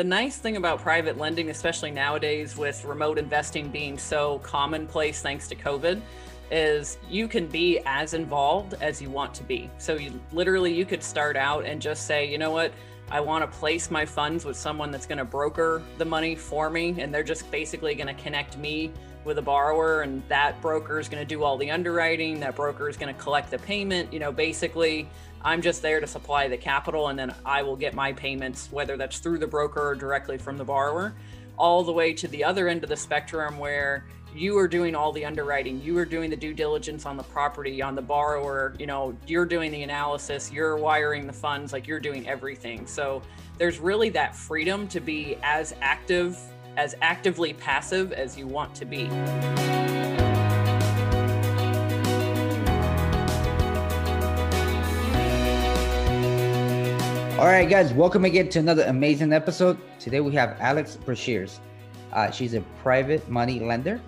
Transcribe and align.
the 0.00 0.04
nice 0.04 0.38
thing 0.38 0.56
about 0.56 0.80
private 0.80 1.18
lending, 1.18 1.50
especially 1.50 1.90
nowadays 1.90 2.56
with 2.56 2.86
remote 2.86 3.18
investing 3.18 3.68
being 3.68 3.98
so 3.98 4.38
commonplace 4.38 5.20
thanks 5.20 5.46
to 5.46 5.54
COVID, 5.54 6.00
is 6.50 6.96
you 7.10 7.28
can 7.28 7.46
be 7.46 7.80
as 7.84 8.14
involved 8.14 8.72
as 8.80 9.02
you 9.02 9.10
want 9.10 9.34
to 9.34 9.44
be. 9.44 9.68
So 9.76 9.96
you 9.96 10.18
literally 10.32 10.72
you 10.72 10.86
could 10.86 11.02
start 11.02 11.36
out 11.36 11.66
and 11.66 11.82
just 11.82 12.06
say, 12.06 12.26
you 12.26 12.38
know 12.38 12.50
what, 12.50 12.72
I 13.10 13.20
want 13.20 13.44
to 13.44 13.58
place 13.58 13.90
my 13.90 14.06
funds 14.06 14.46
with 14.46 14.56
someone 14.56 14.90
that's 14.90 15.04
going 15.04 15.18
to 15.18 15.24
broker 15.26 15.82
the 15.98 16.06
money 16.06 16.34
for 16.34 16.70
me 16.70 16.94
and 16.98 17.12
they're 17.12 17.22
just 17.22 17.50
basically 17.50 17.94
going 17.94 18.06
to 18.06 18.22
connect 18.22 18.56
me 18.56 18.90
with 19.26 19.36
a 19.36 19.42
borrower 19.42 20.00
and 20.00 20.22
that 20.28 20.58
broker 20.62 20.98
is 20.98 21.10
going 21.10 21.22
to 21.22 21.28
do 21.28 21.42
all 21.42 21.58
the 21.58 21.70
underwriting, 21.70 22.40
that 22.40 22.56
broker 22.56 22.88
is 22.88 22.96
going 22.96 23.14
to 23.14 23.20
collect 23.20 23.50
the 23.50 23.58
payment, 23.58 24.10
you 24.10 24.18
know, 24.18 24.32
basically 24.32 25.06
I'm 25.42 25.62
just 25.62 25.82
there 25.82 26.00
to 26.00 26.06
supply 26.06 26.48
the 26.48 26.56
capital 26.56 27.08
and 27.08 27.18
then 27.18 27.34
I 27.44 27.62
will 27.62 27.76
get 27.76 27.94
my 27.94 28.12
payments, 28.12 28.68
whether 28.70 28.96
that's 28.96 29.18
through 29.18 29.38
the 29.38 29.46
broker 29.46 29.88
or 29.88 29.94
directly 29.94 30.36
from 30.36 30.58
the 30.58 30.64
borrower, 30.64 31.14
all 31.58 31.82
the 31.82 31.92
way 31.92 32.12
to 32.14 32.28
the 32.28 32.44
other 32.44 32.68
end 32.68 32.82
of 32.82 32.90
the 32.90 32.96
spectrum 32.96 33.58
where 33.58 34.06
you 34.34 34.56
are 34.58 34.68
doing 34.68 34.94
all 34.94 35.12
the 35.12 35.24
underwriting, 35.24 35.80
you 35.82 35.96
are 35.98 36.04
doing 36.04 36.30
the 36.30 36.36
due 36.36 36.54
diligence 36.54 37.04
on 37.04 37.16
the 37.16 37.22
property, 37.22 37.82
on 37.82 37.94
the 37.94 38.02
borrower, 38.02 38.74
you 38.78 38.86
know, 38.86 39.16
you're 39.26 39.46
doing 39.46 39.72
the 39.72 39.82
analysis, 39.82 40.52
you're 40.52 40.76
wiring 40.76 41.26
the 41.26 41.32
funds, 41.32 41.72
like 41.72 41.86
you're 41.86 42.00
doing 42.00 42.28
everything. 42.28 42.86
So 42.86 43.22
there's 43.58 43.78
really 43.78 44.08
that 44.10 44.36
freedom 44.36 44.86
to 44.88 45.00
be 45.00 45.36
as 45.42 45.74
active, 45.80 46.38
as 46.76 46.94
actively 47.02 47.54
passive 47.54 48.12
as 48.12 48.38
you 48.38 48.46
want 48.46 48.74
to 48.76 48.84
be. 48.84 50.19
All 57.40 57.46
right, 57.46 57.66
guys, 57.66 57.94
welcome 57.94 58.26
again 58.26 58.50
to 58.50 58.58
another 58.58 58.82
amazing 58.82 59.32
episode. 59.32 59.78
Today 59.98 60.20
we 60.20 60.34
have 60.34 60.58
Alex 60.60 60.98
Brashears. 61.06 61.58
Uh, 62.12 62.30
she's 62.30 62.52
a 62.52 62.60
private 62.82 63.26
money 63.30 63.60
lender, 63.60 63.98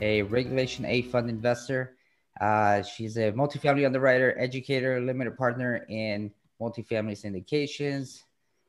a 0.00 0.22
Regulation 0.22 0.84
A 0.86 1.02
fund 1.02 1.30
investor. 1.30 1.94
Uh, 2.40 2.82
she's 2.82 3.16
a 3.18 3.30
multifamily 3.30 3.86
underwriter, 3.86 4.36
educator, 4.36 5.00
limited 5.00 5.36
partner 5.36 5.86
in 5.88 6.32
multifamily 6.60 7.14
syndications. 7.14 8.24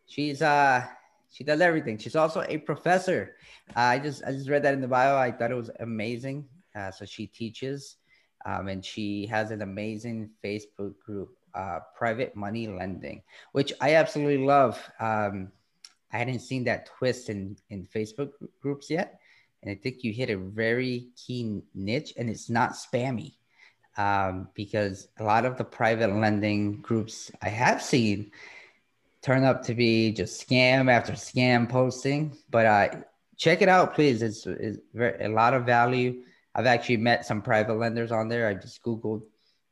She's 0.05 0.43
uh, 0.43 0.85
she 1.31 1.43
does 1.43 1.59
everything. 1.59 1.97
She's 1.97 2.15
also 2.15 2.45
a 2.47 2.59
professor. 2.59 3.35
Uh, 3.75 3.79
I 3.79 3.97
just 3.97 4.23
I 4.25 4.31
just 4.31 4.47
read 4.47 4.61
that 4.61 4.75
in 4.75 4.81
the 4.81 4.87
bio. 4.87 5.17
I 5.17 5.31
thought 5.31 5.49
it 5.49 5.55
was 5.55 5.71
amazing. 5.79 6.47
Uh, 6.75 6.91
so 6.91 7.03
she 7.03 7.25
teaches, 7.25 7.95
um, 8.45 8.67
and 8.67 8.85
she 8.85 9.25
has 9.25 9.49
an 9.49 9.63
amazing 9.63 10.29
Facebook 10.43 10.99
group 11.03 11.35
uh, 11.55 11.79
private 11.95 12.35
money 12.35 12.67
lending, 12.67 13.21
which 13.51 13.73
I 13.81 13.95
absolutely 13.95 14.45
love. 14.45 14.81
Um, 14.99 15.51
I 16.11 16.17
hadn't 16.17 16.39
seen 16.39 16.63
that 16.65 16.85
twist 16.85 17.29
in, 17.29 17.57
in 17.69 17.87
Facebook 17.87 18.31
groups 18.61 18.89
yet. 18.89 19.19
And 19.61 19.71
I 19.71 19.75
think 19.75 20.03
you 20.03 20.11
hit 20.11 20.29
a 20.29 20.37
very 20.37 21.07
key 21.15 21.61
niche 21.73 22.13
and 22.17 22.29
it's 22.29 22.49
not 22.49 22.73
spammy 22.73 23.33
um, 23.97 24.49
because 24.53 25.07
a 25.19 25.23
lot 25.23 25.45
of 25.45 25.57
the 25.57 25.63
private 25.63 26.13
lending 26.13 26.81
groups 26.81 27.31
I 27.41 27.49
have 27.49 27.81
seen 27.81 28.31
turn 29.21 29.43
up 29.43 29.63
to 29.63 29.73
be 29.73 30.11
just 30.11 30.47
scam 30.47 30.91
after 30.91 31.13
scam 31.13 31.69
posting. 31.69 32.37
But 32.49 32.65
uh, 32.65 32.89
check 33.37 33.61
it 33.61 33.69
out, 33.69 33.95
please. 33.95 34.21
It's, 34.21 34.45
it's 34.45 34.79
very, 34.93 35.25
a 35.25 35.29
lot 35.29 35.53
of 35.53 35.65
value. 35.65 36.23
I've 36.53 36.65
actually 36.65 36.97
met 36.97 37.25
some 37.25 37.41
private 37.41 37.75
lenders 37.75 38.11
on 38.11 38.27
there. 38.27 38.47
I 38.47 38.53
just 38.53 38.83
Googled 38.83 39.23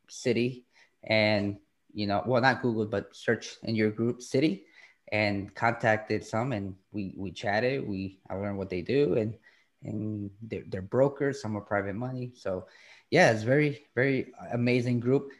city 0.07 0.65
and 1.03 1.57
you 1.93 2.07
know, 2.07 2.23
well, 2.25 2.41
not 2.41 2.61
Google, 2.61 2.85
but 2.85 3.15
search 3.15 3.55
in 3.63 3.75
your 3.75 3.91
group 3.91 4.21
city 4.21 4.65
and 5.11 5.53
contacted 5.55 6.25
some 6.25 6.53
and 6.53 6.75
we, 6.91 7.13
we 7.17 7.31
chatted. 7.31 7.87
We, 7.87 8.19
I 8.29 8.35
learned 8.35 8.57
what 8.57 8.69
they 8.69 8.81
do 8.81 9.15
and, 9.15 9.35
and 9.83 10.29
they're, 10.43 10.63
they're 10.67 10.81
brokers, 10.81 11.41
some 11.41 11.57
are 11.57 11.61
private 11.61 11.95
money. 11.95 12.31
So 12.35 12.67
yeah, 13.09 13.31
it's 13.31 13.43
very, 13.43 13.87
very 13.93 14.31
amazing 14.53 14.99
group, 14.99 15.31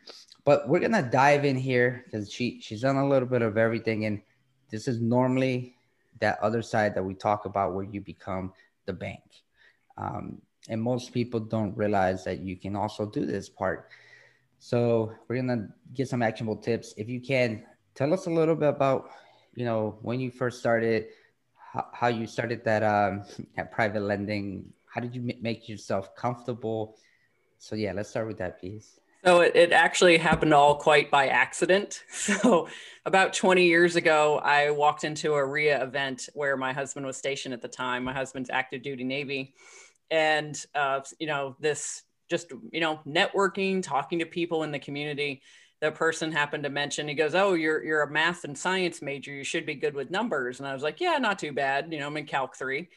but 0.44 0.67
we're 0.67 0.79
going 0.79 0.91
to 0.91 1.01
dive 1.01 1.45
in 1.45 1.57
here 1.57 2.03
because 2.06 2.31
she, 2.31 2.59
she's 2.59 2.81
done 2.81 2.97
a 2.97 3.07
little 3.07 3.28
bit 3.28 3.41
of 3.41 3.57
everything. 3.57 4.06
And 4.06 4.22
this 4.69 4.88
is 4.88 5.00
normally 5.00 5.75
that 6.19 6.39
other 6.41 6.62
side 6.62 6.95
that 6.95 7.03
we 7.03 7.13
talk 7.13 7.45
about 7.45 7.73
where 7.73 7.85
you 7.85 8.01
become 8.01 8.51
the 8.85 8.94
bank. 8.94 9.22
Um, 9.97 10.41
and 10.69 10.81
most 10.81 11.13
people 11.13 11.39
don't 11.39 11.75
realize 11.78 12.23
that 12.25 12.39
you 12.39 12.56
can 12.56 12.75
also 12.75 13.06
do 13.06 13.25
this 13.25 13.50
part 13.50 13.89
so 14.63 15.11
we're 15.27 15.38
gonna 15.38 15.69
get 15.91 16.07
some 16.07 16.22
actionable 16.22 16.55
tips. 16.55 16.94
If 16.95 17.09
you 17.09 17.19
can, 17.19 17.63
tell 17.95 18.13
us 18.13 18.27
a 18.27 18.29
little 18.29 18.55
bit 18.55 18.69
about, 18.69 19.09
you 19.55 19.66
know, 19.66 19.97
when 20.03 20.19
you 20.19 20.29
first 20.29 20.59
started, 20.59 21.07
how, 21.57 21.88
how 21.91 22.07
you 22.09 22.27
started 22.27 22.63
that 22.66 22.83
um, 22.83 23.23
at 23.57 23.71
private 23.71 24.03
lending. 24.03 24.71
How 24.85 25.01
did 25.01 25.16
you 25.16 25.33
make 25.41 25.67
yourself 25.67 26.16
comfortable? 26.16 26.95
So 27.57 27.75
yeah, 27.75 27.91
let's 27.94 28.09
start 28.09 28.27
with 28.27 28.38
that, 28.38 28.59
please. 28.59 29.00
So 29.25 29.41
it, 29.41 29.55
it 29.55 29.71
actually 29.71 30.17
happened 30.17 30.53
all 30.53 30.75
quite 30.75 31.09
by 31.09 31.27
accident. 31.27 32.03
So 32.11 32.67
about 33.03 33.33
20 33.33 33.66
years 33.66 33.95
ago, 33.95 34.39
I 34.44 34.69
walked 34.69 35.03
into 35.03 35.33
a 35.33 35.44
REIA 35.44 35.83
event 35.83 36.29
where 36.35 36.55
my 36.55 36.71
husband 36.71 37.03
was 37.07 37.17
stationed 37.17 37.55
at 37.55 37.63
the 37.63 37.67
time. 37.67 38.03
My 38.03 38.13
husband's 38.13 38.51
active 38.51 38.83
duty 38.83 39.03
Navy. 39.03 39.55
And, 40.11 40.55
uh, 40.75 41.01
you 41.19 41.25
know, 41.25 41.55
this 41.59 42.03
just 42.31 42.52
you 42.72 42.80
know 42.80 43.00
networking 43.06 43.84
talking 43.84 44.18
to 44.19 44.25
people 44.25 44.64
in 44.64 44.72
the 44.72 44.80
community. 44.80 45.44
The 45.81 45.92
person 45.92 46.31
happened 46.31 46.64
to 46.64 46.69
mention 46.69 47.08
he 47.08 47.14
goes 47.14 47.36
oh 47.36 47.53
you're 47.53 47.84
you're 47.84 48.02
a 48.02 48.09
math 48.09 48.46
and 48.46 48.58
science 48.58 49.02
major. 49.02 49.31
You 49.31 49.44
should 49.44 49.66
be 49.66 49.75
good 49.75 49.94
with 49.94 50.09
numbers. 50.09 50.59
And 50.59 50.68
i 50.68 50.74
was 50.74 50.81
like 50.81 51.00
yeah 51.00 51.18
not 51.19 51.38
too 51.38 51.52
bad. 51.52 51.92
You 51.92 52.00
know 52.00 52.08
i'm 52.08 52.18
in 52.18 52.25
calc 52.25 52.56
3 52.56 52.90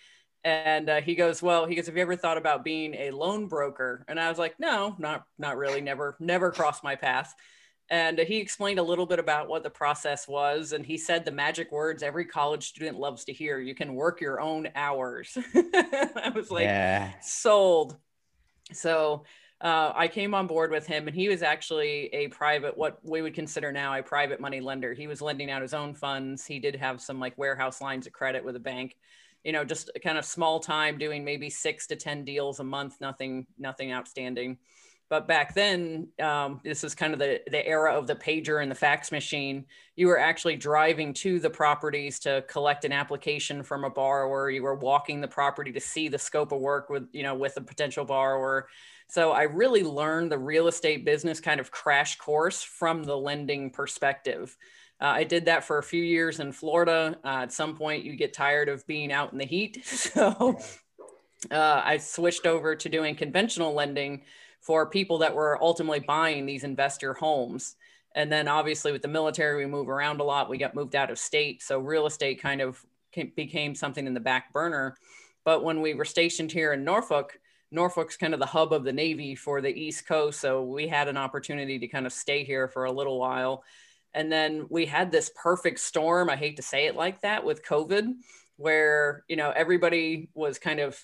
and 0.45 0.89
uh, 0.89 1.01
he 1.01 1.15
goes 1.15 1.43
well 1.43 1.67
he 1.67 1.75
goes 1.75 1.87
have 1.87 1.97
you 1.97 2.03
ever 2.03 2.17
thought 2.17 2.39
about 2.39 2.65
being 2.65 2.95
a 2.95 3.11
loan 3.11 3.49
broker? 3.49 4.05
And 4.09 4.19
i 4.21 4.29
was 4.31 4.39
like 4.39 4.59
no 4.61 4.95
not 4.99 5.25
not 5.39 5.57
really. 5.59 5.81
Never 5.81 6.17
never 6.21 6.51
crossed 6.53 6.85
my 6.85 6.95
path. 6.95 7.35
And 7.91 8.19
he 8.19 8.39
explained 8.39 8.79
a 8.79 8.83
little 8.83 9.05
bit 9.05 9.19
about 9.19 9.47
what 9.47 9.63
the 9.63 9.69
process 9.69 10.27
was 10.29 10.73
and 10.73 10.87
he 10.87 10.97
said 10.97 11.25
the 11.25 11.33
magic 11.33 11.73
words 11.73 12.03
every 12.03 12.25
college 12.25 12.69
student 12.69 12.99
loves 12.99 13.25
to 13.25 13.33
hear 13.33 13.59
you 13.59 13.75
can 13.75 13.95
work 13.95 14.21
your 14.21 14.41
own 14.41 14.69
hours. 14.75 15.37
I 15.55 16.31
was 16.35 16.51
like 16.51 16.65
yeah. 16.65 17.13
sold 17.21 17.97
so 18.73 19.25
uh, 19.61 19.93
I 19.95 20.09
came 20.09 20.35
on 20.35 20.47
board 20.47 20.71
with 20.71 20.87
him, 20.87 21.07
and 21.07 21.17
he 21.17 21.29
was 21.29 21.43
actually 21.43 22.07
a 22.13 22.29
private, 22.29 22.77
what 22.77 22.99
we 23.03 23.23
would 23.23 23.35
consider 23.35 23.73
now 23.73 23.95
a 23.95 24.03
private 24.03 24.41
money 24.41 24.61
lender. 24.61 24.93
He 24.93 25.07
was 25.07 25.23
lending 25.23 25.51
out 25.51 25.63
his 25.63 25.75
own 25.75 25.95
funds. 25.95 26.45
He 26.45 26.59
did 26.59 26.77
have 26.77 27.01
some 27.01 27.19
like 27.19 27.39
warehouse 27.39 27.81
lines 27.81 28.07
of 28.07 28.13
credit 28.13 28.45
with 28.45 28.57
a 28.57 28.61
bank, 28.61 28.97
you 29.43 29.53
know, 29.53 29.65
just 29.65 29.91
kind 30.03 30.19
of 30.19 30.25
small 30.25 30.61
time 30.61 30.99
doing 30.99 31.25
maybe 31.25 31.49
six 31.49 31.87
to 31.87 31.97
10 31.97 32.25
deals 32.25 32.61
a 32.61 32.65
month, 32.65 33.01
nothing, 33.01 33.47
nothing 33.59 33.93
outstanding. 33.93 34.59
But 35.11 35.29
back 35.29 35.55
then, 35.55 36.09
um, 36.21 36.61
this 36.65 36.83
is 36.83 36.95
kind 36.95 37.13
of 37.13 37.19
the, 37.19 37.41
the 37.51 37.65
era 37.67 37.95
of 37.95 38.07
the 38.07 38.15
pager 38.15 38.63
and 38.63 38.71
the 38.71 38.75
fax 38.75 39.13
machine. 39.13 39.67
You 39.97 40.09
were 40.09 40.19
actually 40.19 40.57
driving 40.57 41.13
to 41.15 41.39
the 41.39 41.51
properties 41.51 42.19
to 42.21 42.43
collect 42.49 42.85
an 42.85 42.93
application 42.93 43.63
from 43.63 43.85
a 43.85 43.91
borrower. 43.91 44.51
You 44.51 44.63
were 44.63 44.75
walking 44.75 45.21
the 45.21 45.29
property 45.29 45.73
to 45.73 45.81
see 45.81 46.09
the 46.09 46.19
scope 46.19 46.53
of 46.53 46.61
work 46.61 46.89
with, 46.89 47.07
you 47.13 47.23
know, 47.23 47.35
with 47.35 47.57
a 47.59 47.61
potential 47.61 48.05
borrower. 48.05 48.69
So 49.09 49.33
I 49.33 49.43
really 49.43 49.83
learned 49.83 50.33
the 50.33 50.39
real 50.39 50.69
estate 50.69 51.05
business 51.05 51.39
kind 51.39 51.61
of 51.61 51.71
crash 51.71 52.17
course 52.17 52.63
from 52.63 53.05
the 53.05 53.17
lending 53.17 53.71
perspective. 53.71 54.57
Uh, 55.01 55.07
I 55.07 55.25
did 55.25 55.45
that 55.45 55.65
for 55.65 55.79
a 55.79 55.83
few 55.83 56.03
years 56.03 56.41
in 56.41 56.53
Florida. 56.53 57.19
Uh, 57.23 57.43
at 57.43 57.53
some 57.53 57.77
point, 57.77 58.05
you 58.05 58.17
get 58.17 58.33
tired 58.33 58.69
of 58.69 58.87
being 58.87 59.13
out 59.13 59.33
in 59.33 59.39
the 59.39 59.45
heat. 59.45 59.85
So 59.85 60.59
uh, 61.51 61.83
I 61.85 61.99
switched 61.99 62.47
over 62.47 62.75
to 62.75 62.89
doing 62.89 63.15
conventional 63.15 63.75
lending 63.75 64.23
for 64.65 64.87
people 64.87 65.19
that 65.19 65.35
were 65.35 65.63
ultimately 65.63 66.01
buying 66.01 66.47
these 66.47 66.65
investor 66.65 67.13
homes. 67.13 67.77
And 68.15 68.33
then 68.33 68.49
obviously 68.49 68.93
with 68.93 69.03
the 69.03 69.09
military, 69.09 69.59
we 69.59 69.71
move 69.71 69.91
around 69.91 70.21
a 70.21 70.25
lot. 70.25 70.49
We 70.49 70.57
got 70.57 70.75
moved 70.75 70.97
out 70.97 71.11
of 71.11 71.19
state. 71.19 71.63
So 71.63 71.79
real 71.79 72.07
estate 72.07 72.41
kind 72.41 72.63
of 72.63 72.83
became 73.37 73.75
something 73.75 74.07
in 74.07 74.15
the 74.15 74.21
back 74.21 74.55
burner. 74.55 74.97
But 75.45 75.65
when 75.65 75.83
we 75.83 75.93
were 75.93 76.07
stationed 76.07 76.51
here 76.51 76.73
in 76.73 76.83
Norfolk, 76.83 77.39
Norfolk's 77.71 78.17
kind 78.17 78.33
of 78.33 78.41
the 78.41 78.47
hub 78.47 78.73
of 78.73 78.85
the 78.85 78.93
Navy 78.93 79.35
for 79.35 79.61
the 79.61 79.69
East 79.69 80.07
Coast. 80.07 80.41
So 80.41 80.63
we 80.63 80.89
had 80.89 81.09
an 81.09 81.19
opportunity 81.19 81.79
to 81.79 81.89
kind 81.89 82.07
of 82.07 82.13
stay 82.15 82.43
here 82.43 82.67
for 82.67 82.85
a 82.85 82.93
little 82.93 83.19
while. 83.19 83.65
And 84.15 84.33
then 84.33 84.67
we 84.71 84.87
had 84.87 85.13
this 85.13 85.31
perfect 85.37 85.81
storm. 85.81 86.31
I 86.31 86.37
hate 86.37 86.57
to 86.57 86.63
say 86.63 86.87
it 86.87 86.97
like 86.97 87.21
that 87.21 87.45
with 87.45 87.67
COVID, 87.67 88.15
where, 88.57 89.25
you 89.29 89.37
know, 89.37 89.51
everybody 89.51 90.31
was 90.33 90.59
kind 90.59 90.81
of 90.81 90.99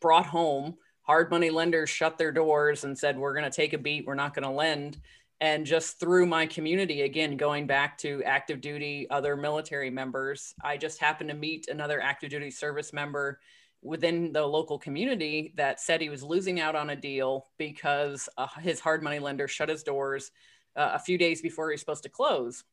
brought 0.00 0.26
home 0.26 0.76
hard 1.08 1.30
money 1.30 1.48
lenders 1.48 1.88
shut 1.88 2.18
their 2.18 2.30
doors 2.30 2.84
and 2.84 2.96
said, 2.96 3.18
we're 3.18 3.32
going 3.32 3.50
to 3.50 3.56
take 3.56 3.72
a 3.72 3.78
beat, 3.78 4.06
we're 4.06 4.14
not 4.14 4.34
going 4.34 4.42
to 4.42 4.50
lend. 4.50 4.98
And 5.40 5.64
just 5.64 5.98
through 5.98 6.26
my 6.26 6.46
community, 6.46 7.02
again, 7.02 7.36
going 7.36 7.66
back 7.66 7.96
to 7.98 8.22
active 8.24 8.60
duty, 8.60 9.06
other 9.08 9.34
military 9.34 9.88
members, 9.88 10.54
I 10.62 10.76
just 10.76 11.00
happened 11.00 11.30
to 11.30 11.36
meet 11.36 11.68
another 11.68 12.00
active 12.02 12.30
duty 12.30 12.50
service 12.50 12.92
member 12.92 13.40
within 13.80 14.32
the 14.32 14.44
local 14.44 14.78
community 14.78 15.54
that 15.56 15.80
said 15.80 16.00
he 16.00 16.10
was 16.10 16.22
losing 16.22 16.60
out 16.60 16.74
on 16.74 16.90
a 16.90 16.96
deal 16.96 17.46
because 17.56 18.28
uh, 18.36 18.48
his 18.60 18.80
hard 18.80 19.02
money 19.02 19.20
lender 19.20 19.48
shut 19.48 19.68
his 19.68 19.84
doors 19.84 20.30
uh, 20.76 20.90
a 20.94 20.98
few 20.98 21.16
days 21.16 21.40
before 21.40 21.70
he 21.70 21.74
was 21.74 21.80
supposed 21.80 22.02
to 22.02 22.08
close. 22.08 22.64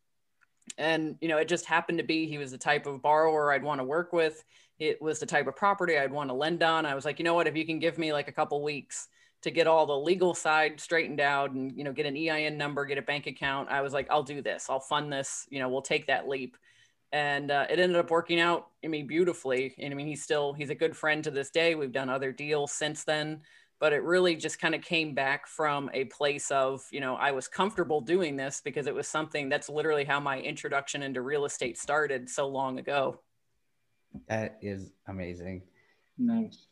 And, 0.77 1.15
you 1.21 1.27
know, 1.27 1.37
it 1.37 1.47
just 1.47 1.67
happened 1.67 1.99
to 1.99 2.03
be 2.03 2.25
he 2.25 2.39
was 2.39 2.51
the 2.51 2.57
type 2.57 2.85
of 2.87 3.01
borrower 3.01 3.53
I'd 3.53 3.63
want 3.63 3.79
to 3.79 3.85
work 3.85 4.11
with. 4.11 4.43
It 4.79 5.01
was 5.01 5.19
the 5.19 5.25
type 5.25 5.47
of 5.47 5.55
property 5.55 5.97
I'd 5.97 6.11
want 6.11 6.29
to 6.29 6.33
lend 6.33 6.63
on. 6.63 6.85
I 6.85 6.95
was 6.95 7.05
like, 7.05 7.19
you 7.19 7.25
know 7.25 7.33
what, 7.33 7.47
if 7.47 7.55
you 7.55 7.65
can 7.65 7.79
give 7.79 7.97
me 7.97 8.11
like 8.11 8.27
a 8.27 8.33
couple 8.33 8.61
weeks 8.61 9.07
to 9.41 9.51
get 9.51 9.67
all 9.67 9.85
the 9.85 9.97
legal 9.97 10.33
side 10.33 10.79
straightened 10.79 11.21
out 11.21 11.51
and, 11.51 11.71
you 11.77 11.83
know, 11.83 11.93
get 11.93 12.05
an 12.05 12.17
EIN 12.17 12.57
number, 12.57 12.85
get 12.85 12.97
a 12.97 13.01
bank 13.01 13.27
account, 13.27 13.69
I 13.69 13.81
was 13.81 13.93
like, 13.93 14.07
I'll 14.09 14.23
do 14.23 14.41
this. 14.41 14.69
I'll 14.69 14.79
fund 14.79 15.13
this. 15.13 15.45
You 15.49 15.59
know, 15.59 15.69
we'll 15.69 15.81
take 15.81 16.07
that 16.07 16.27
leap. 16.27 16.57
And 17.11 17.51
uh, 17.51 17.67
it 17.69 17.79
ended 17.79 17.97
up 17.97 18.11
working 18.11 18.39
out, 18.39 18.67
I 18.83 18.87
mean, 18.87 19.07
beautifully. 19.07 19.75
And 19.77 19.93
I 19.93 19.95
mean, 19.95 20.07
he's 20.07 20.23
still, 20.23 20.53
he's 20.53 20.71
a 20.71 20.75
good 20.75 20.97
friend 20.97 21.23
to 21.23 21.31
this 21.31 21.51
day. 21.51 21.75
We've 21.75 21.91
done 21.91 22.09
other 22.09 22.31
deals 22.31 22.71
since 22.71 23.03
then 23.03 23.41
but 23.79 23.93
it 23.93 24.03
really 24.03 24.35
just 24.35 24.59
kind 24.59 24.73
of 24.73 24.81
came 24.81 25.13
back 25.13 25.47
from 25.47 25.89
a 25.93 26.05
place 26.05 26.49
of 26.51 26.83
you 26.91 26.99
know 26.99 27.15
i 27.15 27.31
was 27.31 27.47
comfortable 27.47 28.01
doing 28.01 28.35
this 28.35 28.61
because 28.63 28.87
it 28.87 28.95
was 28.95 29.07
something 29.07 29.49
that's 29.49 29.69
literally 29.69 30.05
how 30.05 30.19
my 30.19 30.39
introduction 30.39 31.03
into 31.03 31.21
real 31.21 31.45
estate 31.45 31.77
started 31.77 32.29
so 32.29 32.47
long 32.47 32.79
ago 32.79 33.19
that 34.27 34.57
is 34.61 34.91
amazing 35.07 35.61
nice 36.17 36.67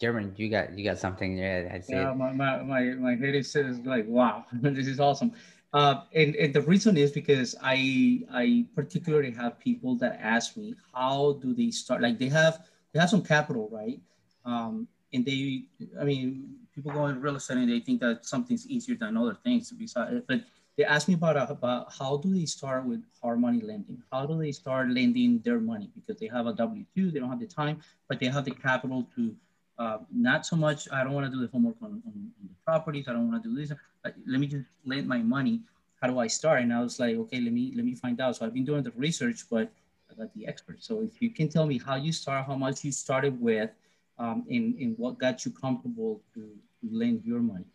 German, 0.00 0.32
you 0.36 0.48
got 0.48 0.78
you 0.78 0.84
got 0.84 0.98
something 0.98 1.36
there. 1.36 1.70
I 1.74 1.80
see. 1.80 1.94
Yeah, 1.94 2.12
my, 2.14 2.32
my, 2.32 2.62
my, 2.62 2.82
my 2.94 3.16
head 3.16 3.34
is 3.34 3.54
like, 3.84 4.06
wow, 4.06 4.44
this 4.52 4.86
is 4.86 5.00
awesome. 5.00 5.32
Uh, 5.72 6.02
and, 6.14 6.34
and 6.36 6.54
the 6.54 6.62
reason 6.62 6.96
is 6.96 7.10
because 7.10 7.54
I 7.62 8.22
I 8.32 8.66
particularly 8.74 9.32
have 9.32 9.58
people 9.58 9.96
that 9.96 10.18
ask 10.22 10.56
me 10.56 10.74
how 10.94 11.38
do 11.42 11.52
they 11.52 11.70
start? 11.70 12.00
Like 12.00 12.18
they 12.18 12.28
have 12.28 12.66
they 12.92 13.00
have 13.00 13.10
some 13.10 13.22
capital, 13.22 13.68
right? 13.70 14.00
Um, 14.44 14.88
and 15.12 15.24
they, 15.26 15.64
I 16.00 16.04
mean, 16.04 16.56
people 16.74 16.92
go 16.92 17.06
in 17.06 17.20
real 17.20 17.36
estate 17.36 17.58
and 17.58 17.70
they 17.70 17.80
think 17.80 18.00
that 18.00 18.24
something's 18.24 18.66
easier 18.66 18.94
than 18.94 19.16
other 19.16 19.36
things. 19.42 19.72
Besides, 19.72 20.22
but 20.26 20.42
they 20.78 20.84
ask 20.84 21.08
me 21.08 21.14
about 21.14 21.36
about 21.50 21.92
how 21.98 22.16
do 22.18 22.32
they 22.32 22.46
start 22.46 22.86
with 22.86 23.02
hard 23.20 23.40
money 23.40 23.60
lending? 23.60 24.00
How 24.12 24.24
do 24.24 24.38
they 24.38 24.52
start 24.52 24.88
lending 24.88 25.40
their 25.44 25.58
money 25.58 25.90
because 25.96 26.18
they 26.20 26.28
have 26.28 26.46
a 26.46 26.52
W 26.52 26.84
two, 26.94 27.10
they 27.10 27.18
don't 27.18 27.28
have 27.28 27.40
the 27.40 27.48
time, 27.48 27.80
but 28.08 28.20
they 28.20 28.26
have 28.26 28.44
the 28.44 28.52
capital 28.52 29.06
to. 29.16 29.34
Uh, 29.78 29.98
not 30.12 30.44
so 30.44 30.56
much. 30.56 30.88
I 30.90 31.04
don't 31.04 31.12
want 31.12 31.24
to 31.26 31.30
do 31.30 31.40
the 31.40 31.46
homework 31.52 31.76
on, 31.80 32.02
on, 32.04 32.12
on 32.40 32.48
the 32.48 32.56
properties. 32.64 33.06
I 33.06 33.12
don't 33.12 33.30
want 33.30 33.40
to 33.44 33.48
do 33.48 33.54
this. 33.54 33.72
let 34.26 34.40
me 34.40 34.48
just 34.48 34.66
lend 34.84 35.06
my 35.06 35.18
money. 35.18 35.60
How 36.00 36.08
do 36.08 36.18
I 36.18 36.26
start? 36.26 36.62
And 36.62 36.72
I 36.72 36.82
was 36.82 36.98
like, 36.98 37.14
okay, 37.14 37.40
let 37.40 37.52
me 37.52 37.72
let 37.76 37.84
me 37.84 37.94
find 37.94 38.20
out. 38.20 38.34
So 38.36 38.46
I've 38.46 38.54
been 38.54 38.64
doing 38.64 38.82
the 38.82 38.90
research, 38.92 39.44
but 39.48 39.70
I 40.10 40.14
got 40.14 40.34
the 40.34 40.48
expert. 40.48 40.82
So 40.82 41.02
if 41.02 41.22
you 41.22 41.30
can 41.30 41.48
tell 41.48 41.66
me 41.66 41.78
how 41.78 41.94
you 41.94 42.12
start, 42.12 42.46
how 42.46 42.56
much 42.56 42.84
you 42.84 42.90
started 42.90 43.40
with, 43.40 43.70
um, 44.18 44.44
in, 44.48 44.74
in 44.78 44.94
what 44.96 45.18
got 45.18 45.44
you 45.44 45.52
comfortable 45.52 46.20
to 46.34 46.50
lend 46.82 47.24
your 47.24 47.40
money? 47.40 47.66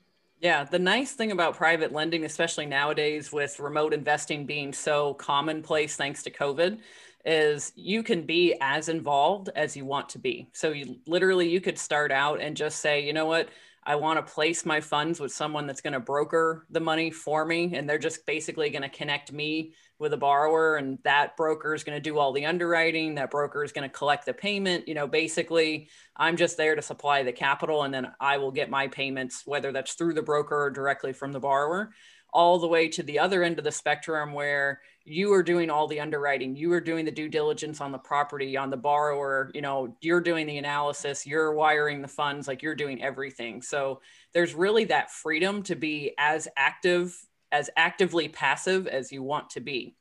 Yeah, 0.44 0.66
the 0.66 0.80
nice 0.80 1.14
thing 1.14 1.32
about 1.32 1.56
private 1.56 1.94
lending, 1.94 2.26
especially 2.26 2.66
nowadays 2.66 3.32
with 3.32 3.60
remote 3.62 3.94
investing 3.94 4.46
being 4.46 4.74
so 4.74 5.14
commonplace 5.16 5.96
thanks 5.96 6.22
to 6.24 6.32
COVID, 6.32 6.80
is 7.26 7.72
you 7.76 8.04
can 8.04 8.26
be 8.26 8.56
as 8.60 8.90
involved 8.90 9.50
as 9.56 9.78
you 9.78 9.86
want 9.86 10.10
to 10.10 10.20
be. 10.20 10.50
So 10.54 10.72
you 10.72 10.98
literally 11.08 11.50
you 11.50 11.62
could 11.62 11.80
start 11.80 12.12
out 12.12 12.42
and 12.42 12.58
just 12.58 12.82
say, 12.82 13.06
you 13.06 13.14
know 13.14 13.26
what, 13.26 13.50
I 13.86 13.96
want 13.96 14.26
to 14.26 14.34
place 14.34 14.66
my 14.66 14.82
funds 14.82 15.20
with 15.20 15.32
someone 15.32 15.68
that's 15.68 15.82
going 15.82 15.94
to 15.94 16.00
broker 16.00 16.66
the 16.70 16.80
money 16.80 17.12
for 17.12 17.46
me. 17.46 17.76
And 17.76 17.90
they're 17.90 17.98
just 17.98 18.26
basically 18.26 18.70
going 18.70 18.84
to 18.84 18.90
connect 18.90 19.32
me 19.32 19.74
with 20.00 20.14
a 20.14 20.18
borrower. 20.18 20.78
And 20.78 21.00
that 21.04 21.36
broker 21.38 21.74
is 21.74 21.84
going 21.84 21.98
to 21.98 22.02
do 22.02 22.18
all 22.18 22.34
the 22.34 22.46
underwriting. 22.46 23.16
That 23.16 23.32
broker 23.32 23.64
is 23.64 23.72
going 23.72 23.90
to 23.90 23.96
collect 23.96 24.26
the 24.26 24.34
payment. 24.34 24.88
You 24.88 24.94
know, 24.94 25.08
basically, 25.08 25.90
I'm 26.16 26.38
just 26.38 26.58
there 26.58 26.76
to 26.76 26.82
supply 26.82 27.24
the 27.24 27.32
capital 27.32 27.84
and 27.84 27.94
then 27.94 28.12
I 28.20 28.38
will 28.38 28.52
get 28.52 28.70
my 28.70 28.88
payments, 28.88 29.44
whether 29.46 29.72
that's 29.72 29.94
through 29.94 30.14
the 30.14 30.22
broker 30.22 30.64
or 30.64 30.70
directly 30.70 31.14
from 31.14 31.32
the 31.32 31.40
borrower 31.40 31.92
all 32.34 32.60
the 32.60 32.68
way 32.68 32.88
to 32.88 33.04
the 33.04 33.20
other 33.20 33.44
end 33.44 33.58
of 33.58 33.64
the 33.64 33.72
spectrum 33.72 34.34
where 34.34 34.82
you 35.06 35.34
are 35.34 35.44
doing 35.44 35.70
all 35.70 35.88
the 35.88 36.00
underwriting 36.00 36.56
you 36.56 36.72
are 36.72 36.80
doing 36.80 37.04
the 37.04 37.12
due 37.12 37.28
diligence 37.28 37.82
on 37.82 37.92
the 37.92 37.98
property 37.98 38.56
on 38.56 38.70
the 38.70 38.78
borrower 38.78 39.52
you 39.54 39.62
know 39.62 39.96
you're 40.02 40.22
doing 40.22 40.48
the 40.48 40.58
analysis 40.58 41.28
you're 41.28 41.54
wiring 41.54 42.02
the 42.02 42.08
funds 42.08 42.48
like 42.48 42.62
you're 42.62 42.76
doing 42.76 43.04
everything. 43.04 43.62
So 43.62 44.02
there's 44.34 44.54
really 44.54 44.86
that 44.86 45.12
freedom 45.12 45.64
to 45.64 45.76
be 45.76 46.14
as 46.18 46.48
active 46.58 47.18
as 47.52 47.70
actively 47.78 48.28
passive 48.28 48.88
as 48.88 49.12
you 49.12 49.22
want 49.22 49.52
to 49.52 49.60
be. 49.60 49.96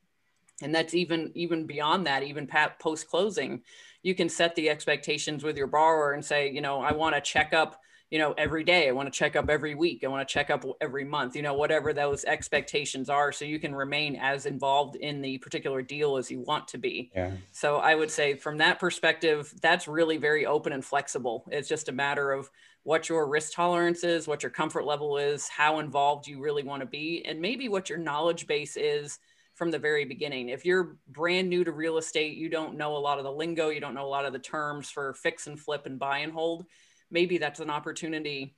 And 0.62 0.74
that's 0.74 0.94
even 0.94 1.32
even 1.34 1.66
beyond 1.66 2.06
that 2.06 2.22
even 2.22 2.48
post 2.78 3.08
closing 3.08 3.62
you 4.04 4.14
can 4.16 4.28
set 4.28 4.56
the 4.56 4.68
expectations 4.68 5.44
with 5.44 5.56
your 5.56 5.68
borrower 5.68 6.12
and 6.12 6.24
say 6.24 6.50
you 6.50 6.60
know 6.60 6.80
i 6.80 6.92
want 6.92 7.14
to 7.14 7.20
check 7.20 7.52
up 7.52 7.80
you 8.12 8.18
know, 8.18 8.34
every 8.36 8.62
day. 8.62 8.90
I 8.90 8.92
want 8.92 9.10
to 9.10 9.18
check 9.18 9.36
up 9.36 9.48
every 9.48 9.74
week. 9.74 10.04
I 10.04 10.08
want 10.08 10.28
to 10.28 10.30
check 10.30 10.50
up 10.50 10.66
every 10.82 11.02
month, 11.02 11.34
you 11.34 11.40
know, 11.40 11.54
whatever 11.54 11.94
those 11.94 12.26
expectations 12.26 13.08
are. 13.08 13.32
So 13.32 13.46
you 13.46 13.58
can 13.58 13.74
remain 13.74 14.16
as 14.16 14.44
involved 14.44 14.96
in 14.96 15.22
the 15.22 15.38
particular 15.38 15.80
deal 15.80 16.18
as 16.18 16.30
you 16.30 16.40
want 16.40 16.68
to 16.68 16.78
be. 16.78 17.10
Yeah. 17.16 17.30
So 17.52 17.78
I 17.78 17.94
would 17.94 18.10
say 18.10 18.34
from 18.34 18.58
that 18.58 18.78
perspective, 18.78 19.54
that's 19.62 19.88
really 19.88 20.18
very 20.18 20.44
open 20.44 20.74
and 20.74 20.84
flexible. 20.84 21.46
It's 21.50 21.70
just 21.70 21.88
a 21.88 21.92
matter 21.92 22.32
of 22.32 22.50
what 22.82 23.08
your 23.08 23.26
risk 23.26 23.54
tolerance 23.54 24.04
is, 24.04 24.28
what 24.28 24.42
your 24.42 24.50
comfort 24.50 24.84
level 24.84 25.16
is, 25.16 25.48
how 25.48 25.78
involved 25.78 26.26
you 26.26 26.38
really 26.38 26.64
want 26.64 26.80
to 26.80 26.86
be, 26.86 27.24
and 27.24 27.40
maybe 27.40 27.70
what 27.70 27.88
your 27.88 27.98
knowledge 27.98 28.46
base 28.46 28.76
is 28.76 29.20
from 29.54 29.70
the 29.70 29.78
very 29.78 30.04
beginning. 30.04 30.50
If 30.50 30.66
you're 30.66 30.98
brand 31.08 31.48
new 31.48 31.64
to 31.64 31.72
real 31.72 31.96
estate, 31.96 32.36
you 32.36 32.50
don't 32.50 32.76
know 32.76 32.94
a 32.94 32.98
lot 32.98 33.16
of 33.16 33.24
the 33.24 33.32
lingo, 33.32 33.70
you 33.70 33.80
don't 33.80 33.94
know 33.94 34.04
a 34.04 34.06
lot 34.06 34.26
of 34.26 34.34
the 34.34 34.38
terms 34.38 34.90
for 34.90 35.14
fix 35.14 35.46
and 35.46 35.58
flip 35.58 35.86
and 35.86 35.98
buy 35.98 36.18
and 36.18 36.32
hold 36.32 36.66
maybe 37.12 37.38
that's 37.38 37.60
an 37.60 37.70
opportunity 37.70 38.56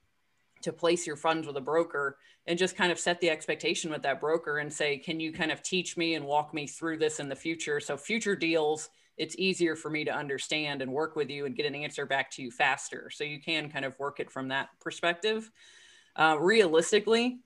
to 0.61 0.73
place 0.73 1.05
your 1.05 1.15
funds 1.15 1.45
with 1.45 1.57
a 1.57 1.61
broker 1.61 2.17
and 2.47 2.57
just 2.57 2.75
kind 2.75 2.91
of 2.91 2.97
set 2.99 3.19
the 3.21 3.29
expectation 3.29 3.91
with 3.91 4.01
that 4.03 4.19
broker 4.19 4.59
and 4.59 4.71
say, 4.71 4.97
can 4.97 5.19
you 5.19 5.31
kind 5.31 5.51
of 5.51 5.61
teach 5.61 5.97
me 5.97 6.15
and 6.15 6.25
walk 6.25 6.53
me 6.53 6.65
through 6.65 6.97
this 6.97 7.19
in 7.19 7.29
the 7.29 7.35
future? 7.35 7.79
So, 7.79 7.97
future 7.97 8.35
deals, 8.35 8.89
it's 9.17 9.35
easier 9.37 9.75
for 9.75 9.89
me 9.89 10.03
to 10.05 10.11
understand 10.11 10.81
and 10.81 10.91
work 10.91 11.15
with 11.15 11.29
you 11.29 11.45
and 11.45 11.55
get 11.55 11.65
an 11.65 11.75
answer 11.75 12.05
back 12.05 12.31
to 12.31 12.41
you 12.41 12.51
faster. 12.51 13.09
So, 13.11 13.23
you 13.23 13.39
can 13.39 13.69
kind 13.69 13.85
of 13.85 13.97
work 13.99 14.19
it 14.19 14.31
from 14.31 14.47
that 14.49 14.69
perspective. 14.79 15.51
Uh, 16.15 16.37
realistically, 16.39 17.39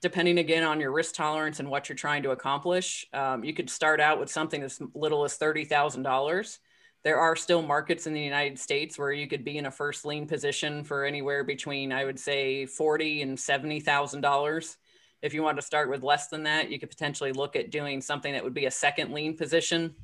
depending 0.00 0.38
again 0.38 0.64
on 0.64 0.80
your 0.80 0.92
risk 0.92 1.14
tolerance 1.14 1.60
and 1.60 1.68
what 1.68 1.88
you're 1.88 1.96
trying 1.96 2.22
to 2.22 2.30
accomplish, 2.30 3.06
um, 3.12 3.44
you 3.44 3.52
could 3.52 3.70
start 3.70 4.00
out 4.00 4.20
with 4.20 4.30
something 4.30 4.62
as 4.62 4.80
little 4.94 5.24
as 5.24 5.38
$30,000 5.38 6.58
there 7.04 7.18
are 7.18 7.34
still 7.34 7.62
markets 7.62 8.06
in 8.06 8.12
the 8.12 8.20
United 8.20 8.58
States 8.58 8.98
where 8.98 9.12
you 9.12 9.26
could 9.26 9.44
be 9.44 9.58
in 9.58 9.66
a 9.66 9.70
first 9.70 10.04
lien 10.04 10.26
position 10.26 10.84
for 10.84 11.04
anywhere 11.04 11.42
between, 11.42 11.92
I 11.92 12.04
would 12.04 12.18
say, 12.18 12.66
forty 12.66 13.22
and 13.22 13.38
seventy 13.38 13.80
thousand 13.80 14.20
dollars. 14.20 14.76
If 15.20 15.34
you 15.34 15.42
want 15.42 15.58
to 15.58 15.62
start 15.62 15.88
with 15.88 16.02
less 16.02 16.28
than 16.28 16.44
that, 16.44 16.70
you 16.70 16.78
could 16.78 16.90
potentially 16.90 17.32
look 17.32 17.56
at 17.56 17.70
doing 17.70 18.00
something 18.00 18.32
that 18.32 18.42
would 18.42 18.54
be 18.54 18.66
a 18.66 18.70
second 18.70 19.12
lien 19.12 19.36
position. 19.36 19.94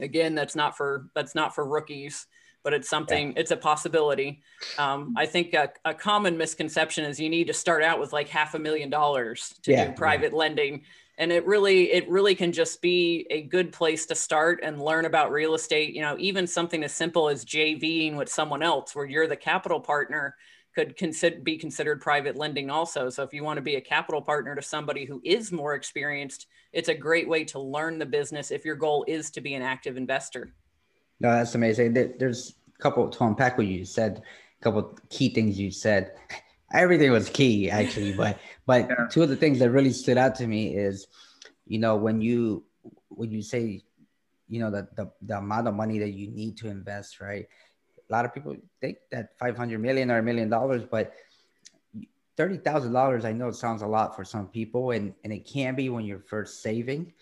Again, 0.00 0.34
that's 0.34 0.56
not 0.56 0.76
for 0.76 1.08
that's 1.14 1.36
not 1.36 1.54
for 1.54 1.64
rookies, 1.64 2.26
but 2.64 2.72
it's 2.72 2.88
something. 2.88 3.28
Yeah. 3.28 3.40
It's 3.40 3.52
a 3.52 3.56
possibility. 3.56 4.42
Um, 4.78 5.14
I 5.16 5.26
think 5.26 5.54
a, 5.54 5.70
a, 5.84 5.94
common 5.94 6.36
misconception 6.36 7.04
is 7.04 7.20
you 7.20 7.28
need 7.28 7.46
to 7.46 7.52
start 7.52 7.84
out 7.84 8.00
with 8.00 8.12
like 8.12 8.28
half 8.28 8.54
a 8.54 8.58
million 8.58 8.90
dollars 8.90 9.54
to 9.62 9.70
yeah, 9.70 9.86
do 9.86 9.92
private 9.92 10.32
yeah. 10.32 10.38
lending 10.38 10.82
and 11.18 11.30
it 11.30 11.46
really 11.46 11.92
it 11.92 12.08
really 12.08 12.34
can 12.34 12.52
just 12.52 12.82
be 12.82 13.26
a 13.30 13.42
good 13.42 13.72
place 13.72 14.06
to 14.06 14.14
start 14.14 14.60
and 14.62 14.82
learn 14.82 15.04
about 15.04 15.30
real 15.30 15.54
estate 15.54 15.94
you 15.94 16.02
know 16.02 16.16
even 16.18 16.46
something 16.46 16.82
as 16.82 16.92
simple 16.92 17.28
as 17.28 17.44
jving 17.44 18.16
with 18.16 18.28
someone 18.28 18.62
else 18.62 18.94
where 18.94 19.04
you're 19.04 19.28
the 19.28 19.36
capital 19.36 19.80
partner 19.80 20.34
could 20.74 20.96
consider 20.96 21.40
be 21.40 21.56
considered 21.56 22.00
private 22.00 22.36
lending 22.36 22.68
also. 22.68 23.08
So 23.08 23.22
if 23.22 23.32
you 23.32 23.44
want 23.44 23.58
to 23.58 23.62
be 23.62 23.76
a 23.76 23.80
capital 23.80 24.20
partner 24.20 24.54
to 24.54 24.62
somebody 24.62 25.04
who 25.04 25.20
is 25.24 25.52
more 25.52 25.74
experienced 25.74 26.46
it's 26.72 26.88
a 26.88 26.94
great 26.94 27.28
way 27.28 27.44
to 27.44 27.60
learn 27.60 28.00
the 28.00 28.06
business 28.06 28.50
if 28.50 28.64
your 28.64 28.74
goal 28.74 29.04
is 29.06 29.30
to 29.30 29.40
be 29.40 29.54
an 29.54 29.62
active 29.62 29.96
investor. 29.96 30.52
No 31.20 31.30
that's 31.30 31.54
amazing. 31.54 31.92
There's 31.92 32.54
a 32.76 32.82
couple 32.82 33.08
to 33.08 33.24
unpack 33.24 33.56
what 33.56 33.68
you 33.68 33.84
said 33.84 34.22
a 34.60 34.64
couple 34.64 34.98
key 35.08 35.32
things 35.32 35.58
you 35.58 35.70
said 35.70 36.12
everything 36.74 37.10
was 37.10 37.30
key 37.30 37.70
actually 37.70 38.12
but 38.12 38.38
but 38.66 38.88
yeah. 38.88 39.06
two 39.10 39.22
of 39.22 39.28
the 39.28 39.36
things 39.36 39.58
that 39.58 39.70
really 39.70 39.92
stood 39.92 40.18
out 40.18 40.34
to 40.34 40.46
me 40.46 40.76
is 40.76 41.06
you 41.66 41.78
know 41.78 41.96
when 41.96 42.20
you 42.20 42.64
when 43.08 43.30
you 43.30 43.40
say 43.40 43.80
you 44.48 44.60
know 44.60 44.70
the, 44.70 44.86
the 44.96 45.10
the 45.22 45.38
amount 45.38 45.68
of 45.68 45.74
money 45.74 45.98
that 45.98 46.10
you 46.10 46.28
need 46.28 46.56
to 46.56 46.68
invest 46.68 47.20
right 47.20 47.46
a 48.08 48.12
lot 48.12 48.24
of 48.24 48.34
people 48.34 48.54
think 48.80 48.98
that 49.10 49.38
500 49.38 49.80
million 49.80 50.10
or 50.10 50.18
a 50.18 50.22
million 50.22 50.50
dollars 50.50 50.82
but 50.90 51.14
$30,000 52.36 53.24
I 53.24 53.32
know 53.32 53.46
it 53.46 53.54
sounds 53.54 53.82
a 53.82 53.86
lot 53.86 54.16
for 54.16 54.24
some 54.24 54.48
people 54.48 54.90
and 54.90 55.14
and 55.22 55.32
it 55.32 55.46
can 55.46 55.74
be 55.74 55.88
when 55.88 56.04
you're 56.04 56.18
first 56.18 56.62
saving 56.62 57.12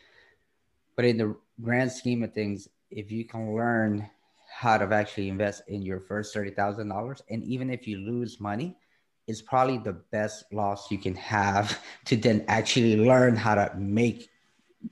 but 0.97 1.05
in 1.05 1.19
the 1.19 1.37
grand 1.61 1.93
scheme 1.93 2.23
of 2.23 2.33
things 2.33 2.69
if 2.91 3.11
you 3.13 3.25
can 3.25 3.55
learn 3.55 4.09
how 4.55 4.77
to 4.77 4.95
actually 4.95 5.29
invest 5.29 5.63
in 5.69 5.83
your 5.83 5.99
first 5.99 6.35
$30,000 6.35 7.23
and 7.31 7.43
even 7.45 7.71
if 7.71 7.87
you 7.87 7.99
lose 7.99 8.41
money 8.41 8.77
is 9.27 9.41
probably 9.43 9.79
the 9.79 9.93
best 9.93 10.45
loss 10.53 10.91
you 10.91 10.99
can 10.99 11.15
have 11.15 11.79
to 12.07 12.17
then 12.17 12.45
actually 12.49 12.97
learn 12.97 13.37
how 13.37 13.55
to 13.55 13.73
make 13.77 14.29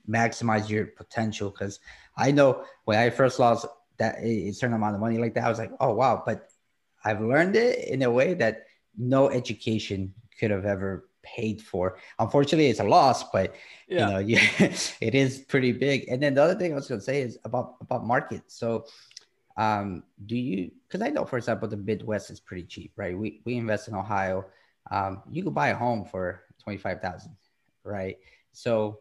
maximize 0.08 0.68
your 0.68 0.86
potential. 0.86 1.50
Because 1.50 1.80
I 2.16 2.30
know 2.30 2.64
when 2.84 2.98
I 2.98 3.10
first 3.10 3.38
lost 3.38 3.66
that 3.98 4.16
a 4.20 4.52
certain 4.52 4.74
amount 4.74 4.94
of 4.94 5.00
money 5.00 5.18
like 5.18 5.34
that, 5.34 5.44
I 5.44 5.48
was 5.48 5.58
like, 5.58 5.72
oh 5.80 5.94
wow, 5.94 6.22
but 6.24 6.48
I've 7.04 7.20
learned 7.20 7.56
it 7.56 7.88
in 7.88 8.02
a 8.02 8.10
way 8.10 8.34
that 8.34 8.64
no 8.96 9.30
education 9.30 10.14
could 10.38 10.50
have 10.50 10.64
ever 10.64 11.08
paid 11.22 11.60
for. 11.60 11.98
Unfortunately, 12.18 12.66
it's 12.66 12.80
a 12.80 12.84
loss, 12.84 13.24
but 13.30 13.54
yeah. 13.88 14.06
you 14.06 14.12
know, 14.12 14.18
you, 14.18 14.38
it 15.00 15.14
is 15.14 15.38
pretty 15.38 15.72
big. 15.72 16.08
And 16.08 16.22
then 16.22 16.34
the 16.34 16.42
other 16.42 16.54
thing 16.54 16.72
I 16.72 16.76
was 16.76 16.88
going 16.88 17.00
to 17.00 17.04
say 17.04 17.22
is 17.22 17.38
about 17.44 17.76
about 17.80 18.06
market. 18.06 18.42
So, 18.48 18.86
um, 19.56 20.02
do 20.26 20.36
you? 20.36 20.70
Because 20.86 21.02
I 21.02 21.10
know, 21.10 21.24
for 21.24 21.36
example, 21.36 21.68
the 21.68 21.76
Midwest 21.76 22.30
is 22.30 22.40
pretty 22.40 22.64
cheap, 22.64 22.92
right? 22.96 23.16
We 23.16 23.40
we 23.44 23.56
invest 23.56 23.88
in 23.88 23.94
Ohio. 23.94 24.46
Um, 24.90 25.22
you 25.30 25.42
could 25.44 25.54
buy 25.54 25.68
a 25.68 25.76
home 25.76 26.04
for 26.04 26.42
twenty 26.62 26.78
five 26.78 27.00
thousand, 27.00 27.36
right? 27.84 28.18
So, 28.52 29.00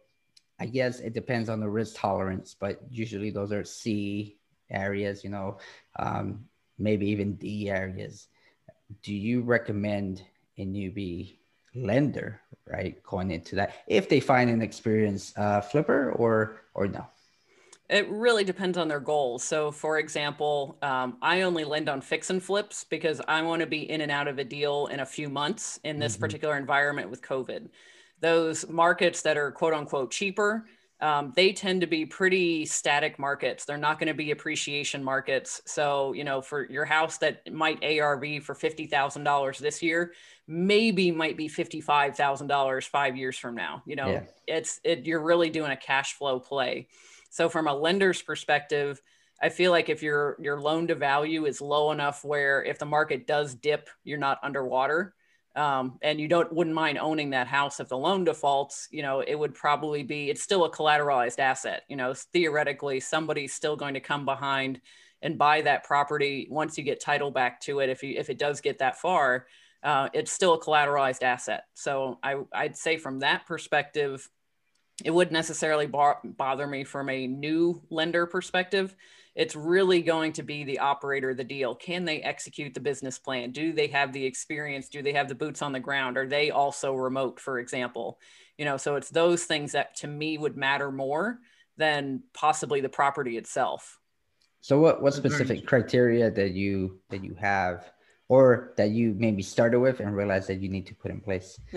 I 0.59 0.65
guess 0.65 0.99
it 0.99 1.13
depends 1.13 1.49
on 1.49 1.59
the 1.59 1.69
risk 1.69 1.95
tolerance, 1.95 2.55
but 2.59 2.81
usually 2.89 3.31
those 3.31 3.51
are 3.51 3.63
C 3.63 4.37
areas, 4.69 5.23
you 5.23 5.29
know, 5.29 5.57
um, 5.97 6.45
maybe 6.77 7.07
even 7.09 7.35
D 7.35 7.69
areas. 7.69 8.27
Do 9.03 9.13
you 9.13 9.41
recommend 9.41 10.23
a 10.57 10.65
newbie 10.65 11.37
lender, 11.75 12.41
right, 12.65 13.01
going 13.03 13.31
into 13.31 13.55
that 13.55 13.75
if 13.87 14.09
they 14.09 14.19
find 14.19 14.49
an 14.49 14.61
experienced 14.61 15.37
uh, 15.37 15.61
flipper 15.61 16.11
or 16.13 16.61
or 16.73 16.87
no? 16.87 17.05
It 17.89 18.07
really 18.09 18.43
depends 18.43 18.77
on 18.77 18.87
their 18.87 18.99
goals. 18.99 19.43
So, 19.43 19.71
for 19.71 19.97
example, 19.97 20.77
um, 20.83 21.17
I 21.23 21.41
only 21.41 21.63
lend 21.63 21.89
on 21.89 22.01
fix 22.01 22.29
and 22.29 22.41
flips 22.41 22.83
because 22.83 23.19
I 23.27 23.41
want 23.41 23.61
to 23.61 23.65
be 23.65 23.89
in 23.89 24.01
and 24.01 24.11
out 24.11 24.27
of 24.27 24.37
a 24.37 24.43
deal 24.43 24.87
in 24.87 24.99
a 24.99 25.05
few 25.05 25.27
months 25.27 25.79
in 25.83 25.97
this 25.97 26.13
mm-hmm. 26.13 26.21
particular 26.21 26.57
environment 26.57 27.09
with 27.09 27.23
COVID. 27.23 27.69
Those 28.19 28.67
markets 28.69 29.23
that 29.23 29.37
are 29.37 29.51
quote 29.51 29.73
unquote 29.73 30.11
cheaper, 30.11 30.67
um, 31.01 31.33
they 31.35 31.51
tend 31.51 31.81
to 31.81 31.87
be 31.87 32.05
pretty 32.05 32.65
static 32.65 33.17
markets. 33.17 33.65
They're 33.65 33.77
not 33.77 33.97
going 33.97 34.09
to 34.09 34.13
be 34.13 34.31
appreciation 34.31 35.03
markets. 35.03 35.61
So, 35.65 36.13
you 36.13 36.23
know, 36.23 36.41
for 36.41 36.69
your 36.69 36.85
house 36.85 37.17
that 37.19 37.51
might 37.51 37.83
ARV 37.83 38.43
for 38.43 38.53
$50,000 38.53 39.57
this 39.57 39.81
year, 39.81 40.13
maybe 40.47 41.09
might 41.09 41.37
be 41.37 41.47
$55,000 41.47 42.83
five 42.83 43.15
years 43.15 43.37
from 43.37 43.55
now. 43.55 43.81
You 43.85 43.95
know, 43.95 44.09
yeah. 44.09 44.23
it's, 44.45 44.79
it, 44.83 45.05
you're 45.05 45.23
really 45.23 45.49
doing 45.49 45.71
a 45.71 45.77
cash 45.77 46.13
flow 46.13 46.39
play. 46.39 46.87
So, 47.29 47.49
from 47.49 47.67
a 47.67 47.73
lender's 47.73 48.21
perspective, 48.21 49.01
I 49.41 49.49
feel 49.49 49.71
like 49.71 49.89
if 49.89 50.03
your 50.03 50.35
your 50.39 50.59
loan 50.59 50.87
to 50.87 50.95
value 50.95 51.45
is 51.45 51.61
low 51.61 51.91
enough 51.91 52.23
where 52.25 52.63
if 52.63 52.79
the 52.79 52.85
market 52.85 53.27
does 53.27 53.55
dip, 53.55 53.89
you're 54.03 54.17
not 54.17 54.39
underwater. 54.43 55.15
Um, 55.55 55.97
and 56.01 56.19
you 56.19 56.27
don't 56.27 56.53
wouldn't 56.53 56.75
mind 56.75 56.99
owning 56.99 57.31
that 57.31 57.47
house 57.47 57.79
if 57.79 57.89
the 57.89 57.97
loan 57.97 58.23
defaults 58.23 58.87
you 58.91 59.01
know 59.01 59.21
it 59.21 59.35
would 59.35 59.55
probably 59.55 60.03
be 60.03 60.29
it's 60.29 60.43
still 60.43 60.65
a 60.65 60.71
collateralized 60.71 61.39
asset. 61.39 61.83
You 61.89 61.95
know 61.95 62.13
theoretically 62.33 62.99
somebody's 62.99 63.53
still 63.53 63.75
going 63.75 63.95
to 63.95 63.99
come 63.99 64.25
behind 64.25 64.81
and 65.21 65.37
buy 65.37 65.61
that 65.61 65.83
property 65.83 66.47
once 66.49 66.77
you 66.77 66.83
get 66.83 67.01
title 67.01 67.31
back 67.31 67.61
to 67.61 67.79
it. 67.79 67.89
If 67.89 68.03
you 68.03 68.15
if 68.17 68.29
it 68.29 68.39
does 68.39 68.61
get 68.61 68.79
that 68.79 68.99
far 68.99 69.47
uh, 69.83 70.09
it's 70.13 70.31
still 70.31 70.53
a 70.53 70.59
collateralized 70.59 71.23
asset. 71.23 71.63
So 71.73 72.19
I, 72.21 72.35
i'd 72.53 72.77
say 72.77 72.97
from 72.97 73.19
that 73.19 73.45
perspective 73.45 74.27
it 75.05 75.11
wouldn't 75.11 75.33
necessarily 75.33 75.87
bar- 75.87 76.19
bother 76.23 76.67
me 76.67 76.83
from 76.83 77.09
a 77.09 77.27
new 77.27 77.81
lender 77.89 78.25
perspective 78.25 78.95
it's 79.39 79.55
really 79.55 80.01
going 80.01 80.33
to 80.33 80.43
be 80.43 80.65
the 80.65 80.79
operator 80.79 81.29
of 81.29 81.37
the 81.37 81.45
deal. 81.45 81.73
Can 81.73 82.03
they 82.03 82.21
execute 82.21 82.73
the 82.73 82.81
business 82.81 83.17
plan? 83.17 83.51
Do 83.51 83.71
they 83.71 83.87
have 83.87 84.11
the 84.11 84.25
experience? 84.25 84.89
Do 84.89 85.01
they 85.01 85.13
have 85.13 85.29
the 85.29 85.35
boots 85.35 85.61
on 85.61 85.71
the 85.71 85.79
ground? 85.79 86.17
Are 86.17 86.27
they 86.27 86.51
also 86.51 86.93
remote, 86.93 87.39
for 87.39 87.59
example? 87.59 88.19
You 88.57 88.65
know, 88.65 88.75
so 88.75 88.97
it's 88.97 89.09
those 89.09 89.45
things 89.45 89.71
that 89.71 89.95
to 89.97 90.07
me 90.07 90.37
would 90.37 90.57
matter 90.57 90.91
more 90.91 91.39
than 91.77 92.23
possibly 92.33 92.81
the 92.81 92.89
property 92.89 93.37
itself. 93.37 93.99
So 94.59 94.77
what 94.77 95.01
what 95.01 95.13
specific 95.13 95.65
criteria 95.65 96.29
that 96.31 96.51
you 96.51 96.99
that 97.09 97.23
you 97.23 97.33
have 97.39 97.89
or 98.27 98.73
that 98.75 98.89
you 98.89 99.15
maybe 99.17 99.41
started 99.41 99.79
with 99.79 100.01
and 100.01 100.13
realized 100.13 100.49
that 100.49 100.59
you 100.59 100.67
need 100.67 100.87
to 100.87 100.95
put 100.95 101.11
in 101.11 101.21
place? 101.21 101.57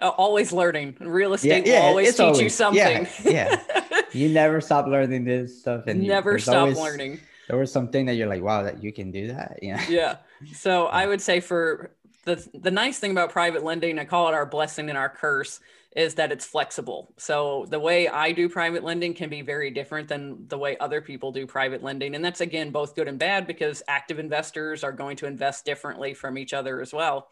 Uh, 0.00 0.08
always 0.08 0.52
learning. 0.52 0.96
Real 1.00 1.34
estate 1.34 1.66
yeah, 1.66 1.72
yeah, 1.72 1.80
will 1.80 1.88
always 1.88 2.10
teach 2.10 2.20
always, 2.20 2.40
you 2.40 2.48
something. 2.48 3.06
Yeah, 3.24 3.60
yeah. 3.70 4.02
you 4.12 4.28
never 4.28 4.60
stop 4.60 4.86
learning 4.86 5.24
this 5.24 5.60
stuff 5.60 5.86
and 5.86 6.02
never 6.02 6.38
stop 6.38 6.56
always, 6.56 6.78
learning. 6.78 7.20
there 7.48 7.56
was 7.58 7.72
something 7.72 8.06
that 8.06 8.14
you're 8.14 8.28
like 8.28 8.42
wow 8.42 8.62
that 8.62 8.82
you 8.82 8.92
can 8.92 9.10
do 9.10 9.28
that? 9.28 9.58
Yeah. 9.62 9.82
Yeah. 9.88 10.16
So 10.52 10.86
i 10.86 11.06
would 11.06 11.20
say 11.20 11.40
for 11.40 11.92
the 12.24 12.46
the 12.54 12.70
nice 12.70 12.98
thing 12.98 13.10
about 13.10 13.30
private 13.30 13.64
lending 13.64 13.98
i 13.98 14.04
call 14.04 14.28
it 14.28 14.34
our 14.34 14.44
blessing 14.44 14.88
and 14.90 14.98
our 14.98 15.08
curse 15.08 15.60
is 15.96 16.14
that 16.16 16.30
it's 16.30 16.44
flexible. 16.44 17.14
So 17.16 17.64
the 17.70 17.80
way 17.80 18.06
i 18.06 18.30
do 18.30 18.50
private 18.50 18.84
lending 18.84 19.14
can 19.14 19.30
be 19.30 19.40
very 19.40 19.70
different 19.70 20.08
than 20.08 20.46
the 20.46 20.58
way 20.58 20.76
other 20.76 21.00
people 21.00 21.32
do 21.32 21.46
private 21.46 21.82
lending. 21.82 22.14
And 22.14 22.22
that's 22.22 22.42
again 22.42 22.70
both 22.70 22.94
good 22.94 23.08
and 23.08 23.18
bad 23.18 23.46
because 23.46 23.82
active 23.88 24.18
investors 24.18 24.84
are 24.84 24.92
going 24.92 25.16
to 25.16 25.26
invest 25.26 25.64
differently 25.64 26.12
from 26.12 26.36
each 26.36 26.52
other 26.52 26.82
as 26.82 26.92
well 26.92 27.28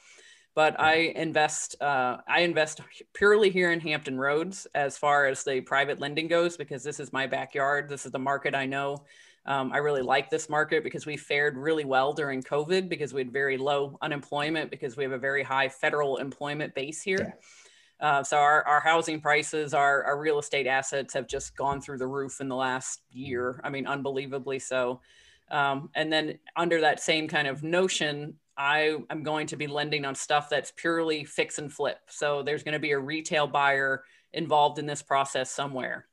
but 0.54 0.78
I 0.80 1.12
invest 1.16 1.80
uh, 1.80 2.18
I 2.28 2.40
invest 2.40 2.80
purely 3.12 3.50
here 3.50 3.72
in 3.72 3.80
Hampton 3.80 4.18
Roads 4.18 4.66
as 4.74 4.96
far 4.96 5.26
as 5.26 5.42
the 5.42 5.60
private 5.60 6.00
lending 6.00 6.28
goes 6.28 6.56
because 6.56 6.82
this 6.82 7.00
is 7.00 7.12
my 7.12 7.26
backyard. 7.26 7.88
This 7.88 8.06
is 8.06 8.12
the 8.12 8.18
market 8.18 8.54
I 8.54 8.66
know. 8.66 9.04
Um, 9.46 9.72
I 9.72 9.78
really 9.78 10.02
like 10.02 10.30
this 10.30 10.48
market 10.48 10.82
because 10.82 11.04
we 11.04 11.16
fared 11.16 11.58
really 11.58 11.84
well 11.84 12.12
during 12.12 12.42
COVID 12.42 12.88
because 12.88 13.12
we 13.12 13.20
had 13.20 13.32
very 13.32 13.58
low 13.58 13.98
unemployment 14.00 14.70
because 14.70 14.96
we 14.96 15.02
have 15.04 15.12
a 15.12 15.18
very 15.18 15.42
high 15.42 15.68
federal 15.68 16.16
employment 16.16 16.74
base 16.74 17.02
here. 17.02 17.36
Yeah. 18.00 18.08
Uh, 18.08 18.22
so 18.22 18.38
our, 18.38 18.66
our 18.66 18.80
housing 18.80 19.20
prices, 19.20 19.74
our, 19.74 20.02
our 20.04 20.18
real 20.18 20.38
estate 20.38 20.66
assets 20.66 21.14
have 21.14 21.26
just 21.26 21.56
gone 21.56 21.80
through 21.80 21.98
the 21.98 22.06
roof 22.06 22.40
in 22.40 22.48
the 22.48 22.56
last 22.56 23.02
year. 23.10 23.60
I 23.62 23.70
mean, 23.70 23.86
unbelievably 23.86 24.60
so. 24.60 25.00
Um, 25.50 25.90
and 25.94 26.12
then 26.12 26.38
under 26.56 26.80
that 26.80 27.00
same 27.00 27.28
kind 27.28 27.46
of 27.46 27.62
notion, 27.62 28.34
I 28.56 28.96
am 29.10 29.22
going 29.22 29.46
to 29.48 29.56
be 29.56 29.66
lending 29.66 30.04
on 30.04 30.14
stuff 30.14 30.48
that's 30.48 30.72
purely 30.76 31.24
fix 31.24 31.58
and 31.58 31.72
flip. 31.72 31.98
So 32.08 32.42
there's 32.42 32.62
going 32.62 32.74
to 32.74 32.78
be 32.78 32.92
a 32.92 32.98
retail 32.98 33.46
buyer 33.46 34.04
involved 34.32 34.78
in 34.78 34.86
this 34.86 35.02
process 35.02 35.50
somewhere. 35.50 36.06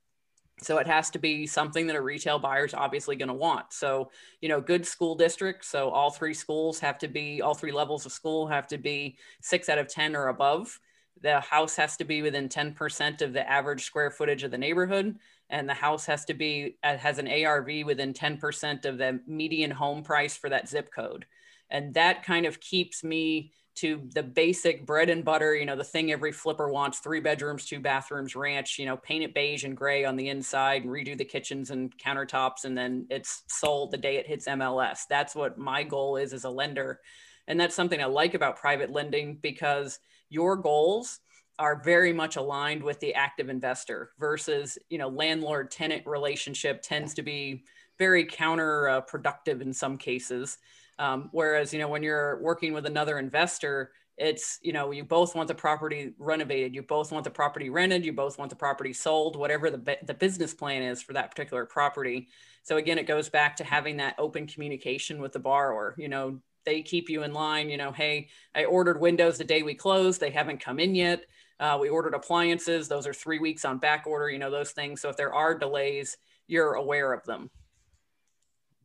So 0.62 0.78
it 0.78 0.88
has 0.88 1.10
to 1.12 1.20
be 1.20 1.48
something 1.48 1.88
that 1.88 1.96
a 1.96 2.02
retail 2.02 2.38
buyer 2.38 2.66
is 2.66 2.74
obviously 2.74 3.16
going 3.16 3.30
to 3.30 3.34
want. 3.34 3.74
So, 3.74 4.12
you 4.42 4.50
know, 4.50 4.62
good 4.62 4.86
school 4.86 5.16
districts. 5.16 5.68
So 5.68 5.90
all 5.90 6.12
three 6.12 6.36
schools 6.36 6.80
have 6.80 7.00
to 7.00 7.08
be, 7.08 7.42
all 7.42 7.56
three 7.56 7.72
levels 7.72 8.06
of 8.06 8.12
school 8.12 8.48
have 8.48 8.68
to 8.68 8.78
be 8.78 9.18
six 9.42 9.70
out 9.70 9.80
of 9.80 9.88
10 9.88 10.16
or 10.16 10.28
above. 10.28 10.80
The 11.22 11.40
house 11.40 11.76
has 11.78 11.98
to 11.98 12.04
be 12.04 12.22
within 12.22 12.48
10% 12.48 13.22
of 13.22 13.34
the 13.34 13.48
average 13.50 13.86
square 13.86 14.12
footage 14.12 14.44
of 14.44 14.52
the 14.52 14.58
neighborhood. 14.58 15.18
And 15.50 15.68
the 15.68 15.74
house 15.74 16.06
has 16.06 16.26
to 16.26 16.36
be, 16.36 16.78
uh, 16.84 16.98
has 16.98 17.18
an 17.18 17.28
ARV 17.28 17.86
within 17.86 18.14
10% 18.14 18.86
of 18.86 18.98
the 19.00 19.20
median 19.28 19.72
home 19.72 20.04
price 20.04 20.38
for 20.38 20.50
that 20.50 20.70
zip 20.70 20.92
code 20.94 21.26
and 21.72 21.94
that 21.94 22.24
kind 22.24 22.46
of 22.46 22.60
keeps 22.60 23.04
me 23.04 23.52
to 23.74 24.02
the 24.14 24.22
basic 24.22 24.86
bread 24.86 25.10
and 25.10 25.24
butter 25.24 25.56
you 25.56 25.66
know 25.66 25.76
the 25.76 25.84
thing 25.84 26.12
every 26.12 26.32
flipper 26.32 26.70
wants 26.70 27.00
three 27.00 27.22
bedrooms 27.22 27.66
two 27.66 27.80
bathrooms 27.80 28.36
ranch 28.36 28.78
you 28.78 28.86
know 28.86 28.98
paint 28.98 29.24
it 29.24 29.34
beige 29.34 29.64
and 29.64 29.78
gray 29.78 30.04
on 30.04 30.16
the 30.18 30.30
inside 30.30 30.84
and 30.84 30.92
redo 30.92 31.18
the 31.18 31.26
kitchens 31.26 31.72
and 31.72 31.98
countertops 31.98 32.66
and 32.66 32.78
then 32.78 33.06
it's 33.10 33.44
sold 33.48 33.92
the 33.92 33.98
day 33.98 34.18
it 34.18 34.28
hits 34.28 34.48
mls 34.48 35.00
that's 35.10 35.36
what 35.36 35.58
my 35.58 35.84
goal 35.84 36.18
is 36.18 36.34
as 36.34 36.44
a 36.44 36.50
lender. 36.50 37.00
And 37.48 37.60
that's 37.60 37.76
something 37.76 38.02
i 38.02 38.06
like 38.06 38.34
about 38.34 38.58
private 38.58 38.92
lending 38.92 39.38
because 39.42 40.00
your 40.30 40.56
goals 40.56 41.20
are 41.60 41.82
very 41.84 42.14
much 42.14 42.38
aligned 42.38 42.82
with 42.82 43.00
the 43.00 43.14
active 43.14 43.50
investor 43.50 44.12
versus 44.20 44.78
you 44.90 44.98
know 44.98 45.10
landlord 45.10 45.72
tenant 45.72 46.06
relationship 46.06 46.82
tends 46.82 47.14
to 47.14 47.22
be 47.22 47.64
very 47.98 48.26
counterproductive 48.26 49.60
uh, 49.60 49.64
in 49.64 49.74
some 49.74 49.98
cases 49.98 50.58
um, 51.02 51.30
whereas, 51.32 51.74
you 51.74 51.80
know, 51.80 51.88
when 51.88 52.04
you're 52.04 52.40
working 52.44 52.74
with 52.74 52.86
another 52.86 53.18
investor, 53.18 53.92
it's, 54.18 54.60
you 54.62 54.72
know, 54.72 54.92
you 54.92 55.04
both 55.04 55.34
want 55.34 55.48
the 55.48 55.56
property 55.56 56.14
renovated, 56.20 56.76
you 56.76 56.84
both 56.84 57.12
want 57.12 57.24
the 57.24 57.32
property 57.32 57.72
rented, 57.72 58.06
you 58.06 58.14
both 58.14 58.38
want 58.38 58.52
the 58.52 58.56
property 58.56 58.94
sold, 58.94 59.36
whatever 59.36 59.72
the, 59.72 59.98
the 60.04 60.14
business 60.14 60.54
plan 60.54 60.84
is 60.84 61.02
for 61.02 61.14
that 61.14 61.32
particular 61.32 61.66
property. 61.66 62.28
So 62.62 62.78
again, 62.78 63.00
it 63.00 63.08
goes 63.08 63.30
back 63.30 63.56
to 63.56 63.64
having 63.64 63.98
that 63.98 64.14
open 64.20 64.46
communication 64.46 65.20
with 65.20 65.32
the 65.32 65.40
borrower. 65.40 65.96
You 65.98 66.08
know, 66.08 66.40
they 66.66 66.84
keep 66.84 67.10
you 67.10 67.24
in 67.24 67.34
line, 67.34 67.72
you 67.72 67.78
know, 67.78 67.92
hey, 67.92 68.30
I 68.54 68.66
ordered 68.66 69.02
windows 69.02 69.40
the 69.40 69.44
day 69.44 69.64
we 69.64 69.74
closed, 69.74 70.22
they 70.22 70.30
haven't 70.30 70.60
come 70.60 70.80
in 70.80 70.94
yet. 70.94 71.26
Uh, 71.60 71.80
we 71.82 71.90
ordered 71.90 72.14
appliances, 72.14 72.88
those 72.88 73.08
are 73.08 73.14
three 73.14 73.40
weeks 73.40 73.66
on 73.66 73.80
back 73.80 74.06
order, 74.06 74.30
you 74.30 74.38
know, 74.38 74.52
those 74.52 74.72
things. 74.72 75.02
So 75.02 75.10
if 75.10 75.18
there 75.18 75.34
are 75.34 75.58
delays, 75.58 76.18
you're 76.46 76.74
aware 76.74 77.12
of 77.12 77.24
them. 77.24 77.50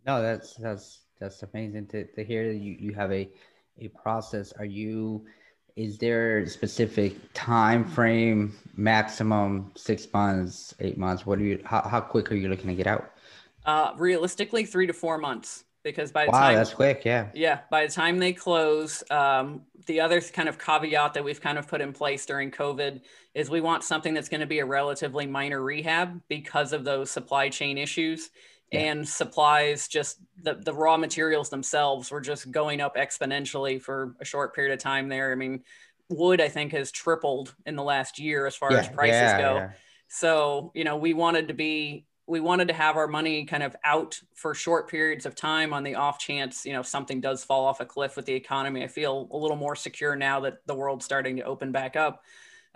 No, 0.06 0.22
that's 0.22 0.54
that's 0.54 1.05
that's 1.18 1.42
amazing 1.42 1.86
to, 1.88 2.04
to 2.04 2.24
hear 2.24 2.52
that 2.52 2.58
you, 2.58 2.76
you 2.78 2.94
have 2.94 3.12
a 3.12 3.28
a 3.78 3.88
process. 3.88 4.52
Are 4.52 4.64
you 4.64 5.26
is 5.76 5.98
there 5.98 6.38
a 6.38 6.48
specific 6.48 7.14
time 7.34 7.84
frame, 7.84 8.56
maximum 8.76 9.72
six 9.76 10.08
months, 10.12 10.74
eight 10.80 10.96
months? 10.96 11.26
What 11.26 11.38
are 11.38 11.44
you 11.44 11.60
how, 11.64 11.82
how 11.82 12.00
quick 12.00 12.32
are 12.32 12.36
you 12.36 12.48
looking 12.48 12.68
to 12.68 12.74
get 12.74 12.86
out? 12.86 13.10
Uh, 13.64 13.92
realistically, 13.96 14.64
three 14.64 14.86
to 14.86 14.92
four 14.92 15.18
months 15.18 15.64
because 15.82 16.10
by 16.10 16.24
the 16.24 16.32
wow, 16.32 16.40
time 16.40 16.56
that's 16.56 16.74
quick, 16.74 17.04
yeah. 17.04 17.28
Yeah, 17.32 17.60
by 17.70 17.86
the 17.86 17.92
time 17.92 18.18
they 18.18 18.32
close, 18.32 19.04
um, 19.08 19.62
the 19.86 20.00
other 20.00 20.20
kind 20.20 20.48
of 20.48 20.58
caveat 20.58 21.14
that 21.14 21.22
we've 21.22 21.40
kind 21.40 21.58
of 21.58 21.68
put 21.68 21.80
in 21.80 21.92
place 21.92 22.26
during 22.26 22.50
COVID 22.50 23.02
is 23.34 23.50
we 23.50 23.60
want 23.60 23.84
something 23.84 24.12
that's 24.12 24.28
going 24.28 24.40
to 24.40 24.48
be 24.48 24.58
a 24.58 24.66
relatively 24.66 25.26
minor 25.26 25.62
rehab 25.62 26.20
because 26.26 26.72
of 26.72 26.82
those 26.82 27.08
supply 27.08 27.48
chain 27.48 27.78
issues 27.78 28.30
yeah. 28.72 28.80
and 28.80 29.08
supplies 29.08 29.88
just 29.88 30.18
the, 30.42 30.54
the 30.54 30.72
raw 30.72 30.96
materials 30.96 31.50
themselves 31.50 32.10
were 32.10 32.20
just 32.20 32.50
going 32.50 32.80
up 32.80 32.96
exponentially 32.96 33.80
for 33.80 34.16
a 34.20 34.24
short 34.24 34.54
period 34.54 34.72
of 34.72 34.78
time 34.78 35.08
there 35.08 35.32
i 35.32 35.34
mean 35.34 35.62
wood 36.08 36.40
I 36.40 36.48
think 36.48 36.72
has 36.72 36.90
tripled 36.90 37.54
in 37.66 37.76
the 37.76 37.82
last 37.82 38.18
year 38.18 38.46
as 38.46 38.56
far 38.56 38.72
Yeah, 38.72 38.78
as 38.78 38.88
prices 38.88 39.12
yeah, 39.14 39.40
go. 39.40 39.54
yeah. 39.56 39.70
So, 40.08 40.70
you 40.74 40.84
know, 40.84 40.96
we 40.96 41.14
wanted 41.14 41.48
to 41.48 41.54
be 41.54 42.06
we 42.28 42.40
wanted 42.40 42.66
to 42.68 42.74
have 42.74 42.96
our 42.96 43.06
money 43.06 43.44
kind 43.44 43.62
of 43.62 43.76
out 43.84 44.18
for 44.34 44.52
short 44.52 44.90
periods 44.90 45.26
of 45.26 45.36
time 45.36 45.72
on 45.72 45.84
the 45.84 45.94
off 45.94 46.18
chance, 46.18 46.66
you 46.66 46.72
know, 46.72 46.80
if 46.80 46.86
something 46.86 47.20
does 47.20 47.44
fall 47.44 47.64
off 47.64 47.80
a 47.80 47.84
cliff 47.84 48.16
with 48.16 48.26
the 48.26 48.32
economy. 48.34 48.82
I 48.82 48.88
feel 48.88 49.28
a 49.30 49.36
little 49.36 49.56
more 49.56 49.76
secure 49.76 50.16
now 50.16 50.40
that 50.40 50.58
the 50.66 50.74
world's 50.74 51.04
starting 51.04 51.36
to 51.36 51.44
open 51.44 51.70
back 51.70 51.94
up. 51.94 52.22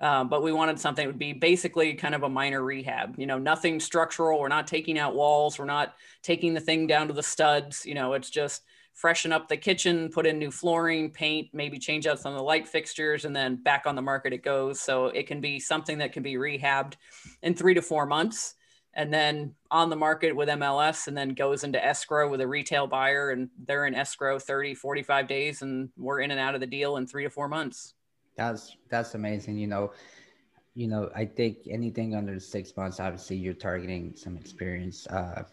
Um, 0.01 0.29
but 0.29 0.43
we 0.43 0.53
wanted 0.53 0.81
something 0.81 1.05
that 1.05 1.09
would 1.09 1.19
be 1.19 1.35
basically 1.35 1.93
kind 1.95 2.15
of 2.15 2.23
a 2.23 2.29
minor 2.29 2.63
rehab, 2.63 3.19
you 3.19 3.27
know, 3.27 3.39
nothing 3.39 3.79
structural. 3.79 4.41
We're 4.41 4.49
not 4.49 4.67
taking 4.67 4.99
out 4.99 5.15
walls. 5.15 5.59
We're 5.59 5.67
not 5.67 5.95
taking 6.23 6.55
the 6.55 6.61
thing 6.61 6.87
down 6.87 7.09
to 7.09 7.13
the 7.13 7.23
studs. 7.23 7.85
You 7.85 7.95
know, 7.95 8.15
it's 8.15 8.31
just 8.31 8.63
freshen 8.95 9.33
up 9.33 9.49
the 9.49 9.57
kitchen, 9.57 10.09
put 10.09 10.27
in 10.27 10.39
new 10.39 10.51
flooring, 10.51 11.11
paint, 11.11 11.49
maybe 11.53 11.79
change 11.79 12.07
out 12.07 12.19
some 12.19 12.33
of 12.33 12.39
the 12.39 12.45
light 12.45 12.67
fixtures, 12.67 13.25
and 13.25 13.37
then 13.37 13.57
back 13.57 13.85
on 13.87 13.95
the 13.95 14.03
market 14.03 14.33
it 14.33 14.43
goes. 14.43 14.81
So 14.81 15.07
it 15.07 15.27
can 15.27 15.41
be 15.41 15.61
something 15.61 15.99
that 15.99 16.13
can 16.13 16.23
be 16.23 16.35
rehabbed 16.35 16.95
in 17.43 17.55
three 17.55 17.75
to 17.75 17.83
four 17.83 18.07
months 18.07 18.55
and 18.95 19.13
then 19.13 19.55
on 19.71 19.89
the 19.89 19.97
market 19.97 20.35
with 20.35 20.49
MLS 20.49 21.07
and 21.07 21.17
then 21.17 21.31
goes 21.31 21.63
into 21.63 21.85
escrow 21.85 22.29
with 22.29 22.41
a 22.41 22.47
retail 22.47 22.87
buyer 22.87 23.31
and 23.31 23.49
they're 23.67 23.87
in 23.87 23.95
escrow 23.95 24.39
30, 24.39 24.75
45 24.75 25.29
days 25.29 25.63
and 25.63 25.91
we're 25.97 26.21
in 26.21 26.31
and 26.31 26.41
out 26.41 26.55
of 26.55 26.61
the 26.61 26.67
deal 26.67 26.97
in 26.97 27.07
three 27.07 27.25
to 27.25 27.31
four 27.31 27.49
months. 27.49 27.95
That's 28.41 28.77
that's 28.89 29.15
amazing. 29.15 29.59
You 29.59 29.67
know, 29.67 29.93
you 30.75 30.89
know, 30.89 31.11
I 31.15 31.27
think 31.27 31.59
anything 31.69 32.15
under 32.15 32.41
six 32.41 32.75
months, 32.77 32.99
obviously, 32.99 33.37
you're 33.37 33.55
targeting 33.55 34.15
some 34.17 34.37
experience, 34.37 35.07
uh, 35.09 35.45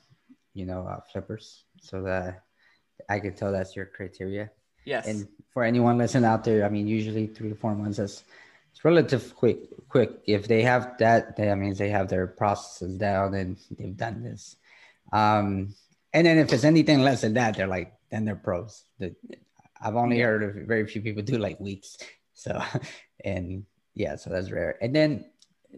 you 0.53 0.65
know, 0.65 0.87
uh, 0.87 1.01
flippers. 1.11 1.65
So 1.81 2.01
that 2.03 2.43
I 3.09 3.19
could 3.19 3.35
tell 3.35 3.51
that's 3.51 3.75
your 3.75 3.85
criteria. 3.85 4.51
Yes. 4.85 5.05
And 5.05 5.27
for 5.51 5.63
anyone 5.63 5.97
listening 5.97 6.23
out 6.23 6.45
there, 6.45 6.65
I 6.65 6.69
mean, 6.69 6.87
usually 6.87 7.27
three 7.27 7.49
to 7.49 7.55
four 7.55 7.75
months 7.75 7.99
is 7.99 8.23
it's 8.71 8.85
relative 8.85 9.35
quick. 9.35 9.57
Quick. 9.89 10.11
If 10.25 10.47
they 10.47 10.61
have 10.63 10.97
that, 10.99 11.35
that 11.35 11.57
means 11.57 11.77
they 11.77 11.89
have 11.89 12.07
their 12.07 12.27
processes 12.27 12.97
down 12.97 13.33
and 13.33 13.57
they've 13.77 13.97
done 13.97 14.23
this. 14.23 14.55
Um, 15.11 15.75
and 16.13 16.25
then 16.25 16.37
if 16.37 16.53
it's 16.53 16.63
anything 16.63 17.01
less 17.01 17.21
than 17.21 17.33
that, 17.33 17.57
they're 17.57 17.67
like, 17.67 17.93
then 18.11 18.23
they're 18.23 18.35
pros. 18.35 18.83
The, 18.99 19.13
I've 19.81 19.95
only 19.95 20.19
heard 20.19 20.43
of 20.43 20.67
very 20.67 20.87
few 20.87 21.01
people 21.01 21.23
do 21.23 21.37
like 21.37 21.59
weeks. 21.59 21.97
So, 22.37 22.61
and 23.25 23.65
yeah, 23.95 24.15
so 24.15 24.29
that's 24.29 24.51
rare. 24.51 24.77
And 24.81 24.95
then, 24.95 25.25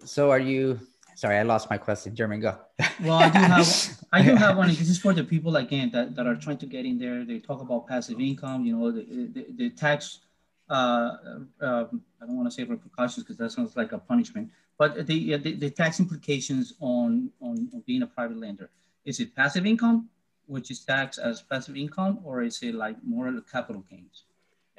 so 0.04 0.30
are 0.30 0.40
you? 0.40 0.80
Sorry, 1.16 1.38
I 1.38 1.44
lost 1.44 1.70
my 1.70 1.78
question. 1.78 2.16
German, 2.16 2.40
go. 2.40 2.56
Well, 3.02 3.18
I 3.18 3.30
do 3.30 3.40
have 3.40 3.68
I 4.14 4.22
do 4.22 4.36
have 4.36 4.58
one. 4.58 4.68
This 4.68 4.90
is 4.90 5.00
for 5.00 5.14
the 5.14 5.24
people 5.24 5.56
again 5.56 5.90
that, 5.92 6.16
that 6.16 6.28
are 6.28 6.36
trying 6.36 6.60
to 6.60 6.66
get 6.66 6.86
in 6.86 7.00
there. 7.00 7.26
They 7.26 7.40
talk 7.40 7.62
about 7.62 7.88
passive 7.88 8.20
income. 8.20 8.66
You 8.66 8.78
know, 8.78 8.92
the 8.92 9.04
the, 9.34 9.46
the 9.56 9.70
tax. 9.72 10.20
Uh, 10.70 11.18
uh, 11.60 11.86
I 12.22 12.26
don't 12.28 12.38
want 12.38 12.48
to 12.48 12.52
say 12.52 12.64
repercussions 12.64 13.24
because 13.24 13.38
that 13.38 13.52
sounds 13.52 13.76
like 13.76 13.92
a 13.92 13.98
punishment. 13.98 14.52
But 14.78 15.08
the, 15.08 15.36
the 15.38 15.54
the 15.56 15.70
tax 15.72 16.00
implications 16.00 16.74
on, 16.80 17.32
on 17.42 17.70
on 17.74 17.84
being 17.88 18.04
a 18.04 18.08
private 18.08 18.38
lender. 18.38 18.70
Is 19.04 19.20
it 19.20 19.36
passive 19.36 19.66
income, 19.66 20.10
which 20.46 20.70
is 20.72 20.86
taxed 20.86 21.20
as 21.20 21.42
passive 21.42 21.76
income, 21.76 22.20
or 22.24 22.44
is 22.44 22.62
it 22.62 22.76
like 22.76 22.98
more 23.04 23.34
capital 23.52 23.84
gains? 23.90 24.26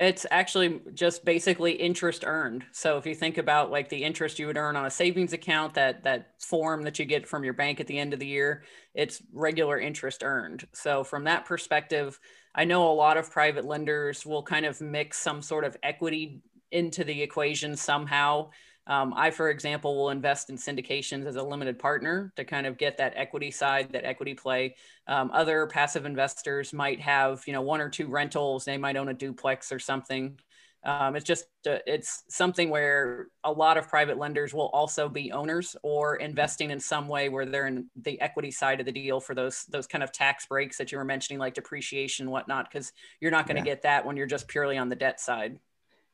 It's 0.01 0.25
actually 0.31 0.81
just 0.95 1.27
basically 1.27 1.73
interest 1.73 2.25
earned. 2.27 2.65
So 2.73 2.97
if 2.97 3.05
you 3.05 3.15
think 3.15 3.37
about 3.37 3.71
like 3.71 3.91
the 3.91 4.03
interest 4.03 4.39
you 4.39 4.47
would 4.47 4.57
earn 4.57 4.75
on 4.75 4.87
a 4.87 4.91
savings 4.91 5.35
account, 5.35 5.75
that 5.75 6.05
that 6.05 6.41
form 6.41 6.85
that 6.85 6.99
you 6.99 7.05
get 7.05 7.29
from 7.29 7.45
your 7.45 7.53
bank 7.53 7.81
at 7.81 7.87
the 7.87 7.99
end 7.99 8.15
of 8.15 8.19
the 8.19 8.27
year, 8.27 8.65
it's 8.95 9.23
regular 9.31 9.79
interest 9.79 10.23
earned. 10.25 10.67
So 10.73 11.05
from 11.05 11.25
that 11.25 11.45
perspective, 11.45 12.19
I 12.55 12.65
know 12.65 12.91
a 12.91 12.95
lot 12.95 13.19
of 13.19 13.31
private 13.31 13.67
lenders 13.67 14.25
will 14.25 14.43
kind 14.43 14.65
of 14.65 14.81
mix 14.81 15.19
some 15.19 15.43
sort 15.43 15.65
of 15.65 15.77
equity 15.83 16.41
into 16.73 17.05
the 17.05 17.21
equation 17.23 17.77
somehow. 17.77 18.51
Um, 18.91 19.15
I, 19.17 19.31
for 19.31 19.51
example, 19.51 19.97
will 19.97 20.11
invest 20.11 20.51
in 20.51 20.57
syndications 20.57 21.25
as 21.27 21.37
a 21.37 21.43
limited 21.43 21.79
partner 21.79 22.33
to 22.35 22.45
kind 22.45 22.67
of 22.67 22.77
get 22.77 22.99
that 22.99 23.13
equity 23.15 23.53
side, 23.53 23.93
that 23.93 24.05
equity 24.05 24.35
play. 24.35 24.75
Um, 25.07 25.31
other 25.33 25.69
passive 25.69 26.07
investors 26.07 26.73
might 26.73 27.01
have, 27.01 27.45
you 27.47 27.53
know, 27.53 27.63
one 27.63 27.81
or 27.81 27.89
two 27.89 28.09
rentals. 28.09 28.65
They 28.65 28.79
might 28.79 28.97
own 28.97 29.09
a 29.09 29.15
duplex 29.15 29.71
or 29.71 29.79
something. 29.79 30.41
Um, 30.83 31.15
it's 31.15 31.25
just 31.25 31.45
uh, 31.69 31.79
it's 31.87 32.25
something 32.31 32.69
where 32.69 33.29
a 33.45 33.53
lot 33.53 33.77
of 33.77 33.89
private 33.89 34.19
lenders 34.19 34.53
will 34.53 34.71
also 34.71 35.09
be 35.09 35.31
owners 35.31 35.77
or 35.85 36.17
investing 36.17 36.73
in 36.73 36.81
some 36.81 37.07
way 37.07 37.29
where 37.29 37.47
they're 37.47 37.69
in 37.69 37.89
the 38.03 38.21
equity 38.21 38.51
side 38.51 38.81
of 38.81 38.87
the 38.87 38.93
deal 38.93 39.21
for 39.21 39.37
those 39.37 39.67
those 39.67 39.87
kind 39.87 40.03
of 40.03 40.11
tax 40.11 40.47
breaks 40.47 40.79
that 40.79 40.91
you 40.91 40.99
were 40.99 41.05
mentioning, 41.05 41.39
like 41.39 41.55
depreciation, 41.55 42.25
and 42.25 42.33
whatnot, 42.33 42.69
because 42.69 42.93
you're 43.21 43.31
not 43.31 43.47
going 43.47 43.63
to 43.63 43.63
Yeah. 43.63 43.75
get 43.75 43.83
that 43.83 44.05
when 44.05 44.17
you're 44.17 44.27
just 44.27 44.49
purely 44.49 44.79
on 44.79 44.89
the 44.89 44.97
debt 44.97 45.21
side. 45.21 45.61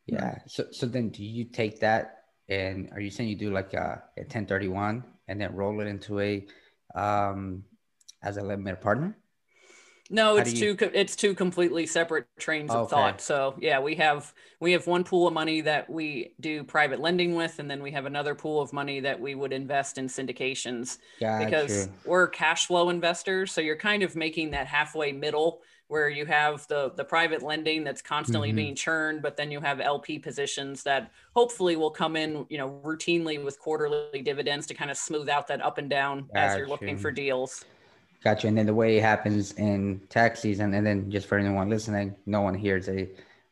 Yeah. 0.05 0.41
So 0.47 0.67
so 0.73 0.87
then 0.87 1.09
do 1.09 1.25
you 1.25 1.45
take 1.45 1.81
that 1.81 2.26
and 2.49 2.91
are 2.93 3.01
you 3.01 3.11
saying 3.11 3.29
you 3.29 3.37
do 3.37 3.51
like 3.53 3.75
a, 3.75 4.03
a 4.17 4.25
1031 4.25 5.05
and 5.29 5.41
then 5.41 5.55
roll 5.55 5.81
it 5.81 5.87
into 5.87 6.21
a 6.21 6.47
um 6.95 7.65
as 8.23 8.37
a 8.37 8.43
limited 8.43 8.81
partner? 8.81 9.17
No, 10.09 10.37
How 10.37 10.45
it's 10.45 10.53
do 10.53 10.53
two. 10.53 10.77
It's 10.95 11.17
two 11.17 11.35
completely 11.35 11.85
separate 11.85 12.27
trains 12.39 12.77
of 12.77 12.85
Okay. 12.85 12.87
thought. 12.87 13.21
So 13.21 13.57
yeah, 13.61 13.81
we 13.81 13.97
have 13.97 14.33
we 14.61 14.71
have 14.73 14.87
one 14.87 15.03
pool 15.03 15.27
of 15.27 15.35
money 15.35 15.63
that 15.63 15.91
we 15.91 16.33
do 16.39 16.63
private 16.63 17.01
lending 17.01 17.35
with, 17.35 17.59
and 17.59 17.69
then 17.69 17.83
we 17.83 17.91
have 17.91 18.07
another 18.07 18.37
pool 18.37 18.61
of 18.61 18.73
money 18.73 19.01
that 19.01 19.19
we 19.21 19.35
would 19.35 19.53
invest 19.53 19.99
in 19.99 20.07
syndications 20.07 20.99
Got 21.21 21.67
because 21.67 21.69
you. 21.69 21.93
we're 22.05 22.29
cash 22.29 22.67
flow 22.67 22.89
investors. 22.89 23.51
So 23.51 23.61
you're 23.61 23.77
kind 23.77 24.05
of 24.05 24.15
making 24.15 24.53
that 24.53 24.69
halfway 24.69 25.11
middle 25.11 25.63
where 25.89 26.09
you 26.09 26.27
have 26.27 26.67
the 26.69 26.91
the 26.97 27.05
private 27.05 27.43
lending 27.43 27.85
that's 27.85 28.03
constantly 28.03 28.53
Mhm. 28.53 28.57
being 28.57 28.75
churned, 28.75 29.23
but 29.23 29.37
then 29.37 29.51
you 29.51 29.61
have 29.61 29.81
LP 29.81 30.19
positions 30.19 30.83
that 30.83 31.11
hopefully 31.35 31.77
will 31.77 31.91
come 31.91 32.17
in, 32.17 32.47
you 32.49 32.59
know, 32.59 32.81
routinely 32.85 33.43
with 33.43 33.59
quarterly 33.61 34.23
dividends 34.23 34.67
to 34.67 34.75
kind 34.75 34.91
of 34.91 34.97
smooth 34.97 35.29
out 35.29 35.47
that 35.47 35.63
up 35.63 35.79
and 35.79 35.89
down 35.89 36.29
as 36.35 36.57
you're 36.57 36.69
looking 36.69 36.97
for 36.97 37.11
deals. 37.11 37.65
Gotcha. 38.25 38.49
And 38.49 38.59
then 38.59 38.67
the 38.67 38.75
way 38.75 38.99
it 38.99 39.03
happens 39.03 39.53
in 39.53 40.01
tax 40.09 40.41
season, 40.41 40.75
and 40.75 40.85
then 40.85 41.11
just 41.11 41.29
for 41.29 41.39
anyone 41.39 41.69
listening, 41.69 42.17
no 42.27 42.41
one 42.41 42.55
here 42.55 42.77
is 42.77 42.89
a 42.89 43.09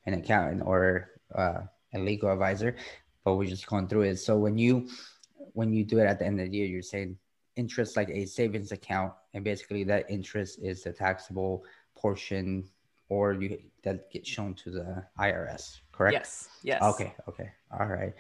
an 0.07 0.15
accountant 0.15 0.63
or 0.67 1.11
uh, 1.35 1.63
a 1.95 1.99
legal 1.99 2.31
advisor, 2.31 2.77
but 3.25 3.37
we're 3.37 3.49
just 3.49 3.67
going 3.67 3.87
through 3.89 4.03
it. 4.03 4.17
So 4.17 4.37
when 4.37 4.59
you 4.59 4.89
when 5.53 5.73
you 5.73 5.85
do 5.85 5.99
it 6.01 6.07
at 6.07 6.19
the 6.19 6.27
end 6.27 6.41
of 6.41 6.51
the 6.51 6.57
year, 6.57 6.67
you're 6.67 6.83
saying 6.83 7.17
interest 7.57 7.97
like 7.97 8.09
a 8.09 8.27
savings 8.27 8.73
account, 8.73 9.13
and 9.35 9.45
basically 9.45 9.85
that 9.85 10.11
interest 10.11 10.59
is 10.61 10.83
the 10.83 10.93
taxable 10.93 11.65
portion, 12.05 12.69
or 13.09 13.33
you 13.33 13.49
that 13.85 14.11
gets 14.13 14.29
shown 14.29 14.53
to 14.63 14.69
the 14.77 14.87
IRS, 15.27 15.65
correct? 15.97 16.13
Yes. 16.19 16.49
Yes. 16.71 16.81
Okay. 16.93 17.11
Okay. 17.31 17.49
All 17.73 17.89
right. 17.99 18.13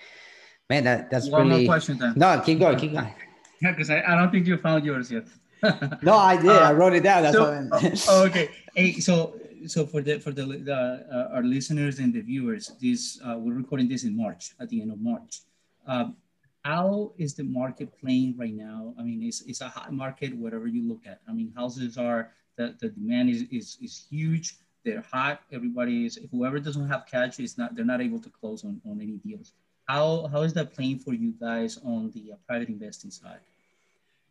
Man, 0.70 0.83
that 0.88 1.11
that's 1.12 1.29
One 1.29 1.49
really 1.49 1.64
more 1.68 1.75
question 1.77 1.94
then. 2.01 2.12
no. 2.16 2.29
Keep 2.47 2.59
going. 2.64 2.79
Keep 2.85 2.92
going. 2.99 3.12
Yeah, 3.62 3.70
because 3.70 3.88
I, 3.88 3.99
I 4.03 4.12
don't 4.18 4.31
think 4.35 4.47
you 4.51 4.57
found 4.59 4.85
yours 4.85 5.09
yet. 5.16 5.27
No, 6.09 6.14
I 6.33 6.35
did. 6.37 6.51
I 6.51 6.68
Uh, 6.68 6.73
wrote 6.79 6.92
it 6.99 7.05
down. 7.11 7.20
That's 7.25 7.38
so, 7.38 7.44
what. 7.49 8.05
oh, 8.12 8.27
okay. 8.29 8.47
Hey, 8.77 8.88
so 9.09 9.14
so 9.75 9.79
for 9.92 10.01
the 10.07 10.14
for 10.25 10.33
the, 10.38 10.44
the 10.70 10.81
uh, 11.16 11.35
our 11.37 11.44
listeners 11.57 11.94
and 12.03 12.11
the 12.16 12.20
viewers, 12.31 12.64
this 12.85 13.03
uh, 13.25 13.37
we're 13.42 13.57
recording 13.62 13.88
this 13.92 14.03
in 14.09 14.12
March 14.25 14.53
at 14.61 14.66
the 14.73 14.79
end 14.83 14.90
of 14.92 15.01
March. 15.11 15.33
Um, 15.92 16.07
how 16.64 17.12
is 17.25 17.31
the 17.38 17.47
market 17.61 17.88
playing 18.03 18.31
right 18.42 18.57
now? 18.68 18.81
I 18.99 19.03
mean, 19.09 19.20
it's, 19.29 19.40
it's 19.51 19.61
a 19.61 19.68
hot 19.77 19.92
market, 19.92 20.31
whatever 20.44 20.66
you 20.66 20.83
look 20.90 21.03
at. 21.12 21.18
I 21.29 21.33
mean, 21.38 21.49
houses 21.61 21.97
are 22.09 22.33
the, 22.57 22.75
the 22.81 22.88
demand 22.88 23.31
is, 23.31 23.43
is 23.51 23.79
is 23.83 24.07
huge. 24.11 24.57
They're 24.85 25.05
hot. 25.12 25.40
Everybody 25.53 26.07
is 26.07 26.19
whoever 26.31 26.59
doesn't 26.61 26.88
have 26.88 27.07
cash 27.07 27.40
is 27.40 27.57
not 27.57 27.75
they're 27.75 27.85
not 27.85 28.01
able 28.01 28.21
to 28.21 28.31
close 28.31 28.64
on, 28.64 28.81
on 28.88 29.01
any 29.01 29.19
deals. 29.27 29.53
How 29.87 30.29
how 30.33 30.43
is 30.43 30.53
that 30.55 30.75
playing 30.75 30.99
for 31.01 31.14
you 31.14 31.33
guys 31.40 31.79
on 31.85 32.11
the 32.12 32.33
uh, 32.33 32.37
private 32.47 32.69
investing 32.69 33.11
side? 33.11 33.40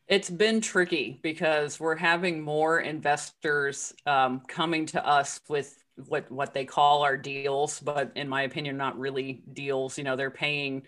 It's 0.07 0.29
been 0.29 0.61
tricky 0.61 1.19
because 1.21 1.79
we're 1.79 1.95
having 1.95 2.41
more 2.41 2.79
investors 2.81 3.93
um, 4.05 4.41
coming 4.47 4.85
to 4.87 5.05
us 5.07 5.39
with 5.47 5.81
what 6.07 6.29
what 6.31 6.53
they 6.53 6.65
call 6.65 7.03
our 7.03 7.17
deals, 7.17 7.79
but 7.79 8.11
in 8.15 8.27
my 8.27 8.43
opinion, 8.43 8.77
not 8.77 8.99
really 8.99 9.41
deals. 9.53 9.97
You 9.97 10.03
know, 10.03 10.15
they're 10.15 10.29
paying, 10.29 10.83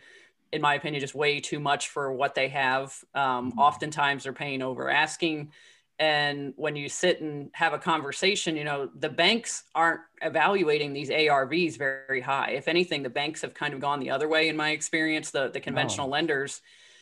in 0.51 0.61
my 0.61 0.75
opinion, 0.75 0.99
just 0.99 1.15
way 1.15 1.39
too 1.39 1.59
much 1.59 1.89
for 1.89 2.11
what 2.11 2.35
they 2.35 2.49
have. 2.49 2.93
Um, 3.13 3.51
Mhm. 3.51 3.57
Oftentimes, 3.57 4.23
they're 4.23 4.33
paying 4.33 4.61
over 4.61 4.89
asking. 4.89 5.51
And 5.97 6.53
when 6.57 6.75
you 6.75 6.89
sit 6.89 7.21
and 7.21 7.49
have 7.53 7.73
a 7.73 7.77
conversation, 7.77 8.57
you 8.57 8.65
know, 8.65 8.89
the 8.99 9.09
banks 9.09 9.63
aren't 9.73 10.01
evaluating 10.21 10.91
these 10.91 11.09
ARVs 11.09 11.77
very 11.77 12.19
high. 12.19 12.51
If 12.51 12.67
anything, 12.67 13.01
the 13.01 13.09
banks 13.09 13.41
have 13.41 13.53
kind 13.53 13.73
of 13.73 13.79
gone 13.79 13.99
the 14.01 14.09
other 14.09 14.27
way, 14.27 14.49
in 14.49 14.57
my 14.57 14.71
experience, 14.71 15.31
the, 15.31 15.49
the 15.49 15.61
conventional 15.61 16.09
lenders. 16.09 16.61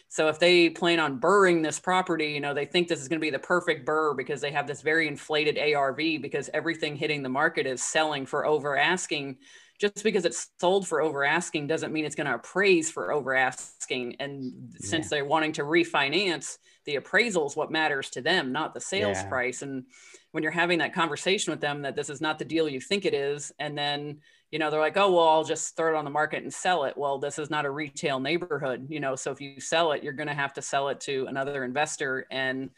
So 0.09 0.27
if 0.27 0.37
they 0.37 0.69
plan 0.69 0.99
on 0.99 1.17
burring 1.17 1.63
this 1.63 1.79
property, 1.79 2.27
you 2.27 2.39
know, 2.39 2.53
they 2.53 2.65
think 2.65 2.87
this 2.87 3.01
is 3.01 3.07
going 3.07 3.19
to 3.19 3.25
be 3.25 3.31
the 3.31 3.39
perfect 3.39 3.83
BRRRR 3.87 4.15
because 4.15 4.41
they 4.41 4.51
have 4.51 4.67
this 4.67 4.81
very 4.81 5.07
inflated 5.07 5.57
ARV 5.57 5.97
because 6.21 6.51
everything 6.53 6.95
hitting 6.95 7.23
the 7.23 7.29
market 7.29 7.65
is 7.65 7.81
selling 7.81 8.27
for 8.27 8.45
over 8.45 8.77
asking 8.77 9.37
just 9.79 10.03
because 10.03 10.23
it's 10.23 10.51
sold 10.59 10.87
for 10.87 11.01
over 11.01 11.23
asking 11.23 11.65
doesn't 11.65 11.91
mean 11.91 12.05
it's 12.05 12.15
going 12.15 12.27
to 12.27 12.35
appraise 12.35 12.91
for 12.91 13.11
over 13.11 13.33
asking. 13.33 14.15
And 14.19 14.53
since 14.77 15.09
they're 15.09 15.25
wanting 15.25 15.53
to 15.53 15.63
refinance, 15.63 16.57
the 16.85 16.95
appraisal 16.95 17.47
is 17.47 17.55
what 17.55 17.71
matters 17.71 18.09
to 18.11 18.21
them, 18.21 18.51
not 18.51 18.73
the 18.73 18.81
sales 18.81 19.17
yeah. 19.17 19.27
price. 19.27 19.61
And 19.61 19.85
when 20.31 20.43
you're 20.43 20.51
having 20.51 20.79
that 20.79 20.93
conversation 20.93 21.51
with 21.51 21.61
them 21.61 21.83
that 21.83 21.95
this 21.95 22.09
is 22.09 22.21
not 22.21 22.39
the 22.39 22.45
deal 22.45 22.67
you 22.67 22.81
think 22.81 23.05
it 23.05 23.13
is, 23.13 23.51
and 23.59 23.77
then 23.77 24.19
you 24.51 24.59
know 24.59 24.69
they're 24.69 24.79
like, 24.79 24.97
oh 24.97 25.11
well, 25.11 25.27
I'll 25.27 25.43
just 25.43 25.75
throw 25.75 25.93
it 25.93 25.97
on 25.97 26.05
the 26.05 26.11
market 26.11 26.43
and 26.43 26.53
sell 26.53 26.83
it. 26.83 26.97
Well, 26.97 27.17
this 27.17 27.39
is 27.39 27.49
not 27.49 27.65
a 27.65 27.71
retail 27.71 28.19
neighborhood, 28.19 28.87
you 28.89 28.99
know. 28.99 29.15
So 29.15 29.31
if 29.31 29.41
you 29.41 29.59
sell 29.59 29.91
it, 29.93 30.03
you're 30.03 30.13
going 30.13 30.27
to 30.27 30.33
have 30.33 30.53
to 30.53 30.61
sell 30.61 30.89
it 30.89 30.99
to 31.01 31.25
another 31.27 31.63
investor, 31.63 32.25
and 32.29 32.69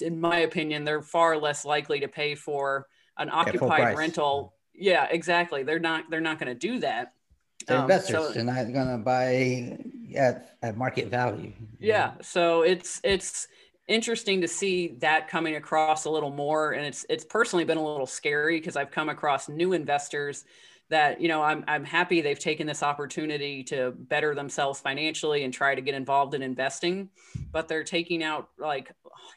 in 0.00 0.20
my 0.20 0.38
opinion, 0.38 0.84
they're 0.84 1.02
far 1.02 1.36
less 1.36 1.64
likely 1.64 2.00
to 2.00 2.08
pay 2.08 2.34
for 2.34 2.86
an 3.18 3.28
occupied 3.30 3.96
rental. 3.96 4.54
Yeah, 4.74 5.06
exactly. 5.10 5.62
They're 5.62 5.78
not. 5.78 6.04
They're 6.10 6.20
not 6.20 6.38
going 6.38 6.52
to 6.52 6.58
do 6.58 6.80
that. 6.80 7.12
They're 7.66 7.78
um, 7.78 7.84
investors. 7.84 8.26
So, 8.26 8.32
they're 8.32 8.44
not 8.44 8.72
going 8.72 8.88
to 8.88 8.98
buy 8.98 9.78
at, 10.16 10.56
at 10.62 10.76
market 10.76 11.08
value. 11.08 11.52
Yeah. 11.78 12.12
So 12.22 12.62
it's 12.62 13.00
it's 13.04 13.48
interesting 13.88 14.40
to 14.40 14.48
see 14.48 14.96
that 15.00 15.28
coming 15.28 15.56
across 15.56 16.04
a 16.04 16.10
little 16.10 16.30
more, 16.30 16.72
and 16.72 16.84
it's 16.84 17.04
it's 17.08 17.24
personally 17.24 17.64
been 17.64 17.78
a 17.78 17.84
little 17.84 18.06
scary 18.06 18.58
because 18.58 18.76
I've 18.76 18.90
come 18.90 19.08
across 19.08 19.48
new 19.48 19.72
investors 19.72 20.44
that 20.88 21.20
you 21.20 21.28
know 21.28 21.42
I'm 21.42 21.64
I'm 21.66 21.84
happy 21.84 22.20
they've 22.20 22.38
taken 22.38 22.66
this 22.66 22.82
opportunity 22.82 23.62
to 23.64 23.92
better 23.92 24.34
themselves 24.34 24.80
financially 24.80 25.44
and 25.44 25.54
try 25.54 25.74
to 25.74 25.80
get 25.80 25.94
involved 25.94 26.34
in 26.34 26.42
investing, 26.42 27.08
but 27.52 27.68
they're 27.68 27.84
taking 27.84 28.22
out 28.22 28.48
like 28.58 28.92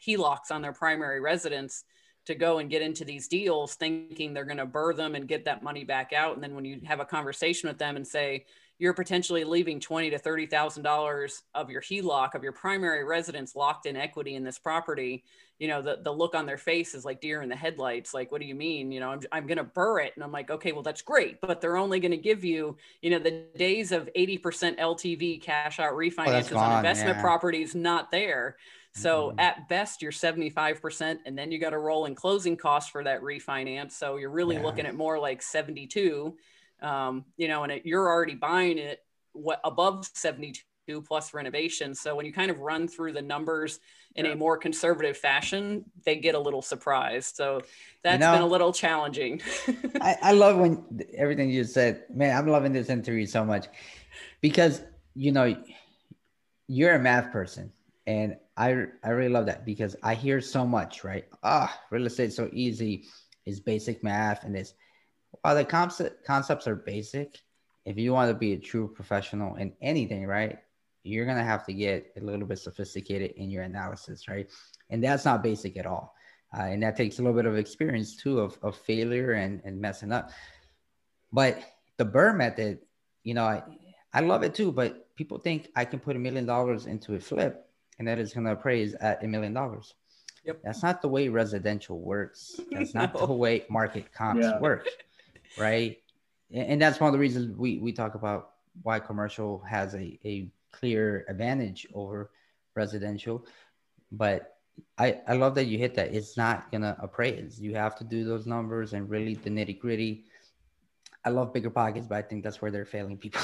HELOCs 0.05 0.51
on 0.51 0.61
their 0.61 0.73
primary 0.73 1.19
residence 1.19 1.83
to 2.25 2.35
go 2.35 2.59
and 2.59 2.69
get 2.69 2.81
into 2.81 3.03
these 3.03 3.27
deals 3.27 3.75
thinking 3.75 4.33
they're 4.33 4.45
going 4.45 4.57
to 4.57 4.65
BRRRR 4.65 4.95
them 4.95 5.15
and 5.15 5.27
get 5.27 5.45
that 5.45 5.63
money 5.63 5.83
back 5.83 6.13
out 6.13 6.35
and 6.35 6.43
then 6.43 6.55
when 6.55 6.65
you 6.65 6.79
have 6.85 6.99
a 6.99 7.05
conversation 7.05 7.67
with 7.67 7.77
them 7.77 7.95
and 7.95 8.07
say 8.07 8.45
you're 8.79 8.93
potentially 8.93 9.43
leaving 9.43 9.79
twenty 9.79 10.09
to 10.09 10.17
thirty 10.17 10.45
thousand 10.45 10.83
dollars 10.83 11.43
of 11.53 11.69
your 11.69 11.81
HELOC 11.81 12.33
of 12.33 12.43
your 12.43 12.51
primary 12.51 13.03
residence 13.03 13.55
locked 13.55 13.85
in 13.85 13.95
equity 13.95 14.35
in 14.35 14.43
this 14.43 14.59
property. 14.59 15.23
You 15.59 15.67
know, 15.67 15.81
the, 15.81 15.99
the 16.03 16.11
look 16.11 16.35
on 16.35 16.45
their 16.45 16.57
face 16.57 16.93
is 16.93 17.05
like 17.05 17.21
deer 17.21 17.41
in 17.41 17.47
the 17.47 17.55
headlights. 17.55 18.13
Like, 18.13 18.31
what 18.31 18.41
do 18.41 18.47
you 18.47 18.55
mean? 18.55 18.91
You 18.91 18.99
know, 18.99 19.11
I'm, 19.11 19.21
I'm 19.31 19.47
going 19.47 19.59
to 19.59 19.63
BRRRR 19.63 20.07
it. 20.07 20.13
And 20.15 20.23
I'm 20.23 20.31
like, 20.31 20.49
okay, 20.49 20.73
well, 20.73 20.81
that's 20.81 21.03
great. 21.03 21.39
But 21.39 21.61
they're 21.61 21.77
only 21.77 22.01
going 22.01 22.11
to 22.11 22.17
give 22.17 22.43
you, 22.43 22.75
you 23.01 23.11
know, 23.11 23.19
the 23.19 23.45
days 23.55 23.93
of 23.93 24.09
80% 24.17 24.41
LTV 24.77 25.41
cash 25.41 25.79
out 25.79 25.93
oh, 25.93 25.95
refinances 25.95 26.53
oh, 26.53 26.57
on 26.57 26.77
investment 26.77 27.17
yeah. 27.17 27.21
properties 27.21 27.75
not 27.75 28.11
there. 28.11 28.57
So 28.95 29.29
mm-hmm. 29.29 29.39
at 29.39 29.67
best, 29.69 30.01
you're 30.01 30.11
75%, 30.11 31.17
and 31.25 31.37
then 31.37 31.51
you 31.51 31.59
got 31.59 31.71
to 31.71 31.79
roll 31.79 32.05
in 32.05 32.15
closing 32.15 32.55
costs 32.55 32.91
for 32.91 33.03
that 33.03 33.21
refinance. 33.21 33.93
So 33.93 34.17
you're 34.17 34.29
really 34.29 34.55
yeah. 34.55 34.63
looking 34.63 34.85
at 34.85 34.95
more 34.95 35.19
like 35.19 35.41
72 35.41 36.35
um, 36.83 37.25
you 37.37 37.47
know, 37.47 37.63
and 37.63 37.71
it, 37.71 37.85
you're 37.85 38.07
already 38.07 38.35
buying 38.35 38.77
it 38.77 38.99
what 39.31 39.59
above 39.63 40.07
72 40.13 41.01
plus 41.01 41.33
renovation. 41.33 41.95
So 41.95 42.15
when 42.15 42.25
you 42.25 42.33
kind 42.33 42.51
of 42.51 42.59
run 42.59 42.87
through 42.87 43.13
the 43.13 43.21
numbers 43.21 43.79
in 44.15 44.25
yeah. 44.25 44.33
a 44.33 44.35
more 44.35 44.57
conservative 44.57 45.17
fashion, 45.17 45.85
they 46.05 46.17
get 46.17 46.35
a 46.35 46.39
little 46.39 46.61
surprised. 46.61 47.35
So 47.35 47.61
that's 48.03 48.19
you 48.21 48.27
know, 48.27 48.33
been 48.33 48.41
a 48.41 48.47
little 48.47 48.73
challenging. 48.73 49.41
I, 50.01 50.17
I 50.21 50.31
love 50.33 50.57
when 50.57 50.83
everything 51.17 51.49
you 51.49 51.63
said, 51.63 52.03
man, 52.13 52.37
I'm 52.37 52.47
loving 52.47 52.73
this 52.73 52.89
interview 52.89 53.25
so 53.25 53.45
much 53.45 53.67
because, 54.41 54.83
you 55.15 55.31
know, 55.31 55.55
you're 56.67 56.93
a 56.93 56.99
math 56.99 57.31
person 57.31 57.71
and 58.05 58.35
I, 58.55 58.85
I 59.03 59.09
really 59.09 59.33
love 59.33 59.47
that 59.47 59.65
because 59.65 59.95
I 60.03 60.13
hear 60.13 60.39
so 60.41 60.65
much, 60.65 61.03
right? 61.03 61.25
Ah, 61.43 61.79
real 61.89 62.05
estate 62.05 62.33
so 62.33 62.49
easy 62.53 63.05
is 63.45 63.59
basic 63.59 64.03
math 64.03 64.43
and 64.43 64.55
this 64.55 64.73
while 65.41 65.55
the 65.55 65.65
concept, 65.65 66.25
concepts 66.25 66.67
are 66.67 66.75
basic, 66.75 67.39
if 67.85 67.97
you 67.97 68.13
want 68.13 68.29
to 68.29 68.35
be 68.35 68.53
a 68.53 68.57
true 68.57 68.87
professional 68.87 69.55
in 69.55 69.73
anything, 69.81 70.25
right, 70.25 70.59
you're 71.03 71.25
to 71.25 71.33
have 71.33 71.65
to 71.65 71.73
get 71.73 72.13
a 72.17 72.21
little 72.21 72.47
bit 72.47 72.59
sophisticated 72.59 73.31
in 73.31 73.49
your 73.49 73.63
analysis, 73.63 74.27
right? 74.27 74.49
And 74.89 75.03
that's 75.03 75.25
not 75.25 75.43
basic 75.43 75.75
at 75.77 75.85
all. 75.85 76.15
Uh, 76.55 76.63
and 76.63 76.83
that 76.83 76.95
takes 76.95 77.19
a 77.19 77.21
little 77.21 77.35
bit 77.35 77.45
of 77.45 77.57
experience 77.57 78.15
too 78.15 78.39
of, 78.39 78.57
of 78.61 78.77
failure 78.77 79.33
and, 79.33 79.61
and 79.65 79.81
messing 79.81 80.11
up. 80.11 80.31
But 81.31 81.61
the 81.97 82.05
BRRRR 82.05 82.37
method, 82.37 82.79
you 83.23 83.33
know, 83.33 83.43
I, 83.43 83.63
I 84.13 84.21
love 84.21 84.43
it 84.43 84.53
too, 84.53 84.71
but 84.71 85.13
people 85.15 85.39
think 85.39 85.69
I 85.75 85.83
can 85.83 85.99
put 85.99 86.15
a 86.15 86.19
million 86.19 86.45
dollars 86.45 86.85
into 86.85 87.15
a 87.15 87.19
flip 87.19 87.67
and 87.99 88.07
that 88.07 88.19
is 88.19 88.33
going 88.33 88.45
to 88.45 88.51
appraise 88.51 88.93
at 88.95 89.23
a 89.23 89.27
million 89.27 89.53
dollars. 89.53 89.93
Yep. 90.45 90.61
That's 90.63 90.83
not 90.83 91.01
the 91.01 91.07
way 91.07 91.29
residential 91.29 91.99
works. 91.99 92.59
That's 92.71 92.93
not 92.93 93.13
no. 93.19 93.25
the 93.25 93.33
way 93.33 93.65
market 93.69 94.11
comps 94.13 94.43
yeah. 94.43 94.59
work 94.59 94.87
right? 95.57 95.97
And 96.51 96.81
that's 96.81 96.99
one 96.99 97.07
of 97.07 97.13
the 97.13 97.19
reasons 97.19 97.57
we, 97.57 97.79
we 97.79 97.91
talk 97.91 98.15
about 98.15 98.51
why 98.81 98.99
commercial 98.99 99.59
has 99.67 99.93
a, 99.95 100.19
a 100.25 100.49
clear 100.71 101.25
advantage 101.27 101.87
over 101.93 102.31
residential. 102.75 103.45
But 104.11 104.57
I, 104.97 105.19
I 105.27 105.33
love 105.33 105.55
that 105.55 105.65
you 105.65 105.77
hit 105.77 105.95
that. 105.95 106.13
It's 106.13 106.37
not 106.37 106.71
gonna 106.71 106.95
appraise. 106.99 107.59
You 107.59 107.75
have 107.75 107.95
to 107.97 108.03
do 108.03 108.23
those 108.23 108.45
numbers 108.45 108.93
and 108.93 109.09
really 109.09 109.35
the 109.35 109.49
nitty 109.49 109.79
gritty. 109.79 110.25
I 111.25 111.29
love 111.29 111.53
BiggerPockets, 111.53 112.07
but 112.07 112.17
I 112.17 112.21
think 112.21 112.43
that's 112.43 112.61
where 112.61 112.71
they're 112.71 112.85
failing 112.85 113.17
people. 113.17 113.41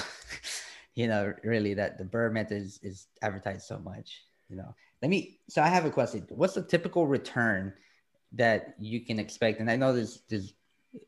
you 0.95 1.07
know, 1.07 1.33
really 1.43 1.73
that 1.75 1.97
the 1.97 2.03
BRRRR 2.03 2.33
method 2.33 2.61
is, 2.61 2.79
is 2.83 3.07
advertised 3.21 3.65
so 3.65 3.79
much. 3.79 4.23
You 4.49 4.57
know, 4.57 4.75
let 5.01 5.09
me. 5.09 5.39
So 5.47 5.61
I 5.61 5.67
have 5.67 5.85
a 5.85 5.89
question. 5.89 6.25
What's 6.29 6.55
the 6.55 6.63
typical 6.63 7.07
return 7.07 7.73
that 8.33 8.75
you 8.79 9.01
can 9.01 9.19
expect? 9.19 9.59
And 9.59 9.69
I 9.69 9.75
know 9.75 9.93
there's 9.93 10.21
there's 10.29 10.53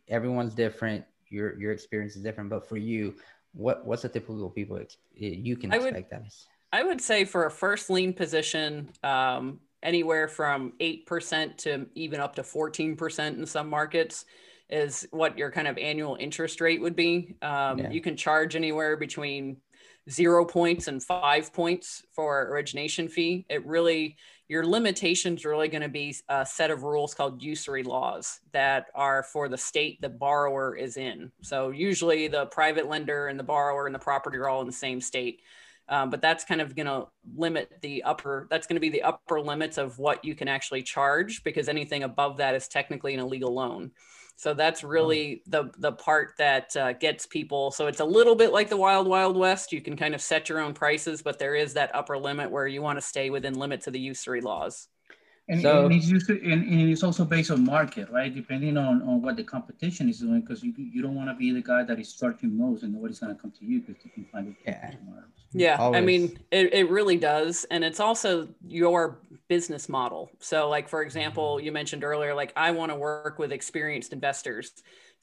everyone's 0.08 0.54
different. 0.54 1.06
Your 1.30 1.60
your 1.60 1.72
experience 1.72 2.16
is 2.16 2.24
different, 2.24 2.50
but 2.50 2.68
for 2.68 2.78
you, 2.78 3.16
what 3.54 3.86
what's 3.86 4.04
the 4.04 4.10
typical 4.10 4.50
people 4.50 4.80
you 5.16 5.58
can 5.58 5.74
expect 5.74 5.96
I 5.96 5.98
would, 5.98 6.10
that 6.10 6.28
is? 6.28 6.48
I 6.72 6.84
would 6.84 7.02
say 7.02 7.26
for 7.26 7.46
a 7.46 7.52
first 7.52 7.90
lien 7.90 8.14
position, 8.14 8.90
um, 9.04 9.60
anywhere 9.84 10.28
from 10.28 10.74
eight 10.80 11.06
percent 11.06 11.58
to 11.60 11.88
even 11.96 12.20
up 12.20 12.36
to 12.36 12.44
fourteen 12.44 12.96
percent 12.96 13.38
in 13.38 13.46
some 13.46 13.70
markets 13.70 14.26
is 14.70 15.08
what 15.12 15.38
your 15.38 15.52
kind 15.52 15.68
of 15.68 15.78
annual 15.78 16.16
interest 16.20 16.62
rate 16.62 16.82
would 16.82 16.96
be. 16.96 17.36
Um, 17.42 17.78
yeah. 17.78 17.90
You 17.90 18.00
can 18.00 18.16
charge 18.16 18.56
anywhere 18.56 18.96
between 18.96 19.58
zero 20.10 20.46
points 20.46 20.88
and 20.88 21.04
five 21.04 21.54
points 21.54 22.04
for 22.14 22.48
origination 22.50 23.08
fee. 23.08 23.46
It 23.50 23.66
really 23.66 24.18
your 24.52 24.66
limitations 24.66 25.46
really 25.46 25.70
going 25.70 25.82
to 25.82 25.88
be 25.88 26.14
a 26.28 26.46
set 26.46 26.72
of 26.72 26.84
rules 26.84 27.14
called 27.14 27.42
usury 27.42 27.84
laws 27.84 28.42
that 28.52 28.88
are 28.94 29.24
for 29.24 29.48
the 29.48 29.58
state 29.58 30.02
the 30.02 30.10
borrower 30.10 30.76
is 30.76 30.98
in. 30.98 31.32
So 31.42 31.70
usually 31.70 32.28
the 32.28 32.48
private 32.48 32.90
lender 32.90 33.28
and 33.28 33.40
the 33.40 33.46
borrower 33.46 33.86
and 33.86 33.96
the 33.96 34.00
property 34.00 34.38
are 34.38 34.50
all 34.50 34.60
in 34.60 34.68
the 34.68 34.74
same 34.74 35.00
state. 35.00 35.42
Um, 35.88 36.10
but 36.10 36.22
that's 36.22 36.44
kind 36.44 36.60
of 36.60 36.76
going 36.76 36.88
to 36.88 37.08
limit 37.34 37.72
the 37.82 38.04
upper 38.04 38.48
that's 38.50 38.68
going 38.68 38.76
to 38.76 38.82
be 38.82 38.90
the 38.90 39.04
upper 39.04 39.40
limits 39.40 39.78
of 39.78 39.98
what 40.00 40.26
you 40.26 40.36
can 40.36 40.50
actually 40.50 40.84
charge 40.84 41.46
because 41.46 41.70
anything 41.70 42.04
above 42.04 42.38
that 42.38 42.54
is 42.54 42.68
technically 42.68 43.14
an 43.14 43.22
illegal 43.22 43.54
loan 43.54 43.92
so 44.42 44.56
that's 44.56 44.84
really 44.84 45.44
the 45.46 45.70
the 45.78 45.92
part 45.92 46.34
that 46.40 46.76
uh, 46.76 46.94
gets 46.94 47.28
people. 47.28 47.70
So 47.70 47.86
it's 47.86 48.00
a 48.00 48.06
little 48.06 48.34
bit 48.34 48.52
like 48.52 48.70
the 48.70 48.78
wild 48.78 49.06
wild 49.06 49.38
west. 49.38 49.72
You 49.72 49.82
can 49.82 49.96
kind 49.96 50.16
of 50.16 50.22
set 50.22 50.50
your 50.50 50.60
own 50.62 50.74
prices, 50.74 51.22
but 51.22 51.38
there 51.38 51.54
is 51.54 51.76
that 51.76 51.94
upper 51.94 52.18
limit 52.18 52.50
where 52.50 52.66
you 52.66 52.82
want 52.82 52.98
to 52.98 53.06
stay 53.06 53.30
within 53.30 53.54
limits 53.54 53.86
of 53.86 53.94
the 53.94 54.00
usury 54.00 54.42
laws. 54.42 54.88
And, 55.50 55.62
so, 55.62 55.86
and, 55.86 55.94
it's 55.94 56.08
used 56.08 56.28
to, 56.28 56.34
and, 56.34 56.64
and, 56.64 56.90
it's 56.90 57.04
also 57.04 57.26
based 57.26 57.52
on 57.52 57.66
market, 57.66 58.10
right? 58.10 58.34
Depending 58.34 58.78
on, 58.78 59.02
on 59.02 59.22
what 59.22 59.36
the 59.36 59.44
competition 59.44 60.08
is 60.08 60.20
doing, 60.20 60.42
because 60.42 60.64
you, 60.64 60.74
you 60.78 61.02
don't 61.02 61.16
want 61.16 61.30
to 61.30 61.36
be 61.36 61.52
the 61.52 61.62
guy 61.62 61.84
that 61.84 62.00
is 62.00 62.14
charging 62.14 62.58
most 62.58 62.84
and 62.84 62.94
nobody's 62.94 63.20
going 63.20 63.36
to 63.36 63.42
come 63.42 63.52
to 63.52 63.66
you 63.66 63.82
because 63.82 64.04
you 64.06 64.12
can 64.12 64.26
find 64.32 64.48
it 64.48 64.56
yeah. 64.66 64.92
Yeah, 65.54 65.78
Always. 65.78 65.98
I 65.98 66.02
mean, 66.02 66.40
it, 66.52 66.74
it 66.74 66.90
really 66.90 67.18
does. 67.18 67.66
And 67.72 67.84
it's 67.84 68.00
also 68.00 68.48
your 68.66 69.20
business 69.50 69.90
model. 69.90 70.32
So, 70.40 70.70
like, 70.70 70.88
for 70.88 71.02
example, 71.02 71.58
mm-hmm. 71.58 71.66
you 71.66 71.72
mentioned 71.72 72.04
earlier, 72.04 72.34
like, 72.34 72.54
I 72.56 72.72
want 72.72 72.92
to 72.92 72.96
work 72.96 73.38
with 73.38 73.52
experienced 73.52 74.14
investors. 74.14 74.72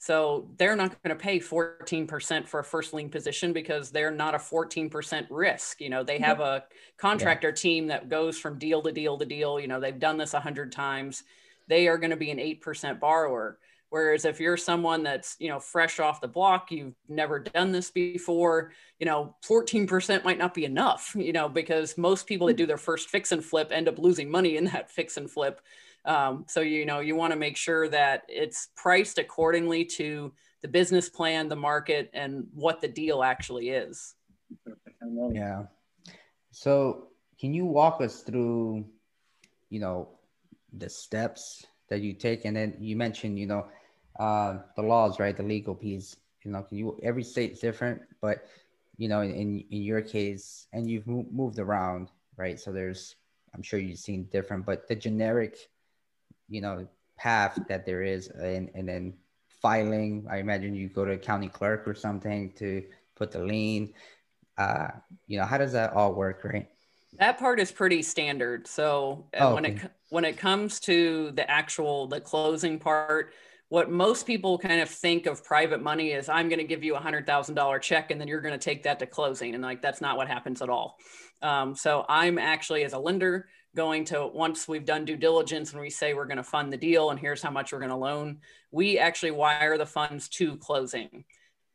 So 0.01 0.49
they're 0.57 0.77
not 0.77 0.95
going 1.03 1.15
to 1.15 1.21
pay 1.21 1.39
14% 1.39 2.47
for 2.47 2.61
a 2.61 2.63
first 2.63 2.93
lien 2.93 3.09
position 3.09 3.51
because 3.51 3.91
they're 3.91 4.11
not 4.11 4.33
a 4.33 4.37
14% 4.37 5.27
risk. 5.29 5.81
You 5.81 5.89
know, 5.89 6.03
they 6.03 6.15
mm-hmm. 6.15 6.23
have 6.23 6.39
a 6.39 6.63
contractor 6.97 7.49
yeah. 7.49 7.55
team 7.55 7.87
that 7.87 8.07
goes 8.07 8.39
from 8.39 8.57
deal 8.57 8.81
to 8.83 8.93
deal 8.93 9.17
to 9.17 9.25
deal. 9.25 9.59
You 9.59 9.67
know, 9.67 9.81
they've 9.81 9.99
done 9.99 10.17
this 10.17 10.33
a 10.33 10.39
hundred 10.39 10.71
times. 10.71 11.23
They 11.67 11.89
are 11.89 11.97
going 11.97 12.11
to 12.11 12.15
be 12.15 12.31
an 12.31 12.37
8% 12.37 12.99
borrower. 13.01 13.59
Whereas 13.89 14.23
if 14.23 14.39
you're 14.39 14.55
someone 14.55 15.03
that's, 15.03 15.35
you 15.39 15.49
know, 15.49 15.59
fresh 15.59 15.99
off 15.99 16.21
the 16.21 16.27
block, 16.27 16.71
you've 16.71 16.93
never 17.09 17.39
done 17.39 17.73
this 17.73 17.91
before, 17.91 18.71
you 18.99 19.05
know, 19.05 19.35
14% 19.45 20.23
might 20.23 20.37
not 20.37 20.53
be 20.53 20.63
enough, 20.63 21.13
you 21.17 21.33
know, 21.33 21.49
because 21.49 21.97
most 21.97 22.25
people 22.25 22.47
that 22.47 22.53
mm-hmm. 22.53 22.59
do 22.59 22.67
their 22.67 22.77
first 22.77 23.09
fix 23.09 23.33
and 23.33 23.43
flip 23.43 23.69
end 23.71 23.89
up 23.89 23.99
losing 23.99 24.31
money 24.31 24.55
in 24.55 24.65
that 24.65 24.89
fix 24.89 25.17
and 25.17 25.29
flip. 25.29 25.59
Um, 26.05 26.45
so, 26.47 26.61
you 26.61 26.85
know, 26.85 26.99
you 26.99 27.15
want 27.15 27.33
to 27.33 27.39
make 27.39 27.57
sure 27.57 27.87
that 27.89 28.23
it's 28.27 28.69
priced 28.75 29.17
accordingly 29.17 29.85
to 29.85 30.31
the 30.61 30.67
business 30.67 31.09
plan, 31.09 31.49
the 31.49 31.55
market, 31.55 32.09
and 32.13 32.47
what 32.53 32.81
the 32.81 32.87
deal 32.87 33.23
actually 33.23 33.69
is. 33.69 34.15
Yeah. 35.31 35.63
So, 36.51 37.07
can 37.39 37.53
you 37.53 37.65
walk 37.65 38.01
us 38.01 38.21
through, 38.21 38.85
you 39.69 39.79
know, 39.79 40.09
the 40.73 40.89
steps 40.89 41.65
that 41.89 42.01
you 42.01 42.13
take? 42.13 42.45
And 42.45 42.55
then 42.55 42.75
you 42.79 42.95
mentioned, 42.95 43.39
you 43.39 43.47
know, 43.47 43.67
uh, 44.19 44.59
the 44.75 44.81
laws, 44.81 45.19
right? 45.19 45.35
The 45.35 45.43
legal 45.43 45.75
piece. 45.75 46.17
You 46.43 46.51
know, 46.51 46.65
you 46.71 46.97
every 47.03 47.23
state's 47.23 47.59
different, 47.59 48.01
but 48.21 48.45
you 48.97 49.07
know, 49.07 49.21
in 49.21 49.63
in 49.71 49.81
your 49.81 50.01
case, 50.01 50.67
and 50.73 50.89
you've 50.89 51.07
moved 51.07 51.59
around, 51.59 52.09
right? 52.37 52.59
So 52.59 52.71
there's, 52.71 53.15
I'm 53.53 53.61
sure 53.61 53.79
you've 53.79 53.99
seen 53.99 54.27
different, 54.31 54.65
but 54.65 54.87
the 54.87 54.95
generic, 54.95 55.57
you 56.49 56.61
know, 56.61 56.87
path 57.17 57.59
that 57.67 57.85
there 57.85 58.03
is, 58.03 58.27
and 58.27 58.69
and 58.73 58.87
then 58.87 59.13
filing. 59.61 60.25
I 60.29 60.37
imagine 60.37 60.73
you 60.75 60.89
go 60.89 61.05
to 61.05 61.11
a 61.11 61.17
county 61.17 61.47
clerk 61.47 61.87
or 61.87 61.93
something 61.93 62.53
to 62.53 62.83
put 63.15 63.31
the 63.31 63.43
lien. 63.43 63.93
Uh, 64.57 64.87
you 65.27 65.39
know, 65.39 65.45
how 65.45 65.57
does 65.57 65.73
that 65.73 65.93
all 65.93 66.13
work, 66.13 66.43
right? 66.43 66.67
That 67.17 67.39
part 67.39 67.59
is 67.59 67.71
pretty 67.71 68.01
standard. 68.01 68.67
So 68.67 69.27
uh, 69.33 69.49
oh, 69.49 69.55
when 69.55 69.65
okay. 69.65 69.75
it 69.75 69.91
when 70.09 70.25
it 70.25 70.37
comes 70.37 70.79
to 70.81 71.31
the 71.31 71.49
actual 71.49 72.07
the 72.07 72.21
closing 72.21 72.79
part, 72.79 73.33
what 73.69 73.89
most 73.89 74.25
people 74.25 74.57
kind 74.57 74.81
of 74.81 74.89
think 74.89 75.25
of 75.25 75.43
private 75.43 75.81
money 75.81 76.11
is 76.11 76.29
I'm 76.29 76.49
going 76.49 76.59
to 76.59 76.65
give 76.65 76.83
you 76.83 76.95
a 76.95 76.99
hundred 76.99 77.25
thousand 77.25 77.55
dollar 77.55 77.79
check 77.79 78.11
and 78.11 78.19
then 78.19 78.27
you're 78.27 78.41
going 78.41 78.57
to 78.57 78.63
take 78.63 78.83
that 78.83 78.99
to 78.99 79.05
closing, 79.05 79.55
and 79.55 79.63
like 79.63 79.81
that's 79.81 80.01
not 80.01 80.17
what 80.17 80.27
happens 80.27 80.61
at 80.61 80.69
all. 80.69 80.97
Um, 81.41 81.75
so 81.75 82.05
I'm 82.09 82.37
actually 82.37 82.83
as 82.83 82.93
a 82.93 82.99
lender 82.99 83.47
going 83.75 84.05
to 84.05 84.27
once 84.27 84.67
we've 84.67 84.85
done 84.85 85.05
due 85.05 85.15
diligence 85.15 85.71
and 85.71 85.81
we 85.81 85.89
say 85.89 86.13
we're 86.13 86.25
going 86.25 86.37
to 86.37 86.43
fund 86.43 86.73
the 86.73 86.77
deal 86.77 87.11
and 87.11 87.19
here's 87.19 87.41
how 87.41 87.51
much 87.51 87.71
we're 87.71 87.79
going 87.79 87.89
to 87.89 87.95
loan, 87.95 88.39
we 88.71 88.97
actually 88.97 89.31
wire 89.31 89.77
the 89.77 89.85
funds 89.85 90.27
to 90.29 90.57
closing. 90.57 91.23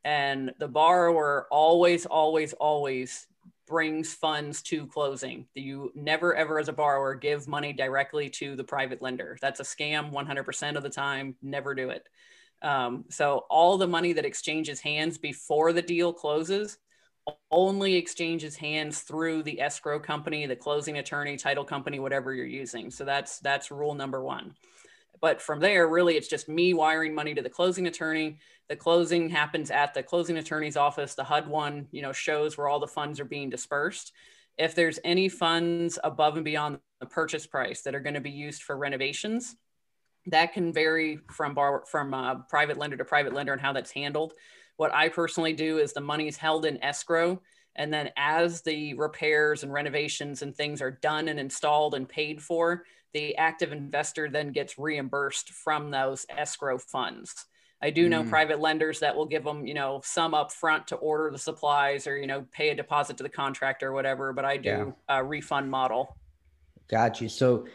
And 0.04 0.52
the 0.59 0.68
borrower 0.68 1.46
always, 1.50 2.04
always, 2.04 2.52
always 2.54 3.26
brings 3.66 4.12
funds 4.12 4.62
to 4.62 4.87
closing. 4.87 5.46
You 5.54 5.90
never, 5.94 6.35
ever, 6.35 6.59
as 6.59 6.68
a 6.68 6.72
borrower, 6.72 7.14
give 7.14 7.48
money 7.48 7.72
directly 7.72 8.28
to 8.30 8.57
the 8.57 8.64
private 8.64 9.00
lender. 9.00 9.38
That's 9.40 9.61
a 9.61 9.64
scam 9.64 10.12
100% 10.12 10.76
of 10.76 10.83
the 10.83 10.90
time. 10.90 11.37
Never 11.42 11.74
do 11.74 11.90
it. 11.90 12.07
Um, 12.61 13.04
so, 13.09 13.44
all 13.50 13.78
the 13.78 13.87
money 13.87 14.12
that 14.14 14.24
exchanges 14.24 14.80
hands 14.80 15.18
before 15.18 15.72
the 15.72 15.83
deal 15.83 16.12
closes 16.12 16.78
only 17.50 17.94
exchanges 17.94 18.56
hands 18.56 19.00
through 19.00 19.42
the 19.42 19.60
escrow 19.60 19.98
company, 19.98 20.46
the 20.46 20.56
closing 20.56 20.98
attorney, 20.98 21.37
title 21.37 21.64
company, 21.64 21.98
whatever 21.98 22.34
you're 22.34 22.46
using. 22.46 22.90
So 22.90 23.04
that's 23.04 23.38
that's 23.38 23.70
rule 23.70 23.94
number 23.94 24.22
one. 24.22 24.54
But 25.20 25.40
from 25.40 25.60
there, 25.60 25.88
really, 25.88 26.16
it's 26.16 26.28
just 26.28 26.48
me 26.48 26.74
wiring 26.74 27.14
money 27.14 27.34
to 27.34 27.42
the 27.42 27.48
closing 27.48 27.87
attorney. 27.87 28.38
The 28.68 28.76
closing 28.76 29.30
happens 29.30 29.70
at 29.70 29.94
the 29.94 30.02
closing 30.02 30.37
attorney's 30.37 30.76
office. 30.76 31.14
The 31.14 31.24
HUD 31.24 31.48
one, 31.48 31.88
you 31.92 32.02
know, 32.02 32.12
shows 32.12 32.58
where 32.58 32.68
all 32.68 32.80
the 32.80 32.87
funds 32.87 33.20
are 33.20 33.24
being 33.24 33.48
dispersed. 33.48 34.12
If 34.58 34.74
there's 34.74 34.98
any 35.02 35.28
funds 35.28 35.98
above 36.04 36.37
and 36.37 36.44
beyond 36.44 36.78
the 37.00 37.06
purchase 37.06 37.46
price 37.46 37.82
that 37.82 37.94
are 37.94 38.00
going 38.00 38.14
to 38.14 38.20
be 38.20 38.30
used 38.30 38.62
for 38.62 38.76
renovations, 38.76 39.56
that 40.26 40.52
can 40.52 40.72
vary 40.72 41.18
from 41.30 41.54
bar 41.54 41.84
from 41.87 42.14
uh, 42.14 42.37
private 42.48 42.76
lender 42.76 42.96
to 42.96 43.04
private 43.04 43.32
lender 43.32 43.52
and 43.52 43.60
how 43.60 43.72
that's 43.72 43.90
handled. 43.90 44.34
What 44.76 44.94
I 44.94 45.08
personally 45.08 45.52
do 45.52 45.78
is 45.78 45.92
the 45.92 46.00
money 46.00 46.28
is 46.28 46.37
held 46.37 46.66
in 46.66 46.82
escrow. 46.82 47.40
And 47.76 47.92
then 47.92 48.10
as 48.16 48.62
the 48.62 48.94
repairs 48.94 49.62
and 49.62 49.72
renovations 49.72 50.42
and 50.42 50.54
things 50.54 50.80
are 50.80 50.92
done 50.92 51.28
and 51.28 51.40
installed 51.40 51.94
and 51.94 52.08
paid 52.08 52.40
for, 52.40 52.84
the 53.12 53.37
active 53.37 53.72
investor 53.72 54.28
then 54.28 54.52
gets 54.52 54.78
reimbursed 54.78 55.50
from 55.50 55.90
those 55.90 56.26
escrow 56.28 56.78
funds. 56.78 57.46
I 57.80 57.90
do 57.90 58.08
know 58.08 58.22
mm. 58.22 58.30
private 58.30 58.60
lenders 58.60 59.00
that 59.00 59.14
will 59.14 59.26
give 59.26 59.44
them, 59.44 59.66
you 59.66 59.74
know, 59.74 60.00
some 60.04 60.34
up 60.34 60.52
front 60.52 60.87
to 60.88 60.96
order 60.96 61.30
the 61.30 61.38
supplies 61.38 62.06
or, 62.06 62.16
you 62.16 62.26
know, 62.26 62.46
pay 62.50 62.70
a 62.70 62.74
deposit 62.74 63.18
to 63.18 63.22
the 63.22 63.28
contractor 63.28 63.88
or 63.88 63.92
whatever, 63.92 64.32
but 64.32 64.44
I 64.44 64.56
do 64.56 64.94
yeah. 65.08 65.18
a 65.18 65.22
refund 65.22 65.70
model. 65.70 66.16
Got 66.88 67.20
you. 67.20 67.28
So 67.28 67.66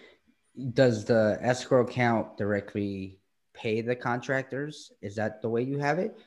does 0.73 1.05
the 1.05 1.37
escrow 1.41 1.83
account 1.83 2.37
directly 2.37 3.19
pay 3.53 3.81
the 3.81 3.95
contractors? 3.95 4.91
Is 5.01 5.15
that 5.15 5.41
the 5.41 5.49
way 5.49 5.61
you 5.61 5.77
have 5.77 5.99
it? 5.99 6.17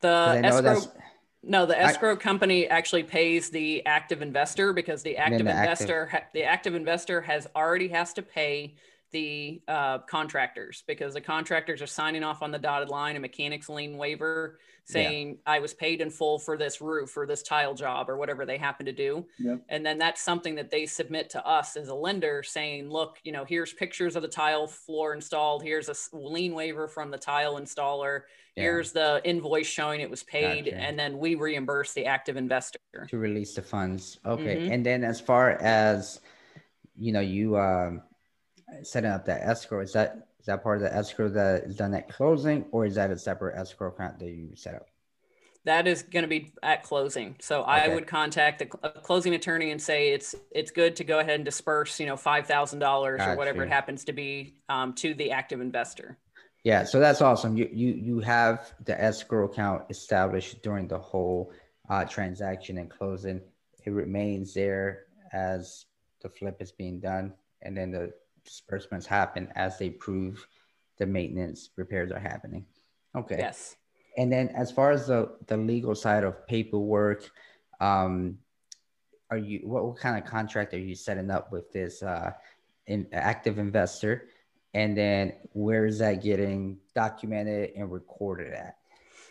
The 0.00 0.40
escrow, 0.44 0.80
no, 1.42 1.66
the 1.66 1.78
escrow 1.78 2.12
I, 2.12 2.16
company 2.16 2.66
actually 2.66 3.02
pays 3.02 3.50
the 3.50 3.84
active 3.86 4.22
investor 4.22 4.72
because 4.72 5.02
the 5.02 5.16
active 5.16 5.46
the 5.46 5.50
investor, 5.50 6.08
active. 6.12 6.30
the 6.34 6.44
active 6.44 6.74
investor 6.74 7.20
has 7.20 7.46
already 7.54 7.88
has 7.88 8.12
to 8.14 8.22
pay 8.22 8.74
the 9.10 9.62
uh, 9.68 9.98
contractors 9.98 10.84
because 10.86 11.14
the 11.14 11.20
contractors 11.20 11.80
are 11.80 11.86
signing 11.86 12.22
off 12.22 12.42
on 12.42 12.50
the 12.50 12.58
dotted 12.58 12.90
line 12.90 13.16
a 13.16 13.20
mechanics 13.20 13.68
lien 13.68 13.96
waiver 13.96 14.58
saying 14.88 15.28
yeah. 15.28 15.52
I 15.52 15.58
was 15.58 15.74
paid 15.74 16.00
in 16.00 16.10
full 16.10 16.38
for 16.38 16.56
this 16.56 16.80
roof 16.80 17.14
or 17.16 17.26
this 17.26 17.42
tile 17.42 17.74
job 17.74 18.08
or 18.08 18.16
whatever 18.16 18.46
they 18.46 18.56
happen 18.56 18.86
to 18.86 18.92
do. 18.92 19.26
Yep. 19.38 19.62
And 19.68 19.84
then 19.84 19.98
that's 19.98 20.22
something 20.22 20.54
that 20.54 20.70
they 20.70 20.86
submit 20.86 21.28
to 21.30 21.46
us 21.46 21.76
as 21.76 21.88
a 21.88 21.94
lender 21.94 22.42
saying, 22.42 22.88
look, 22.88 23.18
you 23.22 23.30
know, 23.30 23.44
here's 23.44 23.72
pictures 23.72 24.16
of 24.16 24.22
the 24.22 24.28
tile 24.28 24.66
floor 24.66 25.12
installed. 25.12 25.62
Here's 25.62 25.88
a 25.90 26.16
lien 26.16 26.54
waiver 26.54 26.88
from 26.88 27.10
the 27.10 27.18
tile 27.18 27.60
installer. 27.60 28.22
Yeah. 28.56 28.62
Here's 28.62 28.92
the 28.92 29.20
invoice 29.24 29.66
showing 29.66 30.00
it 30.00 30.08
was 30.08 30.22
paid. 30.22 30.64
Gotcha. 30.64 30.78
And 30.78 30.98
then 30.98 31.18
we 31.18 31.34
reimburse 31.34 31.92
the 31.92 32.06
active 32.06 32.36
investor 32.36 32.80
to 33.08 33.18
release 33.18 33.54
the 33.54 33.62
funds. 33.62 34.18
Okay. 34.24 34.56
Mm-hmm. 34.56 34.72
And 34.72 34.86
then 34.86 35.04
as 35.04 35.20
far 35.20 35.50
as, 35.60 36.20
you 36.96 37.12
know, 37.12 37.20
you, 37.20 37.58
um, 37.58 38.02
setting 38.82 39.10
up 39.10 39.26
that 39.26 39.42
escrow, 39.42 39.80
is 39.80 39.92
that 39.92 40.28
is 40.40 40.46
that 40.46 40.62
part 40.62 40.76
of 40.76 40.82
the 40.82 40.94
escrow 40.94 41.28
that 41.28 41.64
is 41.64 41.76
done 41.76 41.94
at 41.94 42.08
closing, 42.08 42.64
or 42.70 42.86
is 42.86 42.94
that 42.94 43.10
a 43.10 43.18
separate 43.18 43.56
escrow 43.56 43.88
account 43.88 44.18
that 44.20 44.30
you 44.30 44.50
set 44.54 44.74
up? 44.74 44.86
That 45.64 45.86
is 45.86 46.02
going 46.02 46.22
to 46.22 46.28
be 46.28 46.52
at 46.62 46.82
closing. 46.82 47.36
So 47.40 47.62
okay. 47.62 47.70
I 47.70 47.88
would 47.88 48.06
contact 48.06 48.60
the 48.60 48.66
closing 48.66 49.34
attorney 49.34 49.70
and 49.70 49.82
say 49.82 50.12
it's 50.12 50.34
it's 50.50 50.70
good 50.70 50.96
to 50.96 51.04
go 51.04 51.18
ahead 51.18 51.34
and 51.34 51.44
disperse, 51.44 52.00
you 52.00 52.06
know, 52.06 52.16
five 52.16 52.46
thousand 52.46 52.78
dollars 52.78 53.20
or 53.20 53.36
whatever 53.36 53.64
it 53.64 53.68
happens 53.68 54.04
to 54.04 54.12
be 54.12 54.54
um, 54.68 54.94
to 54.94 55.14
the 55.14 55.32
active 55.32 55.60
investor. 55.60 56.16
Yeah, 56.64 56.84
so 56.84 57.00
that's 57.00 57.20
awesome. 57.20 57.56
You 57.56 57.68
you 57.72 57.92
you 57.92 58.20
have 58.20 58.72
the 58.84 59.00
escrow 59.00 59.44
account 59.46 59.84
established 59.90 60.62
during 60.62 60.88
the 60.88 60.98
whole 60.98 61.52
uh, 61.90 62.04
transaction 62.04 62.78
and 62.78 62.88
closing. 62.90 63.40
It 63.84 63.90
remains 63.90 64.54
there 64.54 65.04
as 65.32 65.86
the 66.20 66.28
flip 66.28 66.56
is 66.60 66.72
being 66.72 67.00
done, 67.00 67.34
and 67.62 67.76
then 67.76 67.90
the 67.90 68.12
disbursements 68.44 69.06
happen 69.06 69.48
as 69.54 69.78
they 69.78 69.90
prove 69.90 70.46
the 70.98 71.06
maintenance 71.06 71.70
repairs 71.76 72.10
are 72.10 72.18
happening. 72.18 72.66
Okay. 73.16 73.36
Yes. 73.38 73.76
And 74.16 74.32
then 74.32 74.48
as 74.48 74.72
far 74.72 74.90
as 74.90 75.06
the, 75.06 75.30
the 75.46 75.56
legal 75.56 75.94
side 75.94 76.24
of 76.24 76.46
paperwork, 76.46 77.30
um, 77.80 78.38
are 79.30 79.38
you 79.38 79.60
what, 79.64 79.84
what 79.84 79.98
kind 79.98 80.22
of 80.22 80.28
contract 80.28 80.74
are 80.74 80.78
you 80.78 80.94
setting 80.94 81.30
up 81.30 81.52
with 81.52 81.70
this 81.72 82.02
uh, 82.02 82.32
in, 82.86 83.06
active 83.12 83.58
investor? 83.58 84.28
And 84.74 84.96
then 84.96 85.34
where 85.52 85.86
is 85.86 85.98
that 85.98 86.22
getting 86.22 86.78
documented 86.94 87.72
and 87.76 87.90
recorded 87.90 88.52
at? 88.52 88.76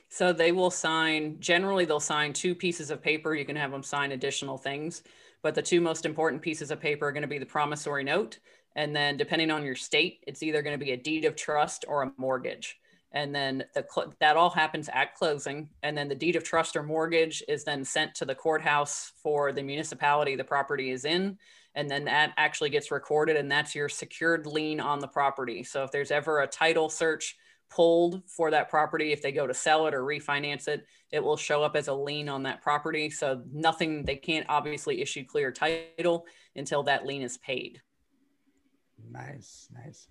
So 0.09 0.31
they 0.31 0.51
will 0.51 0.71
sign, 0.71 1.37
generally, 1.39 1.85
they'll 1.85 1.99
sign 1.99 2.31
two 2.31 2.55
pieces 2.55 2.91
of 2.91 3.01
paper. 3.01 3.35
You 3.35 3.45
can 3.45 3.57
have 3.57 3.71
them 3.71 3.83
sign 3.83 4.13
additional 4.13 4.57
things. 4.57 5.03
But 5.41 5.53
the 5.53 5.61
two 5.61 5.81
most 5.81 6.05
important 6.05 6.41
pieces 6.41 6.71
of 6.71 6.79
paper 6.79 7.07
are 7.07 7.11
going 7.11 7.21
to 7.21 7.27
be 7.27 7.37
the 7.37 7.45
promissory 7.45 8.03
note 8.03 8.39
and 8.75 8.95
then 8.95 9.17
depending 9.17 9.51
on 9.51 9.63
your 9.63 9.75
state, 9.75 10.23
it's 10.27 10.43
either 10.43 10.61
going 10.61 10.77
to 10.77 10.83
be 10.83 10.91
a 10.91 10.97
deed 10.97 11.25
of 11.25 11.35
trust 11.35 11.85
or 11.87 12.03
a 12.03 12.11
mortgage. 12.17 12.77
And 13.11 13.33
then 13.33 13.63
the 13.73 13.85
that 14.19 14.37
all 14.37 14.49
happens 14.49 14.89
at 14.93 15.15
closing. 15.15 15.69
And 15.81 15.97
then 15.97 16.09
the 16.09 16.15
deed 16.15 16.35
of 16.35 16.43
trust 16.43 16.75
or 16.75 16.83
mortgage 16.83 17.41
is 17.47 17.63
then 17.63 17.83
sent 17.85 18.13
to 18.15 18.25
the 18.25 18.35
courthouse 18.35 19.13
for 19.23 19.51
the 19.51 19.63
municipality 19.63 20.35
the 20.35 20.43
property 20.43 20.91
is 20.91 21.05
in. 21.05 21.37
And 21.73 21.89
then 21.89 22.05
that 22.05 22.33
actually 22.37 22.71
gets 22.71 22.91
recorded, 22.91 23.35
and 23.35 23.51
that's 23.51 23.75
your 23.75 23.87
secured 23.87 24.47
lien 24.47 24.79
on 24.79 24.99
the 24.99 25.07
property. 25.07 25.63
So 25.63 25.83
if 25.83 25.91
there's 25.91 26.11
ever 26.11 26.41
a 26.41 26.47
title 26.47 26.89
search 26.89 27.37
pulled 27.69 28.23
for 28.27 28.49
that 28.51 28.69
property, 28.69 29.11
if 29.11 29.21
they 29.21 29.31
go 29.31 29.45
to 29.45 29.53
sell 29.53 29.87
it 29.87 29.93
or 29.93 30.01
refinance 30.01 30.67
it, 30.67 30.85
it 31.11 31.23
will 31.23 31.37
show 31.37 31.63
up 31.63 31.75
as 31.75 31.87
a 31.87 31.93
lien 31.93 32.29
on 32.29 32.43
that 32.43 32.61
property. 32.61 33.09
So 33.09 33.43
nothing, 33.53 34.03
they 34.03 34.15
can't 34.15 34.47
obviously 34.49 35.01
issue 35.01 35.23
clear 35.23 35.51
title 35.51 36.25
until 36.55 36.83
that 36.83 37.05
lien 37.05 37.21
is 37.21 37.37
paid. 37.37 37.81
Nice, 39.11 39.67
nice. 39.73 40.07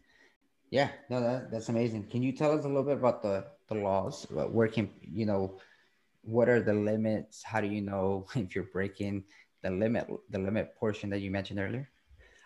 Yeah, 0.71 0.91
no, 1.11 1.21
that, 1.21 1.51
that's 1.51 1.69
amazing. 1.69 2.09
Can 2.09 2.23
you 2.23 2.33
tell 2.33 2.53
us 2.53 2.65
a 2.65 2.69
little 2.69 2.83
bit 2.83 2.97
about 2.97 3.23
the 3.23 3.47
the 3.69 3.75
laws? 3.75 4.27
Where 4.31 4.69
can 4.69 4.91
you 5.01 5.27
know? 5.27 5.59
What 6.23 6.49
are 6.49 6.61
the 6.61 6.75
limits? 6.75 7.43
How 7.45 7.61
do 7.61 7.69
you 7.69 7.83
know 7.83 8.27
if 8.35 8.55
you're 8.55 8.65
breaking 8.73 9.25
the 9.63 9.71
limit? 9.71 10.09
The 10.31 10.39
limit 10.39 10.75
portion 10.77 11.11
that 11.11 11.21
you 11.21 11.31
mentioned 11.31 11.61
earlier. 11.61 11.89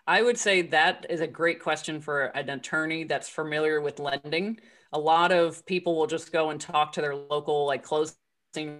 I 0.07 0.21
would 0.23 0.37
say 0.37 0.63
that 0.63 1.05
is 1.09 1.21
a 1.21 1.27
great 1.27 1.59
question 1.59 2.01
for 2.01 2.25
an 2.25 2.49
attorney 2.49 3.03
that's 3.03 3.29
familiar 3.29 3.81
with 3.81 3.99
lending. 3.99 4.59
A 4.93 4.99
lot 4.99 5.31
of 5.31 5.65
people 5.65 5.95
will 5.95 6.07
just 6.07 6.31
go 6.31 6.49
and 6.49 6.59
talk 6.59 6.91
to 6.93 7.01
their 7.01 7.15
local 7.15 7.65
like 7.65 7.83
close 7.83 8.17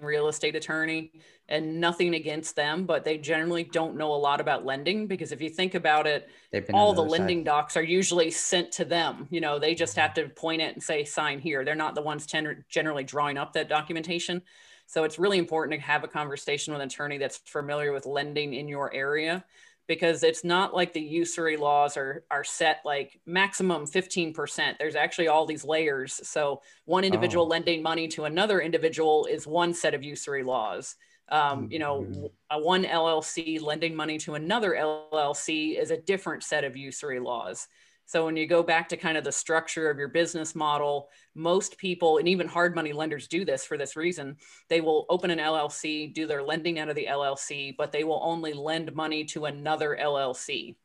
real 0.02 0.28
estate 0.28 0.56
attorney 0.56 1.12
and 1.50 1.80
nothing 1.80 2.16
against 2.16 2.56
them, 2.56 2.86
but 2.86 3.04
they 3.04 3.18
generally 3.18 3.64
don't 3.64 3.96
know 3.96 4.14
a 4.14 4.16
lot 4.16 4.40
about 4.40 4.66
lending 4.66 5.08
because 5.08 5.32
if 5.32 5.42
you 5.42 5.50
think 5.50 5.76
about 5.76 6.08
it, 6.08 6.30
all 6.74 6.94
the, 6.94 7.04
the 7.04 7.10
lending 7.10 7.40
side. 7.40 7.46
docs 7.46 7.78
are 7.78 7.84
usually 7.84 8.32
sent 8.32 8.72
to 8.74 8.86
them. 8.86 9.28
You 9.30 9.42
know, 9.42 9.60
they 9.60 9.76
just 9.76 9.94
mm-hmm. 9.94 10.02
have 10.02 10.14
to 10.16 10.30
point 10.30 10.62
it 10.62 10.74
and 10.74 10.84
say 10.84 11.04
sign 11.04 11.40
here. 11.40 11.66
They're 11.66 11.76
not 11.76 11.96
the 11.96 12.02
ones 12.02 12.26
ten- 12.26 12.64
generally 12.70 13.04
drawing 13.04 13.38
up 13.38 13.54
that 13.54 13.70
documentation. 13.70 14.42
So 14.88 15.04
it's 15.04 15.18
really 15.18 15.38
important 15.38 15.80
to 15.80 15.86
have 15.86 16.04
a 16.04 16.08
conversation 16.08 16.74
with 16.74 16.82
an 16.82 16.88
attorney 16.88 17.18
that's 17.18 17.38
familiar 17.46 17.94
with 17.94 18.06
lending 18.06 18.54
in 18.54 18.68
your 18.68 18.94
area 18.94 19.44
because 19.92 20.24
it's 20.24 20.46
not 20.46 20.74
like 20.74 20.94
the 20.94 21.02
usury 21.02 21.58
laws 21.58 21.98
are 21.98 22.24
are 22.32 22.46
set 22.46 22.80
like 22.86 23.20
maximum 23.26 23.86
15%. 23.86 24.78
There's 24.80 24.96
actually 24.96 25.28
all 25.28 25.46
these 25.46 25.66
layers. 25.66 26.26
So 26.26 26.62
one 26.86 27.04
individual 27.04 27.44
oh. 27.44 27.50
lending 27.50 27.84
money 27.84 28.08
to 28.08 28.24
another 28.24 28.62
individual 28.62 29.26
is 29.26 29.46
one 29.46 29.74
set 29.74 29.94
of 29.94 30.02
usury 30.02 30.44
laws. 30.44 30.96
Um, 31.28 31.68
you 31.70 31.80
know, 31.80 32.04
mm-hmm. 32.04 32.26
a 32.52 32.60
one 32.64 32.86
LLC 32.86 33.62
lending 33.62 33.94
money 33.94 34.18
to 34.20 34.36
another 34.36 34.78
LLC 34.80 35.78
is 35.78 35.92
a 35.92 35.98
different 35.98 36.44
set 36.44 36.64
of 36.64 36.78
usury 36.78 37.20
laws. 37.20 37.68
So 38.12 38.26
when 38.26 38.36
you 38.36 38.46
go 38.46 38.62
back 38.62 38.90
to 38.90 38.98
kind 38.98 39.16
of 39.16 39.24
the 39.24 39.32
structure 39.32 39.90
of 39.90 39.98
your 39.98 40.10
business 40.10 40.54
model, 40.54 41.08
most 41.34 41.78
people, 41.78 42.18
and 42.18 42.28
even 42.28 42.46
hard 42.46 42.76
money 42.76 42.92
lenders 42.92 43.26
do 43.26 43.46
this 43.46 43.64
for 43.64 43.78
this 43.78 43.96
reason, 43.96 44.36
they 44.68 44.82
will 44.82 45.06
open 45.08 45.32
an 45.32 45.40
LLC, 45.40 46.14
do 46.14 46.28
their 46.28 46.44
lending 46.44 46.78
out 46.78 46.90
of 46.90 46.98
the 46.98 47.08
LLC, 47.10 47.74
but 47.78 47.94
they 47.94 48.04
will 48.04 48.20
only 48.22 48.52
lend 48.52 48.94
money 48.94 49.24
to 49.28 49.46
another 49.46 49.98
LLC. 49.98 50.76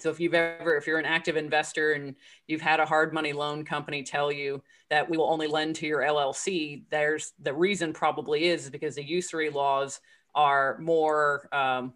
So 0.00 0.10
if 0.10 0.20
you've 0.20 0.34
ever, 0.34 0.76
if 0.76 0.86
you're 0.86 0.98
an 0.98 1.06
active 1.06 1.38
investor 1.38 1.92
and 1.92 2.14
you've 2.46 2.60
had 2.60 2.78
a 2.78 2.84
hard 2.84 3.14
money 3.14 3.32
loan 3.32 3.64
company 3.64 4.02
tell 4.02 4.30
you 4.30 4.62
that 4.90 5.08
we 5.08 5.16
will 5.16 5.32
only 5.32 5.46
lend 5.46 5.76
to 5.76 5.86
your 5.86 6.00
LLC, 6.00 6.82
there's 6.90 7.32
the 7.40 7.54
reason 7.54 7.94
probably 7.94 8.44
is 8.44 8.68
because 8.68 8.96
the 8.96 9.02
usury 9.02 9.48
laws 9.48 9.98
are 10.34 10.76
more 10.78 11.48
um, 11.52 11.94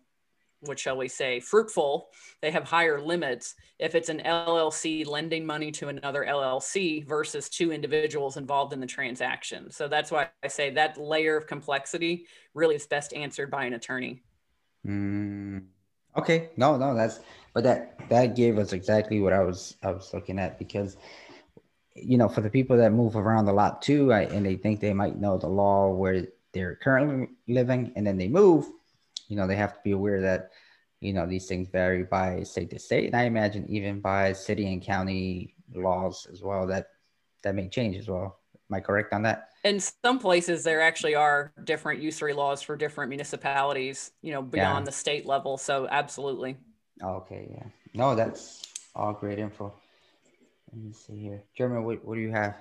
what 0.66 0.78
shall 0.78 0.96
we 0.96 1.08
say, 1.08 1.40
fruitful, 1.40 2.08
they 2.40 2.50
have 2.50 2.64
higher 2.64 3.00
limits 3.00 3.54
if 3.78 3.94
it's 3.94 4.08
an 4.08 4.22
LLC 4.24 5.06
lending 5.06 5.44
money 5.44 5.70
to 5.72 5.88
another 5.88 6.24
LLC 6.28 7.06
versus 7.06 7.48
two 7.48 7.72
individuals 7.72 8.36
involved 8.36 8.72
in 8.72 8.80
the 8.80 8.86
transaction. 8.86 9.70
So 9.70 9.88
that's 9.88 10.10
why 10.10 10.28
I 10.42 10.48
say 10.48 10.70
that 10.70 10.96
layer 10.96 11.36
of 11.36 11.46
complexity 11.46 12.26
really 12.54 12.76
is 12.76 12.86
best 12.86 13.12
answered 13.14 13.50
by 13.50 13.64
an 13.64 13.74
attorney. 13.74 14.22
Mm, 14.86 15.64
okay, 16.16 16.50
no, 16.56 16.76
no, 16.76 16.94
that's 16.94 17.20
but 17.54 17.64
that 17.64 18.08
that 18.10 18.36
gave 18.36 18.58
us 18.58 18.72
exactly 18.72 19.20
what 19.20 19.32
I 19.32 19.40
was 19.40 19.76
I 19.82 19.92
was 19.92 20.12
looking 20.12 20.38
at 20.38 20.58
because 20.58 20.96
you 21.94 22.18
know 22.18 22.28
for 22.28 22.40
the 22.40 22.50
people 22.50 22.76
that 22.76 22.92
move 22.92 23.16
around 23.16 23.48
a 23.48 23.52
lot 23.52 23.80
too 23.80 24.12
I, 24.12 24.22
and 24.22 24.44
they 24.44 24.56
think 24.56 24.80
they 24.80 24.92
might 24.92 25.20
know 25.20 25.38
the 25.38 25.48
law 25.48 25.90
where 25.90 26.26
they're 26.52 26.76
currently 26.76 27.28
living 27.48 27.92
and 27.96 28.06
then 28.06 28.18
they 28.18 28.28
move 28.28 28.66
you 29.28 29.36
know 29.36 29.46
they 29.46 29.56
have 29.56 29.74
to 29.74 29.80
be 29.84 29.92
aware 29.92 30.20
that 30.20 30.50
you 31.00 31.12
know 31.12 31.26
these 31.26 31.46
things 31.46 31.68
vary 31.68 32.04
by 32.04 32.42
state 32.42 32.70
to 32.70 32.78
state. 32.78 33.06
And 33.06 33.16
i 33.16 33.24
imagine 33.24 33.66
even 33.68 34.00
by 34.00 34.32
city 34.32 34.72
and 34.72 34.82
county 34.82 35.54
laws 35.74 36.26
as 36.32 36.42
well 36.42 36.66
that 36.68 36.88
that 37.42 37.54
may 37.54 37.68
change 37.68 37.96
as 37.96 38.08
well. 38.08 38.38
Am 38.70 38.76
i 38.76 38.80
correct 38.80 39.12
on 39.12 39.22
that? 39.22 39.50
In 39.64 39.80
some 39.80 40.18
places 40.18 40.64
there 40.64 40.80
actually 40.80 41.14
are 41.14 41.52
different 41.64 42.00
usury 42.00 42.32
laws 42.32 42.62
for 42.62 42.76
different 42.76 43.10
municipalities 43.10 44.12
you 44.22 44.32
know 44.32 44.42
beyond 44.42 44.82
yeah. 44.82 44.86
the 44.86 44.92
state 44.92 45.26
level. 45.26 45.58
So 45.58 45.86
absolutely. 45.90 46.56
Okay 47.02 47.48
yeah. 47.50 47.66
No 47.92 48.14
that's 48.14 48.62
all 48.94 49.12
great 49.12 49.38
info. 49.38 49.74
Let 50.72 50.82
me 50.82 50.92
see 50.92 51.18
here. 51.18 51.42
German 51.56 51.84
what, 51.84 52.04
what 52.04 52.14
do 52.14 52.20
you 52.20 52.30
have 52.30 52.56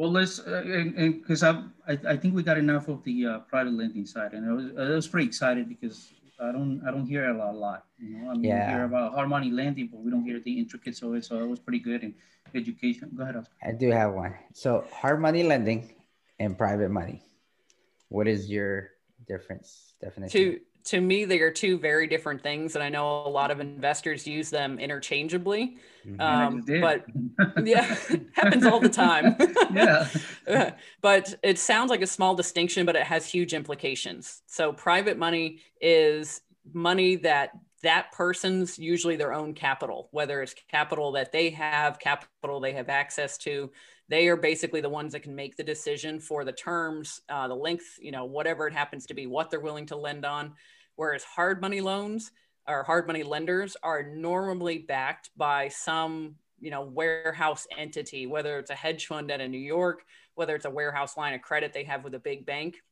well, 0.00 0.10
let's 0.10 0.40
because 0.40 1.42
uh, 1.42 1.62
I, 1.86 1.98
I 2.08 2.16
think 2.16 2.34
we 2.34 2.42
got 2.42 2.56
enough 2.56 2.88
of 2.88 3.04
the 3.04 3.26
uh, 3.26 3.38
private 3.40 3.74
lending 3.74 4.06
side, 4.06 4.32
and 4.32 4.48
I 4.48 4.52
was, 4.54 4.64
I 4.78 4.94
was 4.94 5.06
pretty 5.06 5.26
excited 5.26 5.68
because 5.68 6.08
I 6.40 6.52
don't 6.52 6.80
I 6.88 6.90
don't 6.90 7.04
hear 7.04 7.28
a 7.28 7.36
lot, 7.36 7.52
a 7.52 7.58
lot 7.58 7.84
you 7.98 8.16
know. 8.16 8.30
I 8.30 8.32
mean, 8.32 8.44
yeah. 8.44 8.66
we 8.66 8.72
hear 8.72 8.84
about 8.84 9.12
hard 9.12 9.28
money 9.28 9.50
lending, 9.50 9.88
but 9.88 10.00
we 10.00 10.10
don't 10.10 10.24
hear 10.24 10.40
the 10.40 10.58
intricacies 10.58 11.02
of 11.02 11.14
it. 11.16 11.26
So 11.26 11.44
it 11.44 11.46
was 11.46 11.60
pretty 11.60 11.80
good 11.80 12.02
in 12.02 12.14
education. 12.54 13.10
Go 13.14 13.24
ahead. 13.24 13.36
Oscar. 13.36 13.52
I 13.62 13.72
do 13.72 13.90
have 13.90 14.14
one. 14.14 14.34
So 14.54 14.86
hard 14.90 15.20
money 15.20 15.42
lending 15.42 15.92
and 16.38 16.56
private 16.56 16.90
money. 16.90 17.22
What 18.08 18.26
is 18.26 18.48
your 18.48 18.92
difference 19.28 19.96
definition? 20.00 20.40
To 20.40 20.60
to 20.90 21.00
me, 21.00 21.24
they 21.24 21.38
are 21.38 21.52
two 21.52 21.78
very 21.78 22.08
different 22.08 22.42
things, 22.42 22.74
and 22.74 22.82
I 22.82 22.88
know 22.88 23.24
a 23.24 23.28
lot 23.28 23.52
of 23.52 23.60
investors 23.60 24.26
use 24.26 24.50
them 24.50 24.80
interchangeably. 24.80 25.76
Mm-hmm. 26.04 26.20
Um, 26.20 26.64
but 26.66 27.04
yeah, 27.64 27.94
happens 28.32 28.66
all 28.66 28.80
the 28.80 28.88
time. 28.88 29.36
yeah. 29.72 30.74
but 31.00 31.32
it 31.44 31.60
sounds 31.60 31.90
like 31.90 32.02
a 32.02 32.08
small 32.08 32.34
distinction, 32.34 32.86
but 32.86 32.96
it 32.96 33.04
has 33.04 33.24
huge 33.24 33.54
implications. 33.54 34.42
So, 34.46 34.72
private 34.72 35.16
money 35.16 35.60
is 35.80 36.40
money 36.72 37.14
that 37.16 37.52
that 37.84 38.10
person's 38.10 38.76
usually 38.76 39.14
their 39.14 39.32
own 39.32 39.54
capital, 39.54 40.08
whether 40.10 40.42
it's 40.42 40.56
capital 40.68 41.12
that 41.12 41.30
they 41.30 41.50
have, 41.50 42.00
capital 42.00 42.58
they 42.58 42.72
have 42.72 42.88
access 42.88 43.38
to. 43.38 43.70
They 44.08 44.26
are 44.26 44.36
basically 44.36 44.80
the 44.80 44.88
ones 44.88 45.12
that 45.12 45.22
can 45.22 45.36
make 45.36 45.56
the 45.56 45.62
decision 45.62 46.18
for 46.18 46.44
the 46.44 46.52
terms, 46.52 47.20
uh, 47.28 47.46
the 47.46 47.54
length, 47.54 47.96
you 48.02 48.10
know, 48.10 48.24
whatever 48.24 48.66
it 48.66 48.74
happens 48.74 49.06
to 49.06 49.14
be, 49.14 49.28
what 49.28 49.50
they're 49.50 49.60
willing 49.60 49.86
to 49.86 49.96
lend 49.96 50.26
on. 50.26 50.54
Whereas 51.00 51.24
hard 51.24 51.62
money 51.62 51.80
loans 51.80 52.30
or 52.68 52.82
hard 52.82 53.06
money 53.06 53.22
lenders 53.22 53.74
are 53.82 54.02
normally 54.02 54.76
backed 54.80 55.30
by 55.34 55.68
some, 55.68 56.34
you 56.60 56.70
know, 56.70 56.82
warehouse 56.82 57.66
entity, 57.74 58.26
whether 58.26 58.58
it's 58.58 58.68
a 58.68 58.74
hedge 58.74 59.06
fund 59.06 59.30
out 59.30 59.40
of 59.40 59.50
New 59.50 59.56
York, 59.56 60.02
whether 60.34 60.54
it's 60.54 60.66
a 60.66 60.70
warehouse 60.70 61.16
line 61.16 61.32
of 61.32 61.40
credit 61.40 61.72
they 61.72 61.84
have 61.84 62.04
with 62.04 62.14
a 62.16 62.18
big 62.18 62.44
bank. 62.44 62.82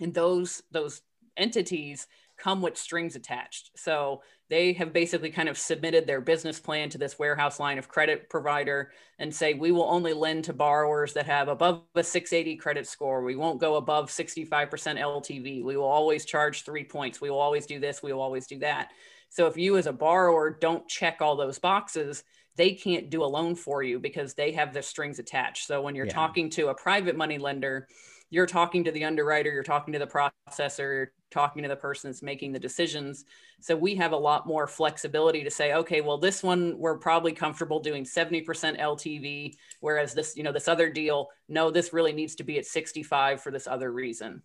And 0.00 0.14
those 0.14 0.62
those 0.70 1.02
entities 1.36 2.06
come 2.36 2.62
with 2.62 2.76
strings 2.76 3.16
attached. 3.16 3.70
So 3.76 4.22
they 4.48 4.72
have 4.74 4.92
basically 4.92 5.30
kind 5.30 5.48
of 5.48 5.58
submitted 5.58 6.06
their 6.06 6.20
business 6.20 6.60
plan 6.60 6.88
to 6.90 6.98
this 6.98 7.18
warehouse 7.18 7.58
line 7.58 7.78
of 7.78 7.88
credit 7.88 8.30
provider 8.30 8.92
and 9.18 9.34
say, 9.34 9.54
we 9.54 9.72
will 9.72 9.84
only 9.84 10.12
lend 10.12 10.44
to 10.44 10.52
borrowers 10.52 11.12
that 11.14 11.26
have 11.26 11.48
above 11.48 11.82
a 11.94 12.04
680 12.04 12.56
credit 12.56 12.86
score. 12.86 13.22
We 13.22 13.36
won't 13.36 13.60
go 13.60 13.76
above 13.76 14.10
65% 14.10 14.48
LTV. 14.48 15.64
We 15.64 15.76
will 15.76 15.84
always 15.84 16.24
charge 16.24 16.62
three 16.64 16.84
points. 16.84 17.20
We 17.20 17.30
will 17.30 17.40
always 17.40 17.66
do 17.66 17.80
this. 17.80 18.02
We 18.02 18.12
will 18.12 18.20
always 18.20 18.46
do 18.46 18.58
that. 18.60 18.90
So 19.30 19.46
if 19.46 19.56
you 19.56 19.76
as 19.76 19.86
a 19.86 19.92
borrower 19.92 20.50
don't 20.50 20.88
check 20.88 21.20
all 21.20 21.36
those 21.36 21.58
boxes, 21.58 22.22
they 22.56 22.72
can't 22.72 23.10
do 23.10 23.22
a 23.22 23.26
loan 23.26 23.54
for 23.54 23.82
you 23.82 23.98
because 23.98 24.34
they 24.34 24.52
have 24.52 24.72
the 24.72 24.82
strings 24.82 25.18
attached. 25.18 25.66
So 25.66 25.82
when 25.82 25.94
you're 25.94 26.06
yeah. 26.06 26.12
talking 26.12 26.50
to 26.50 26.68
a 26.68 26.74
private 26.74 27.16
money 27.16 27.38
lender, 27.38 27.88
you're 28.30 28.46
talking 28.46 28.84
to 28.84 28.90
the 28.90 29.04
underwriter, 29.04 29.52
you're 29.52 29.62
talking 29.62 29.92
to 29.92 29.98
the 29.98 30.06
processor, 30.06 30.78
you're 30.78 31.12
talking 31.30 31.62
to 31.62 31.68
the 31.68 31.76
person 31.76 32.10
that's 32.10 32.22
making 32.22 32.52
the 32.52 32.58
decisions. 32.58 33.24
So 33.60 33.76
we 33.76 33.94
have 33.96 34.12
a 34.12 34.16
lot 34.16 34.46
more 34.46 34.66
flexibility 34.66 35.42
to 35.44 35.50
say, 35.50 35.74
okay, 35.74 36.00
well, 36.00 36.18
this 36.18 36.42
one 36.42 36.78
we're 36.78 36.98
probably 36.98 37.32
comfortable 37.32 37.80
doing 37.80 38.04
70% 38.04 38.44
LTV, 38.80 39.54
whereas 39.80 40.14
this, 40.14 40.36
you 40.36 40.42
know, 40.42 40.52
this 40.52 40.68
other 40.68 40.90
deal, 40.90 41.28
no, 41.48 41.70
this 41.70 41.92
really 41.92 42.12
needs 42.12 42.34
to 42.36 42.44
be 42.44 42.58
at 42.58 42.66
65 42.66 43.40
for 43.40 43.50
this 43.50 43.66
other 43.66 43.92
reason. 43.92 44.42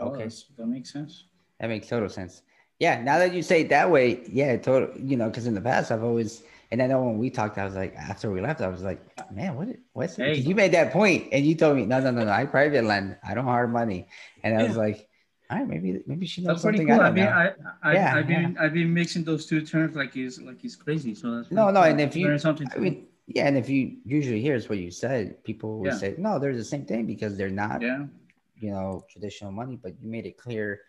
Okay, 0.00 0.24
oh, 0.24 0.56
that 0.56 0.66
makes 0.66 0.92
sense. 0.92 1.24
That 1.60 1.68
makes 1.68 1.88
total 1.88 2.08
sense. 2.08 2.42
Yeah, 2.78 3.00
now 3.02 3.18
that 3.18 3.32
you 3.32 3.42
say 3.42 3.62
it 3.62 3.68
that 3.70 3.90
way, 3.90 4.22
yeah, 4.30 4.56
total. 4.56 4.90
You 4.98 5.16
know, 5.16 5.28
because 5.28 5.46
in 5.46 5.54
the 5.54 5.60
past 5.60 5.90
I've 5.90 6.04
always 6.04 6.42
and 6.70 6.82
I 6.82 6.86
know 6.86 7.02
when 7.02 7.18
we 7.18 7.30
talked, 7.30 7.58
I 7.58 7.64
was 7.64 7.74
like, 7.74 7.94
after 7.94 8.30
we 8.30 8.40
left, 8.40 8.60
I 8.60 8.68
was 8.68 8.82
like, 8.82 9.00
man, 9.30 9.54
what? 9.54 9.68
What's 9.92 10.16
hey. 10.16 10.36
you 10.36 10.54
made 10.54 10.72
that 10.72 10.92
point, 10.92 11.28
and 11.32 11.46
you 11.46 11.54
told 11.54 11.76
me, 11.76 11.86
no, 11.86 12.00
no, 12.00 12.10
no, 12.10 12.24
no, 12.24 12.30
I 12.30 12.44
private 12.44 12.84
lend, 12.84 13.16
I 13.26 13.34
don't 13.34 13.44
hard 13.44 13.72
money, 13.72 14.08
and 14.42 14.58
I 14.58 14.64
was 14.64 14.76
like, 14.76 15.08
all 15.50 15.58
right, 15.58 15.68
maybe 15.68 16.02
maybe 16.06 16.26
she 16.26 16.40
knows 16.42 16.48
that's 16.54 16.62
something. 16.62 16.86
Pretty 16.86 16.98
cool. 16.98 17.04
I, 17.04 17.08
I 17.08 17.10
mean, 17.10 17.24
I, 17.24 17.52
I, 17.82 17.92
yeah, 17.94 18.16
I've 18.16 18.26
been 18.26 18.52
yeah. 18.52 18.62
I've 18.62 18.74
been 18.74 18.92
mixing 18.92 19.24
those 19.24 19.46
two 19.46 19.60
terms 19.60 19.96
like 19.96 20.14
he's 20.14 20.40
like 20.40 20.60
he's 20.60 20.76
crazy. 20.76 21.14
So 21.14 21.36
that's 21.36 21.50
no, 21.50 21.70
no, 21.70 21.82
and 21.82 22.00
if 22.00 22.16
you, 22.16 22.26
learn 22.26 22.38
something 22.38 22.68
I 22.74 22.78
mean, 22.78 23.06
yeah, 23.26 23.46
and 23.46 23.56
if 23.56 23.68
you 23.68 23.96
usually 24.04 24.40
here's 24.40 24.68
what 24.68 24.78
you 24.78 24.90
said, 24.90 25.42
people 25.44 25.78
will 25.78 25.86
yeah. 25.86 25.96
say, 25.96 26.14
no, 26.18 26.38
they're 26.38 26.56
the 26.56 26.64
same 26.64 26.84
thing 26.84 27.06
because 27.06 27.36
they're 27.36 27.50
not, 27.50 27.82
yeah. 27.82 28.06
you 28.58 28.70
know, 28.70 29.04
traditional 29.10 29.52
money, 29.52 29.78
but 29.80 29.92
you 30.00 30.08
made 30.08 30.26
it 30.26 30.36
clear 30.36 30.80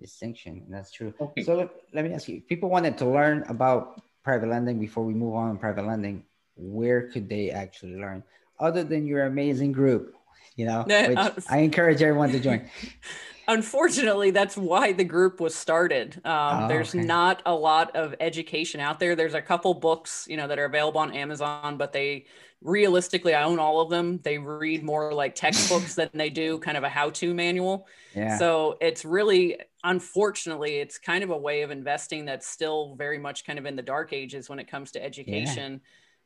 distinction, 0.00 0.62
and 0.64 0.72
that's 0.72 0.92
true. 0.92 1.12
Okay. 1.20 1.42
So 1.42 1.56
let, 1.56 1.70
let 1.92 2.04
me 2.04 2.12
ask 2.12 2.28
you, 2.28 2.40
people 2.40 2.70
wanted 2.70 2.96
to 2.98 3.06
learn 3.06 3.44
about 3.48 4.00
private 4.28 4.48
lending 4.50 4.78
before 4.78 5.04
we 5.04 5.14
move 5.14 5.34
on 5.34 5.56
private 5.56 5.86
lending 5.86 6.22
where 6.56 7.08
could 7.08 7.30
they 7.30 7.50
actually 7.50 7.96
learn 7.96 8.22
other 8.60 8.84
than 8.84 9.06
your 9.06 9.24
amazing 9.24 9.72
group 9.72 10.14
you 10.54 10.66
know 10.66 10.82
which 10.86 11.44
i 11.48 11.58
encourage 11.58 12.02
everyone 12.02 12.30
to 12.30 12.38
join 12.38 12.60
unfortunately 13.48 14.30
that's 14.30 14.56
why 14.56 14.92
the 14.92 15.04
group 15.04 15.40
was 15.40 15.54
started 15.54 16.20
um, 16.24 16.64
oh, 16.64 16.68
there's 16.68 16.94
okay. 16.94 17.04
not 17.04 17.42
a 17.46 17.54
lot 17.54 17.94
of 17.96 18.14
education 18.20 18.78
out 18.78 19.00
there 19.00 19.16
there's 19.16 19.34
a 19.34 19.42
couple 19.42 19.72
books 19.74 20.26
you 20.28 20.36
know 20.36 20.46
that 20.46 20.58
are 20.58 20.66
available 20.66 21.00
on 21.00 21.12
amazon 21.14 21.76
but 21.76 21.92
they 21.92 22.26
realistically 22.60 23.34
i 23.34 23.42
own 23.42 23.58
all 23.58 23.80
of 23.80 23.88
them 23.88 24.18
they 24.22 24.36
read 24.36 24.82
more 24.82 25.14
like 25.14 25.34
textbooks 25.34 25.94
than 25.94 26.10
they 26.12 26.28
do 26.28 26.58
kind 26.58 26.76
of 26.76 26.84
a 26.84 26.88
how-to 26.88 27.32
manual 27.32 27.86
yeah. 28.14 28.36
so 28.36 28.76
it's 28.80 29.04
really 29.04 29.56
unfortunately 29.84 30.76
it's 30.76 30.98
kind 30.98 31.24
of 31.24 31.30
a 31.30 31.36
way 31.36 31.62
of 31.62 31.70
investing 31.70 32.24
that's 32.24 32.46
still 32.46 32.94
very 32.96 33.18
much 33.18 33.46
kind 33.46 33.58
of 33.58 33.64
in 33.64 33.76
the 33.76 33.82
dark 33.82 34.12
ages 34.12 34.48
when 34.48 34.58
it 34.58 34.68
comes 34.68 34.90
to 34.90 35.02
education 35.02 35.80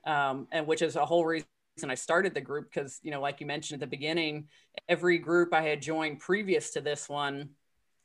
yeah. 0.06 0.30
um, 0.30 0.48
and 0.50 0.66
which 0.66 0.82
is 0.82 0.96
a 0.96 1.04
whole 1.04 1.24
reason 1.24 1.46
I 1.84 1.94
started 1.94 2.34
the 2.34 2.40
group 2.40 2.70
because 2.72 3.00
you 3.02 3.10
know 3.10 3.20
like 3.20 3.40
you 3.40 3.46
mentioned 3.46 3.82
at 3.82 3.88
the 3.88 3.96
beginning 3.96 4.48
every 4.88 5.18
group 5.18 5.52
I 5.52 5.62
had 5.62 5.82
joined 5.82 6.20
previous 6.20 6.70
to 6.72 6.80
this 6.80 7.08
one 7.08 7.50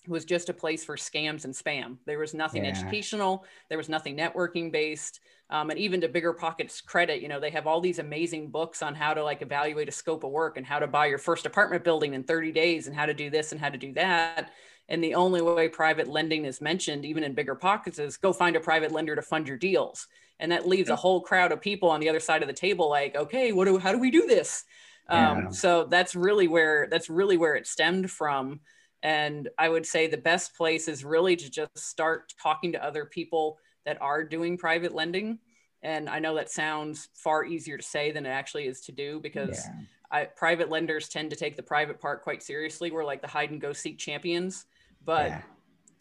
was 0.08 0.26
just 0.26 0.50
a 0.50 0.54
place 0.54 0.86
for 0.86 0.96
scams 0.96 1.44
and 1.44 1.54
spam. 1.54 1.98
There 2.06 2.20
was 2.20 2.34
nothing 2.34 2.64
yeah. 2.64 2.72
educational. 2.72 3.46
There 3.68 3.78
was 3.78 3.90
nothing 3.90 4.16
networking 4.16 4.72
based. 4.72 5.20
Um, 5.50 5.70
and 5.70 5.80
even 5.80 6.02
to 6.02 6.10
BiggerPockets 6.10 6.84
credit, 6.86 7.22
you 7.22 7.28
know, 7.28 7.40
they 7.40 7.50
have 7.50 7.68
all 7.68 7.82
these 7.82 8.00
amazing 8.00 8.50
books 8.50 8.82
on 8.82 8.96
how 8.96 9.14
to 9.14 9.24
like 9.24 9.42
evaluate 9.42 9.90
a 9.90 9.92
scope 9.92 10.24
of 10.24 10.32
work 10.32 10.58
and 10.58 10.66
how 10.66 10.80
to 10.80 10.88
buy 10.88 11.06
your 11.08 11.18
first 11.18 11.46
apartment 11.46 11.84
building 11.84 12.14
in 12.14 12.24
30 12.24 12.52
days 12.52 12.88
and 12.88 12.96
how 12.96 13.06
to 13.06 13.14
do 13.14 13.30
this 13.30 13.52
and 13.52 13.62
how 13.62 13.70
to 13.70 13.78
do 13.78 13.94
that 13.94 14.52
And 14.90 15.04
the 15.04 15.16
only 15.16 15.42
way 15.42 15.68
private 15.68 16.08
lending 16.08 16.46
is 16.46 16.62
mentioned, 16.62 17.06
even 17.06 17.24
in 17.24 17.36
BiggerPockets, 17.36 18.00
is 18.00 18.18
go 18.18 18.32
find 18.32 18.56
a 18.56 18.60
private 18.60 18.92
lender 18.92 19.16
to 19.16 19.22
fund 19.22 19.48
your 19.48 19.58
deals. 19.58 20.08
And 20.40 20.52
that 20.52 20.68
leaves 20.68 20.90
a 20.90 20.96
whole 20.96 21.22
crowd 21.22 21.52
of 21.52 21.62
people 21.62 21.90
on 21.90 22.00
the 22.00 22.10
other 22.10 22.20
side 22.20 22.42
of 22.42 22.48
the 22.48 22.54
table, 22.54 22.90
like, 22.90 23.16
okay, 23.16 23.52
what 23.52 23.66
do 23.66 23.78
how 23.78 23.92
do 23.92 24.00
we 24.00 24.12
do 24.12 24.28
this? 24.28 24.64
Yeah. 25.10 25.32
Um, 25.32 25.54
so 25.54 25.86
that's 25.86 26.16
really 26.16 26.48
where 26.48 26.88
that's 26.90 27.10
really 27.10 27.38
where 27.38 27.56
it 27.56 27.68
stemmed 27.68 28.12
from. 28.12 28.62
And 29.04 29.50
I 29.58 29.70
would 29.70 29.86
say 29.86 30.08
the 30.08 30.18
best 30.18 30.56
place 30.56 30.88
is 30.88 31.04
really 31.04 31.36
to 31.36 31.50
just 31.50 31.78
start 31.78 32.34
talking 32.42 32.72
to 32.74 32.84
other 32.84 33.06
people 33.06 33.60
that 33.86 34.02
are 34.02 34.24
doing 34.24 34.58
private 34.58 34.94
lending. 34.94 35.40
And 35.84 36.10
I 36.10 36.20
know 36.20 36.36
that 36.36 36.50
sounds 36.50 37.10
far 37.14 37.46
easier 37.46 37.78
to 37.78 37.84
say 37.84 38.12
than 38.12 38.26
it 38.26 38.30
actually 38.30 38.68
is 38.68 38.82
to 38.82 38.92
do 38.92 39.20
because 39.20 39.66
yeah. 39.66 40.20
I, 40.20 40.26
private 40.26 40.70
lenders 40.70 41.08
tend 41.08 41.30
to 41.30 41.36
take 41.36 41.56
the 41.56 41.64
private 41.64 42.00
part 42.00 42.24
quite 42.24 42.42
seriously. 42.42 42.92
We're 42.92 43.06
like 43.06 43.22
the 43.22 43.28
hide 43.28 43.52
and 43.52 43.62
go 43.62 43.74
seek 43.74 43.98
champions, 43.98 44.66
but 45.08 45.30
yeah. 45.30 45.42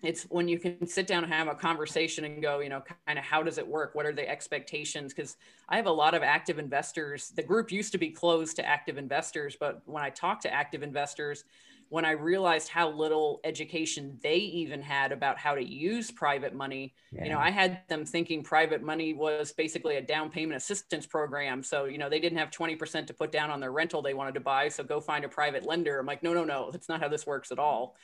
it's 0.02 0.24
when 0.24 0.48
you 0.48 0.58
can 0.58 0.86
sit 0.86 1.06
down 1.06 1.22
and 1.24 1.32
have 1.32 1.46
a 1.46 1.54
conversation 1.54 2.24
and 2.24 2.42
go, 2.42 2.58
you 2.58 2.68
know, 2.68 2.82
kind 3.06 3.18
of 3.18 3.24
how 3.24 3.42
does 3.42 3.56
it 3.56 3.66
work? 3.66 3.94
What 3.94 4.04
are 4.04 4.12
the 4.12 4.28
expectations? 4.28 5.14
Because 5.14 5.36
I 5.68 5.76
have 5.76 5.86
a 5.86 5.92
lot 5.92 6.12
of 6.12 6.22
active 6.24 6.58
investors. 6.58 7.30
The 7.30 7.42
group 7.42 7.70
used 7.70 7.92
to 7.92 7.98
be 7.98 8.10
closed 8.10 8.56
to 8.56 8.66
active 8.66 8.98
investors, 8.98 9.56
but 9.58 9.80
when 9.86 10.02
I 10.02 10.10
talk 10.10 10.40
to 10.40 10.52
active 10.52 10.82
investors, 10.82 11.44
when 11.88 12.04
I 12.04 12.10
realized 12.10 12.68
how 12.68 12.90
little 12.90 13.40
education 13.44 14.18
they 14.20 14.38
even 14.38 14.82
had 14.82 15.12
about 15.12 15.38
how 15.38 15.54
to 15.54 15.62
use 15.62 16.10
private 16.10 16.52
money, 16.52 16.94
yeah. 17.12 17.22
you 17.22 17.30
know, 17.30 17.38
I 17.38 17.50
had 17.50 17.82
them 17.86 18.04
thinking 18.04 18.42
private 18.42 18.82
money 18.82 19.14
was 19.14 19.52
basically 19.52 19.96
a 19.96 20.02
down 20.02 20.28
payment 20.28 20.56
assistance 20.56 21.06
program. 21.06 21.62
So, 21.62 21.84
you 21.84 21.98
know, 21.98 22.10
they 22.10 22.18
didn't 22.18 22.38
have 22.38 22.50
20% 22.50 23.06
to 23.06 23.14
put 23.14 23.30
down 23.30 23.52
on 23.52 23.60
their 23.60 23.70
rental 23.70 24.02
they 24.02 24.14
wanted 24.14 24.34
to 24.34 24.40
buy. 24.40 24.68
So 24.68 24.82
go 24.82 25.00
find 25.00 25.24
a 25.24 25.28
private 25.28 25.64
lender. 25.64 26.00
I'm 26.00 26.06
like, 26.06 26.24
no, 26.24 26.34
no, 26.34 26.42
no, 26.42 26.72
that's 26.72 26.88
not 26.88 27.00
how 27.00 27.08
this 27.08 27.24
works 27.24 27.52
at 27.52 27.60
all. 27.60 27.94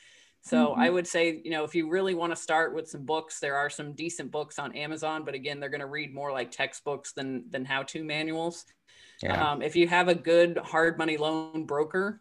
So 0.43 0.69
mm-hmm. 0.69 0.81
I 0.81 0.89
would 0.89 1.07
say, 1.07 1.41
you 1.43 1.51
know, 1.51 1.63
if 1.63 1.73
you 1.73 1.89
really 1.89 2.13
want 2.13 2.31
to 2.31 2.35
start 2.35 2.75
with 2.75 2.89
some 2.89 3.05
books, 3.05 3.39
there 3.39 3.55
are 3.55 3.69
some 3.69 3.93
decent 3.93 4.29
books 4.29 4.59
on 4.59 4.75
Amazon, 4.75 5.23
but 5.23 5.35
again, 5.35 5.59
they're 5.59 5.69
going 5.69 5.79
to 5.79 5.87
read 5.87 6.13
more 6.13 6.31
like 6.31 6.51
textbooks 6.51 7.13
than 7.13 7.49
than 7.49 7.65
how-to 7.65 8.03
manuals. 8.03 8.65
Yeah. 9.21 9.51
Um, 9.51 9.61
if 9.61 9.75
you 9.75 9.87
have 9.87 10.09
a 10.09 10.15
good 10.15 10.57
hard 10.57 10.97
money 10.97 11.17
loan 11.17 11.65
broker, 11.65 12.19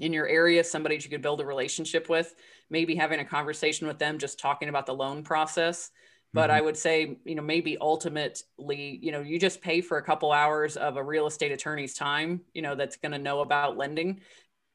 in 0.00 0.12
your 0.12 0.26
area, 0.26 0.62
somebody 0.64 0.96
you 0.96 1.10
could 1.10 1.22
build 1.22 1.40
a 1.40 1.46
relationship 1.46 2.08
with, 2.08 2.34
maybe 2.70 2.94
having 2.94 3.20
a 3.20 3.24
conversation 3.24 3.86
with 3.86 3.98
them, 3.98 4.18
just 4.18 4.38
talking 4.38 4.68
about 4.68 4.86
the 4.86 4.94
loan 4.94 5.22
process. 5.22 5.90
But 6.32 6.50
mm-hmm. 6.50 6.58
I 6.58 6.60
would 6.60 6.76
say, 6.76 7.18
you 7.24 7.34
know, 7.34 7.42
maybe 7.42 7.78
ultimately, 7.78 8.98
you 9.02 9.12
know, 9.12 9.20
you 9.20 9.38
just 9.38 9.62
pay 9.62 9.80
for 9.80 9.98
a 9.98 10.02
couple 10.02 10.32
hours 10.32 10.76
of 10.76 10.96
a 10.96 11.02
real 11.02 11.26
estate 11.26 11.52
attorney's 11.52 11.94
time, 11.94 12.42
you 12.52 12.62
know, 12.62 12.74
that's 12.74 12.96
going 12.96 13.12
to 13.12 13.18
know 13.18 13.40
about 13.40 13.76
lending 13.76 14.20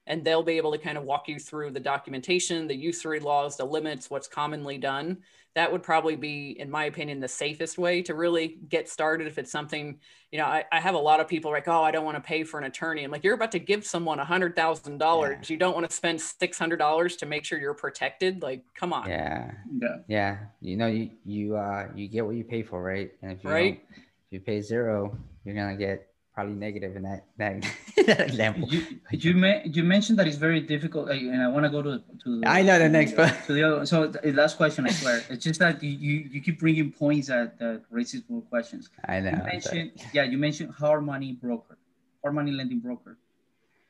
and 0.08 0.24
they'll 0.24 0.44
be 0.44 0.58
able 0.58 0.72
to 0.72 0.78
kind 0.78 0.98
of 0.98 1.04
walk 1.04 1.28
you 1.28 1.40
through 1.40 1.72
the 1.72 1.80
documentation, 1.80 2.68
the 2.68 2.76
usury 2.76 3.20
laws, 3.20 3.58
the 3.58 3.66
limits, 3.66 4.10
what's 4.10 4.28
commonly 4.28 4.78
done. 4.78 5.18
That 5.54 5.70
would 5.70 5.84
probably 5.84 6.16
be, 6.16 6.58
in 6.62 6.72
my 6.72 6.86
opinion, 6.86 7.20
the 7.20 7.28
safest 7.28 7.78
way 7.78 8.02
to 8.04 8.16
really 8.16 8.60
get 8.70 8.88
started. 8.88 9.28
If 9.28 9.38
it's 9.38 9.52
something, 9.52 10.00
you 10.32 10.40
know, 10.40 10.46
I, 10.46 10.64
I 10.72 10.80
have 10.80 10.96
a 10.96 11.00
lot 11.00 11.20
of 11.20 11.28
people 11.28 11.52
like, 11.52 11.68
oh, 11.68 11.84
I 11.84 11.92
don't 11.92 12.06
want 12.06 12.16
to 12.16 12.22
pay 12.22 12.46
for 12.46 12.58
an 12.58 12.64
attorney. 12.64 13.04
I'm 13.04 13.12
like, 13.12 13.26
you're 13.26 13.34
about 13.34 13.52
to 13.52 13.60
give 13.60 13.86
someone 13.86 14.20
a 14.20 14.24
hundred 14.24 14.56
thousand 14.56 14.94
yeah. 14.94 15.00
dollars. 15.00 15.50
You 15.50 15.58
don't 15.58 15.74
want 15.74 15.90
to 15.90 15.94
spend 15.94 16.22
six 16.22 16.58
hundred 16.58 16.78
dollars 16.78 17.18
to 17.18 17.26
make 17.26 17.44
sure 17.44 17.60
you're 17.60 17.74
protected. 17.74 18.42
Like, 18.42 18.64
come 18.74 18.94
on. 18.94 19.10
Yeah. 19.10 19.52
Yeah. 19.78 19.98
Yeah. 20.08 20.38
You 20.62 20.78
know, 20.78 20.88
you 20.88 21.10
you 21.26 21.58
uh 21.58 21.90
you 21.96 22.08
get 22.08 22.26
what 22.26 22.36
you 22.36 22.46
pay 22.46 22.64
for, 22.64 22.82
right? 22.82 23.12
And 23.22 23.34
if 23.34 23.44
you 23.44 23.50
right. 23.50 23.84
if 23.92 24.32
you 24.32 24.40
pay 24.40 24.62
zero, 24.62 25.18
you're 25.44 25.56
gonna 25.56 25.76
get 25.76 26.11
probably 26.34 26.54
negative 26.54 26.96
in 26.96 27.04
that 27.04 27.26
that, 27.38 27.66
that 28.06 28.22
example. 28.22 28.68
You 28.70 28.86
you, 29.12 29.34
may, 29.34 29.64
you 29.66 29.84
mentioned 29.84 30.18
that 30.20 30.28
it's 30.28 30.38
very 30.38 30.62
difficult, 30.62 31.10
and 31.10 31.42
I 31.42 31.48
want 31.48 31.66
to 31.66 31.70
go 31.70 31.82
to 31.82 32.02
to. 32.24 32.42
I 32.46 32.62
know 32.62 32.80
the 32.80 32.90
next 32.90 33.18
one. 33.18 33.34
To 33.48 33.54
the 33.54 33.64
other, 33.64 33.86
so 33.86 34.08
the 34.08 34.32
last 34.32 34.58
question, 34.58 34.86
I 34.86 34.92
swear, 34.92 35.24
it's 35.30 35.44
just 35.44 35.60
that 35.60 35.82
you 35.84 36.30
you 36.32 36.42
keep 36.42 36.60
bringing 36.60 36.92
points 36.92 37.28
that 37.28 37.60
that 37.60 37.82
raises 37.90 38.24
more 38.30 38.42
questions. 38.42 38.90
I 39.06 39.20
know. 39.20 39.32
You 39.32 39.44
mentioned, 39.44 39.92
yeah, 40.14 40.24
you 40.24 40.38
mentioned 40.38 40.72
hard 40.72 41.04
money 41.04 41.34
broker, 41.34 41.78
hard 42.24 42.36
money 42.36 42.52
lending 42.52 42.80
broker. 42.80 43.18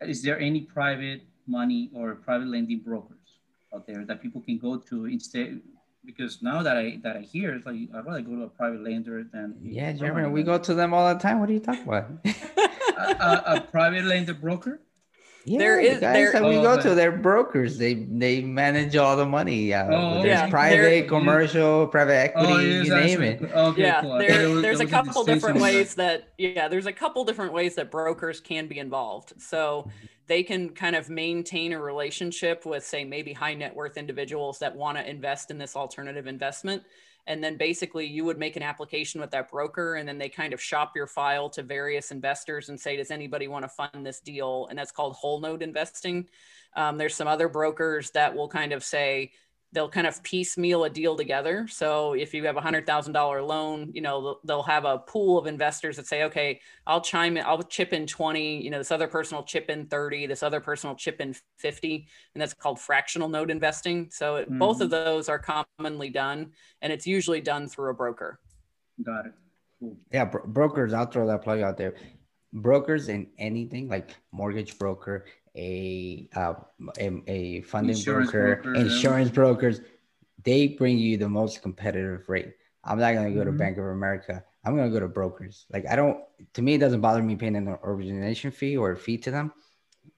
Is 0.02 0.24
there 0.24 0.40
any 0.40 0.62
private 0.62 1.22
money 1.46 1.92
or 1.94 2.16
private 2.16 2.48
lending 2.48 2.80
brokers 2.80 3.18
out 3.74 3.86
there 3.86 4.04
that 4.06 4.22
people 4.22 4.42
can 4.42 4.58
go 4.58 4.78
to 4.78 5.06
instead 5.06 5.62
because 6.06 6.42
now 6.42 6.64
that 6.64 6.78
I 6.78 7.00
that 7.04 7.18
I 7.18 7.22
hear, 7.22 7.54
it's 7.54 7.66
like 7.66 7.76
I'd 7.94 8.06
rather 8.06 8.22
go 8.22 8.36
to 8.36 8.44
a 8.44 8.50
private 8.50 8.84
lender 8.84 9.24
than 9.32 9.56
yeah, 9.62 9.92
Jeremy. 9.94 10.30
We 10.30 10.44
go 10.44 10.58
to 10.58 10.74
them 10.74 10.94
all 10.94 11.14
the 11.14 11.20
time. 11.20 11.40
What 11.40 11.50
are 11.50 11.54
you 11.54 11.60
talking 11.60 11.84
about? 11.84 12.10
a, 12.26 13.02
a, 13.02 13.44
a, 13.56 13.62
private 13.62 14.06
lender 14.06 14.34
broker. 14.34 14.82
Yeah, 15.46 15.58
there 15.58 15.80
is 15.80 15.96
the 15.96 16.02
guys 16.02 16.14
there, 16.14 16.32
that 16.34 16.44
we 16.44 16.58
oh, 16.58 16.62
go 16.62 16.82
to. 16.82 16.94
They're 16.94 17.12
brokers. 17.12 17.78
They 17.78 17.96
they 17.96 18.42
manage 18.42 18.96
all 18.96 19.18
the 19.18 19.26
money. 19.26 19.74
Uh, 19.74 19.88
oh, 19.92 20.14
there's 20.16 20.26
yeah. 20.26 20.50
private, 20.50 21.08
commercial, 21.08 21.88
private 21.88 22.14
equity. 22.14 22.54
Oh, 22.54 22.60
you 22.60 22.96
name 22.96 23.22
it. 23.24 23.42
Okay, 23.42 23.82
yeah, 23.82 24.02
cool. 24.02 24.18
there, 24.20 24.62
there's 24.62 24.80
a 24.80 24.86
couple 24.86 25.24
different 25.24 25.60
ways 25.60 25.96
that 25.96 26.30
yeah, 26.38 26.68
there's 26.68 26.86
a 26.86 26.94
couple 26.94 27.24
different 27.26 27.54
ways 27.54 27.76
that 27.76 27.90
brokers 27.90 28.40
can 28.40 28.68
be 28.68 28.78
involved. 28.78 29.34
So 29.42 29.90
they 30.32 30.44
can 30.44 30.70
kind 30.70 30.96
of 30.96 31.10
maintain 31.10 31.74
a 31.74 31.82
relationship 31.82 32.66
with, 32.66 32.86
say, 32.86 33.04
maybe 33.04 33.34
high 33.34 33.54
net 33.54 33.76
worth 33.76 33.98
individuals 33.98 34.60
that 34.60 34.74
want 34.74 34.98
to 34.98 35.06
invest 35.06 35.52
in 35.52 35.58
this 35.58 35.76
alternative 35.76 36.26
investment. 36.26 36.82
And 37.28 37.44
then 37.44 37.58
basically, 37.58 38.06
you 38.06 38.24
would 38.24 38.40
make 38.40 38.56
an 38.56 38.64
application 38.64 39.20
with 39.20 39.30
that 39.32 39.52
broker, 39.52 39.96
and 39.96 40.08
then 40.08 40.18
they 40.18 40.30
kind 40.30 40.54
of 40.54 40.62
shop 40.62 40.94
your 40.96 41.06
file 41.06 41.50
to 41.50 41.64
various 41.64 42.12
investors 42.12 42.70
and 42.70 42.80
say, 42.80 42.96
Does 42.96 43.12
anybody 43.12 43.50
want 43.50 43.66
to 43.66 43.68
fund 43.68 44.06
this 44.06 44.22
deal? 44.22 44.68
And 44.70 44.80
that's 44.80 44.94
called 44.94 45.16
whole 45.16 45.42
note 45.42 45.62
investing. 45.62 46.30
Um, 46.78 46.98
there's 46.98 47.14
some 47.14 47.28
other 47.28 47.50
brokers 47.50 48.12
that 48.12 48.34
will 48.34 48.48
kind 48.48 48.72
of 48.72 48.86
say, 48.86 49.34
they'll 49.74 49.90
kind 49.90 50.06
of 50.06 50.22
piecemeal 50.24 50.84
a 50.84 50.90
deal 50.90 51.16
together. 51.16 51.68
So 51.70 52.14
if 52.14 52.34
you 52.34 52.44
have 52.46 52.58
a 52.58 52.62
hundred 52.62 52.86
thousand 52.86 53.14
dollar 53.14 53.42
loan, 53.42 53.92
you 53.94 54.02
know 54.02 54.40
they'll 54.44 54.64
have 54.64 54.86
a 54.86 55.00
pool 55.00 55.38
of 55.38 55.48
investors 55.48 55.98
that 55.98 56.08
say, 56.08 56.24
okay, 56.24 56.60
I'll 56.86 57.02
chime 57.02 57.38
in, 57.38 57.46
I'll 57.46 57.62
chip 57.64 57.94
in 57.94 58.06
twenty. 58.06 58.62
You 58.62 58.70
know, 58.70 58.78
this 58.78 58.92
other 58.92 59.08
person 59.08 59.38
will 59.38 59.44
chip 59.44 59.70
in 59.70 59.86
thirty. 59.86 60.28
This 60.28 60.44
other 60.44 60.60
person 60.60 60.90
will 60.90 60.98
chip 60.98 61.22
in 61.22 61.36
fifty, 61.58 62.08
and 62.34 62.42
that's 62.42 62.54
called 62.54 62.80
fractional 62.80 63.30
note 63.30 63.50
investing. 63.50 64.10
So 64.12 64.36
it, 64.38 64.50
mm-hmm. 64.50 64.60
both 64.60 64.82
of 64.82 64.90
mm-hmm. 64.90 65.06
those 65.06 65.30
are 65.30 65.40
commonly 65.40 66.10
done, 66.10 66.52
and 66.82 66.92
it's 66.92 67.08
usually 67.08 67.42
done 67.42 67.68
through 67.68 67.92
a 67.92 67.94
broker. 67.94 68.40
Got 69.04 69.28
it. 69.28 69.34
Cool. 69.80 69.98
Yeah, 70.12 70.26
bro- 70.26 70.46
brokers. 70.46 70.94
I'll 70.94 71.06
throw 71.06 71.28
that 71.28 71.44
plug 71.44 71.62
out 71.62 71.78
there. 71.78 71.96
Brokers 72.54 73.08
in 73.08 73.28
anything 73.40 73.88
like 73.88 74.14
mortgage 74.34 74.78
broker, 74.78 75.26
a 75.56 76.30
uh, 76.36 76.54
a, 77.00 77.22
a, 77.28 77.62
funding 77.62 77.96
insurance 77.96 78.32
broker, 78.32 78.62
broker 78.64 78.80
insurance 78.80 79.30
yeah. 79.30 79.36
brokers, 79.36 79.82
they 80.44 80.68
bring 80.68 80.98
you 80.98 81.18
the 81.18 81.30
most 81.30 81.62
competitive 81.62 82.28
rate. 82.28 82.54
I'm 82.84 83.00
not 83.00 83.14
gonna 83.14 83.32
go 83.32 83.42
mm-hmm. 83.42 83.52
to 83.52 83.58
Bank 83.58 83.78
of 83.78 83.86
America. 83.86 84.44
I'm 84.64 84.76
gonna 84.76 84.90
go 84.90 85.00
to 85.00 85.08
brokers. 85.08 85.66
Like 85.72 85.86
I 85.90 85.96
don't. 85.96 86.20
To 86.54 86.62
me, 86.62 86.76
it 86.76 86.80
doesn't 86.80 87.02
bother 87.02 87.22
me 87.22 87.36
paying 87.36 87.56
an 87.56 87.78
origination 87.84 88.52
fee 88.52 88.78
or 88.78 88.92
a 88.92 88.98
fee 88.98 89.18
to 89.20 89.32
them 89.32 89.52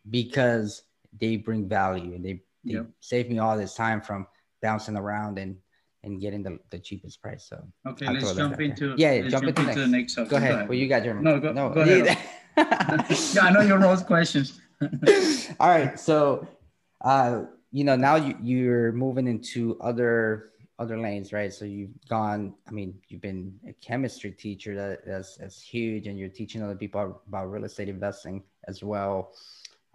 because 0.10 0.84
they 1.20 1.38
bring 1.38 1.68
value 1.68 2.14
and 2.14 2.24
they 2.24 2.44
they 2.64 2.74
yep. 2.76 2.88
save 3.00 3.30
me 3.30 3.40
all 3.40 3.58
this 3.58 3.74
time 3.74 4.02
from 4.02 4.28
bouncing 4.62 4.96
around 4.96 5.40
and 5.40 5.58
and 6.04 6.20
getting 6.20 6.44
the, 6.44 6.60
the 6.70 6.80
cheapest 6.80 7.22
price. 7.22 7.48
So 7.50 7.64
okay, 7.88 8.06
I'll 8.06 8.14
let's 8.14 8.34
jump 8.34 8.60
into 8.60 8.94
yeah, 8.98 9.14
yeah 9.14 9.22
jump, 9.30 9.46
jump, 9.46 9.60
into, 9.60 9.70
into 9.70 9.82
the 9.82 9.88
next 9.88 10.14
subject. 10.14 10.32
Go 10.32 10.38
ahead. 10.38 10.50
Go 10.50 10.56
ahead. 10.56 10.70
Well, 10.70 10.78
you 10.78 10.88
got 10.88 11.04
your 11.06 11.16
no 11.16 11.40
go, 11.40 11.54
no 11.54 11.70
go 11.70 11.82
ahead. 11.82 12.18
yeah, 12.56 13.46
I 13.46 13.52
know 13.52 13.62
your 13.62 13.80
most 13.80 14.06
questions. 14.06 14.60
All 15.60 15.70
right. 15.70 16.00
So, 16.00 16.48
uh, 17.02 17.44
you 17.72 17.84
know, 17.84 17.96
now 17.96 18.16
you, 18.16 18.38
you're 18.42 18.92
moving 18.92 19.28
into 19.28 19.80
other 19.82 20.52
other 20.80 20.98
lanes, 20.98 21.32
right? 21.32 21.54
So 21.54 21.66
you've 21.66 21.92
gone. 22.10 22.54
I 22.68 22.72
mean, 22.72 23.00
you've 23.08 23.22
been 23.22 23.60
a 23.68 23.74
chemistry 23.74 24.32
teacher 24.32 24.76
that, 24.76 25.06
that's 25.06 25.38
that's 25.38 25.62
huge, 25.62 26.08
and 26.08 26.18
you're 26.18 26.30
teaching 26.30 26.62
other 26.64 26.76
people 26.76 27.22
about 27.28 27.52
real 27.52 27.64
estate 27.66 27.90
investing 27.90 28.44
as 28.68 28.84
well. 28.84 29.34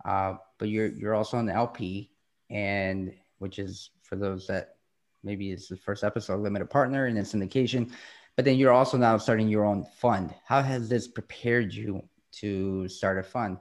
Uh, 0.04 0.34
but 0.58 0.68
you're 0.68 0.88
you're 0.88 1.14
also 1.14 1.38
an 1.38 1.48
LP, 1.48 2.10
and 2.50 3.12
which 3.38 3.58
is 3.58 3.90
for 4.02 4.16
those 4.16 4.46
that 4.46 4.76
maybe 5.22 5.50
it's 5.52 5.68
the 5.68 5.76
first 5.76 6.04
episode, 6.04 6.40
limited 6.40 6.70
partner 6.70 7.06
and 7.06 7.16
then 7.16 7.24
syndication. 7.24 7.90
But 8.36 8.44
then 8.44 8.56
you're 8.56 8.72
also 8.72 8.96
now 8.96 9.18
starting 9.18 9.48
your 9.48 9.64
own 9.64 9.84
fund. 9.84 10.32
How 10.44 10.62
has 10.62 10.88
this 10.88 11.08
prepared 11.08 11.74
you 11.74 12.02
to 12.34 12.88
start 12.88 13.18
a 13.18 13.22
fund? 13.22 13.58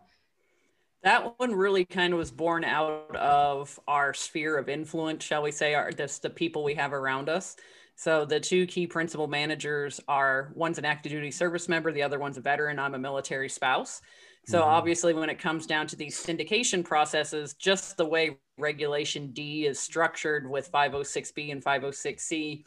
That 1.03 1.39
one 1.39 1.53
really 1.53 1.85
kind 1.85 2.13
of 2.13 2.19
was 2.19 2.31
born 2.31 2.63
out 2.63 3.15
of 3.15 3.79
our 3.87 4.13
sphere 4.13 4.57
of 4.57 4.69
influence, 4.69 5.23
shall 5.23 5.43
we 5.43 5.51
say, 5.51 5.73
our 5.73 5.91
just 5.91 6.21
the 6.21 6.29
people 6.29 6.63
we 6.63 6.75
have 6.75 6.93
around 6.93 7.29
us. 7.29 7.55
So 7.95 8.25
the 8.25 8.39
two 8.39 8.67
key 8.67 8.85
principal 8.85 9.27
managers 9.27 9.99
are 10.07 10.51
one's 10.53 10.77
an 10.77 10.85
active 10.85 11.11
duty 11.11 11.31
service 11.31 11.67
member, 11.67 11.91
the 11.91 12.03
other 12.03 12.19
one's 12.19 12.37
a 12.37 12.41
veteran. 12.41 12.77
I'm 12.79 12.93
a 12.93 12.99
military 12.99 13.49
spouse. 13.49 14.01
So 14.45 14.61
mm-hmm. 14.61 14.69
obviously, 14.69 15.13
when 15.13 15.29
it 15.29 15.39
comes 15.39 15.65
down 15.65 15.87
to 15.87 15.95
these 15.95 16.23
syndication 16.23 16.83
processes, 16.83 17.53
just 17.53 17.97
the 17.97 18.05
way 18.05 18.37
Regulation 18.57 19.31
D 19.31 19.65
is 19.65 19.79
structured 19.79 20.49
with 20.49 20.71
506B 20.71 21.51
and 21.51 21.63
506C, 21.63 22.63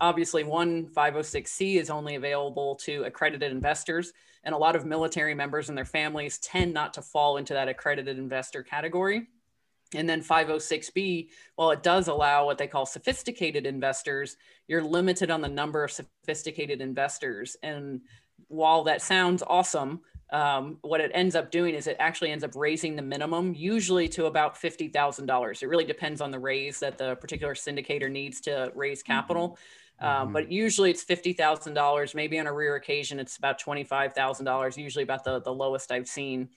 obviously 0.00 0.44
one 0.44 0.88
506C 0.88 1.80
is 1.80 1.90
only 1.90 2.14
available 2.14 2.76
to 2.76 3.04
accredited 3.04 3.52
investors 3.52 4.12
and 4.48 4.54
a 4.54 4.58
lot 4.58 4.74
of 4.74 4.86
military 4.86 5.34
members 5.34 5.68
and 5.68 5.76
their 5.76 5.84
families 5.84 6.38
tend 6.38 6.72
not 6.72 6.94
to 6.94 7.02
fall 7.02 7.36
into 7.36 7.52
that 7.52 7.68
accredited 7.68 8.16
investor 8.16 8.62
category. 8.62 9.26
And 9.94 10.08
then 10.08 10.22
506B, 10.22 11.28
while 11.56 11.70
it 11.70 11.82
does 11.82 12.08
allow 12.08 12.46
what 12.46 12.56
they 12.56 12.66
call 12.66 12.86
sophisticated 12.86 13.66
investors, 13.66 14.38
you're 14.66 14.82
limited 14.82 15.30
on 15.30 15.42
the 15.42 15.50
number 15.50 15.84
of 15.84 15.92
sophisticated 15.92 16.80
investors. 16.80 17.58
And 17.62 18.00
while 18.46 18.84
that 18.84 19.02
sounds 19.02 19.42
awesome, 19.46 20.00
um, 20.30 20.78
what 20.80 21.02
it 21.02 21.10
ends 21.12 21.36
up 21.36 21.50
doing 21.50 21.74
is 21.74 21.86
it 21.86 21.96
actually 21.98 22.30
ends 22.30 22.42
up 22.42 22.54
raising 22.54 22.96
the 22.96 23.02
minimum, 23.02 23.52
usually 23.54 24.08
to 24.08 24.24
about 24.26 24.54
$50,000. 24.54 25.62
It 25.62 25.66
really 25.66 25.84
depends 25.84 26.22
on 26.22 26.30
the 26.30 26.38
raise 26.38 26.80
that 26.80 26.96
the 26.96 27.16
particular 27.16 27.52
syndicator 27.52 28.10
needs 28.10 28.40
to 28.42 28.72
raise 28.74 29.02
mm-hmm. 29.02 29.12
Um, 30.00 30.08
mm-hmm. 30.10 30.32
But 30.32 30.52
usually 30.52 30.90
it's 30.90 31.04
$50,000. 31.04 32.14
Maybe 32.14 32.38
on 32.38 32.46
a 32.46 32.52
rare 32.52 32.76
occasion, 32.76 33.18
it's 33.18 33.36
about 33.36 33.60
$25,000, 33.60 34.76
usually 34.76 35.02
about 35.02 35.24
the, 35.24 35.40
the 35.40 35.52
lowest 35.52 35.90
I've 35.90 36.08
seen. 36.08 36.50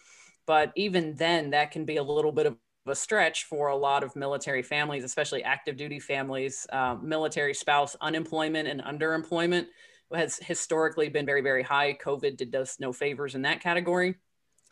But 0.45 0.71
even 0.75 1.15
then, 1.15 1.51
that 1.51 1.71
can 1.71 1.85
be 1.85 1.97
a 1.97 2.03
little 2.03 2.31
bit 2.31 2.45
of 2.45 2.57
a 2.87 2.95
stretch 2.95 3.45
for 3.45 3.67
a 3.67 3.75
lot 3.75 4.03
of 4.03 4.15
military 4.15 4.63
families, 4.63 5.03
especially 5.03 5.43
active 5.43 5.77
duty 5.77 5.99
families. 5.99 6.65
Uh, 6.71 6.95
military 7.01 7.53
spouse 7.53 7.95
unemployment 8.01 8.67
and 8.67 8.81
underemployment 8.81 9.67
has 10.13 10.37
historically 10.37 11.09
been 11.09 11.25
very, 11.25 11.41
very 11.41 11.63
high. 11.63 11.97
COVID 12.03 12.37
did 12.37 12.55
us 12.55 12.79
no 12.79 12.91
favors 12.91 13.35
in 13.35 13.43
that 13.43 13.61
category. 13.61 14.15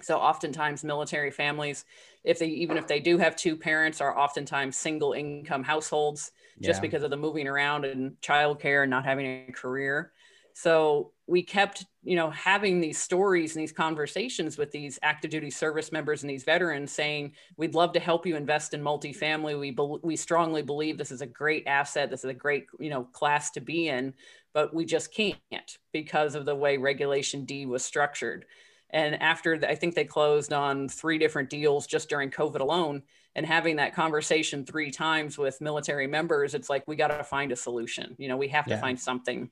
So 0.02 0.18
oftentimes 0.18 0.84
military 0.84 1.32
families, 1.32 1.86
if 2.24 2.40
they 2.40 2.48
even 2.48 2.78
if 2.78 2.88
they 2.88 3.00
do 3.00 3.18
have 3.18 3.36
two 3.36 3.56
parents, 3.56 4.02
are 4.02 4.18
oftentimes 4.18 4.78
single 4.78 5.14
income 5.14 5.64
households 5.64 6.32
just 6.62 6.78
yeah. 6.78 6.82
because 6.82 7.04
of 7.04 7.10
the 7.10 7.18
moving 7.18 7.48
around 7.48 7.86
and 7.86 8.14
childcare 8.22 8.84
and 8.84 8.90
not 8.90 9.06
having 9.06 9.48
a 9.48 9.52
career. 9.52 10.12
So 10.54 11.12
we 11.26 11.42
kept, 11.42 11.86
you 12.04 12.18
know, 12.18 12.32
having 12.32 12.82
these 12.82 12.98
stories 12.98 13.56
and 13.56 13.62
these 13.62 13.72
conversations 13.72 14.58
with 14.58 14.72
these 14.72 15.00
active 15.02 15.32
duty 15.32 15.50
service 15.50 15.92
members 15.92 16.22
and 16.22 16.30
these 16.30 16.44
veterans 16.44 16.92
saying, 16.92 17.34
we'd 17.56 17.76
love 17.76 17.94
to 17.94 18.00
help 18.00 18.26
you 18.26 18.36
invest 18.36 18.74
in 18.74 18.82
multifamily. 18.82 19.58
We, 19.58 19.72
be- 19.72 20.00
we 20.02 20.16
strongly 20.18 20.62
believe 20.62 20.98
this 20.98 21.12
is 21.12 21.22
a 21.22 21.28
great 21.28 21.66
asset. 21.66 22.10
This 22.10 22.26
is 22.26 22.32
a 22.32 22.34
great, 22.34 22.66
you 22.78 22.90
know, 22.90 23.04
class 23.06 23.52
to 23.52 23.62
be 23.62 23.88
in, 23.88 24.14
but 24.54 24.74
we 24.74 24.84
just 24.84 25.14
can't 25.14 25.38
because 25.94 26.36
of 26.36 26.46
the 26.46 26.56
way 26.56 26.76
Regulation 26.76 27.46
D 27.46 27.66
was 27.66 27.86
structured. 27.86 28.46
And 28.90 29.22
after 29.22 29.60
I 29.66 29.76
think 29.76 29.96
they 29.96 30.04
closed 30.04 30.52
on 30.52 30.90
three 30.90 31.20
different 31.20 31.50
deals 31.50 31.88
just 31.88 32.10
during 32.10 32.32
COVID 32.32 32.60
alone, 32.60 33.04
and 33.40 33.48
having 33.48 33.78
that 33.78 33.96
conversation 33.96 34.66
three 34.66 34.92
times 34.92 35.38
with 35.38 35.62
military 35.62 36.08
members, 36.08 36.54
it's 36.54 36.70
like 36.70 36.86
we 36.88 36.98
got 36.98 37.08
to 37.08 37.24
find 37.24 37.54
a 37.54 37.56
solution. 37.56 38.14
You 38.18 38.28
know, 38.28 38.36
we 38.36 38.50
have 38.50 38.66
to 38.66 38.72
yeah. 38.72 38.82
find 38.82 39.00
something. 39.00 39.50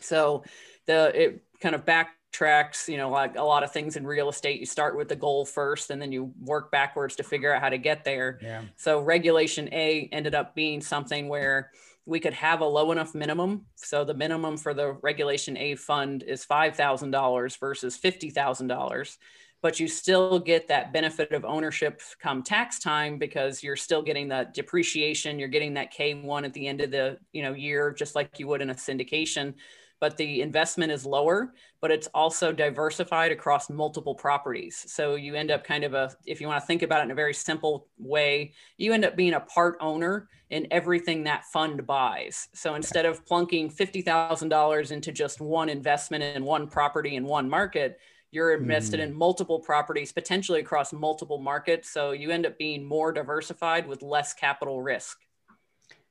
So 0.00 0.42
the 0.86 1.12
it 1.14 1.44
kind 1.60 1.76
of 1.76 1.84
backtracks, 1.84 2.88
you 2.88 2.96
know, 2.96 3.10
like 3.10 3.36
a 3.36 3.44
lot 3.44 3.62
of 3.62 3.70
things 3.72 3.94
in 3.94 4.04
real 4.04 4.28
estate, 4.28 4.58
you 4.58 4.66
start 4.66 4.96
with 4.96 5.08
the 5.08 5.14
goal 5.14 5.44
first 5.44 5.90
and 5.90 6.02
then 6.02 6.10
you 6.10 6.32
work 6.40 6.72
backwards 6.72 7.14
to 7.14 7.22
figure 7.22 7.54
out 7.54 7.62
how 7.62 7.68
to 7.68 7.78
get 7.78 8.04
there. 8.04 8.40
Yeah. 8.42 8.62
So 8.76 9.00
regulation 9.00 9.68
A 9.70 10.08
ended 10.10 10.34
up 10.34 10.56
being 10.56 10.80
something 10.80 11.28
where 11.28 11.70
we 12.04 12.18
could 12.18 12.34
have 12.34 12.60
a 12.60 12.66
low 12.66 12.90
enough 12.90 13.14
minimum. 13.14 13.66
So 13.76 14.04
the 14.04 14.14
minimum 14.14 14.56
for 14.56 14.74
the 14.74 14.94
regulation 15.00 15.56
A 15.56 15.76
fund 15.76 16.24
is 16.24 16.44
$5,000 16.44 17.60
versus 17.60 17.96
$50,000 17.96 19.16
but 19.62 19.80
you 19.80 19.88
still 19.88 20.38
get 20.38 20.68
that 20.68 20.92
benefit 20.92 21.32
of 21.32 21.44
ownership 21.44 22.02
come 22.20 22.42
tax 22.42 22.78
time 22.78 23.16
because 23.16 23.62
you're 23.62 23.76
still 23.76 24.02
getting 24.02 24.28
that 24.28 24.52
depreciation 24.54 25.38
you're 25.38 25.48
getting 25.48 25.74
that 25.74 25.92
k1 25.92 26.44
at 26.44 26.52
the 26.52 26.66
end 26.66 26.80
of 26.80 26.90
the 26.90 27.16
you 27.32 27.42
know 27.42 27.54
year 27.54 27.92
just 27.92 28.14
like 28.14 28.38
you 28.38 28.46
would 28.46 28.60
in 28.60 28.70
a 28.70 28.74
syndication 28.74 29.54
but 30.02 30.16
the 30.16 30.42
investment 30.42 30.90
is 30.90 31.06
lower, 31.06 31.54
but 31.80 31.92
it's 31.92 32.08
also 32.08 32.50
diversified 32.50 33.30
across 33.30 33.70
multiple 33.70 34.16
properties. 34.16 34.84
So 34.88 35.14
you 35.14 35.36
end 35.36 35.52
up 35.52 35.62
kind 35.62 35.84
of 35.84 35.94
a, 35.94 36.10
if 36.26 36.40
you 36.40 36.48
want 36.48 36.60
to 36.60 36.66
think 36.66 36.82
about 36.82 37.02
it 37.02 37.04
in 37.04 37.10
a 37.12 37.14
very 37.14 37.32
simple 37.32 37.86
way, 37.98 38.52
you 38.78 38.92
end 38.92 39.04
up 39.04 39.14
being 39.14 39.34
a 39.34 39.40
part 39.40 39.76
owner 39.80 40.28
in 40.50 40.66
everything 40.72 41.22
that 41.22 41.44
fund 41.52 41.86
buys. 41.86 42.48
So 42.52 42.74
instead 42.74 43.06
of 43.06 43.24
plunking 43.24 43.70
$50,000 43.72 44.90
into 44.90 45.12
just 45.12 45.40
one 45.40 45.68
investment 45.68 46.24
in 46.24 46.44
one 46.44 46.66
property 46.66 47.14
in 47.14 47.24
one 47.24 47.48
market, 47.48 48.00
you're 48.32 48.54
invested 48.54 48.98
mm. 48.98 49.04
in 49.04 49.14
multiple 49.14 49.60
properties, 49.60 50.10
potentially 50.10 50.58
across 50.58 50.92
multiple 50.92 51.38
markets. 51.38 51.90
So 51.90 52.12
you 52.12 52.30
end 52.30 52.46
up 52.46 52.58
being 52.58 52.82
more 52.82 53.12
diversified 53.12 53.86
with 53.86 54.02
less 54.02 54.32
capital 54.32 54.82
risk. 54.82 55.18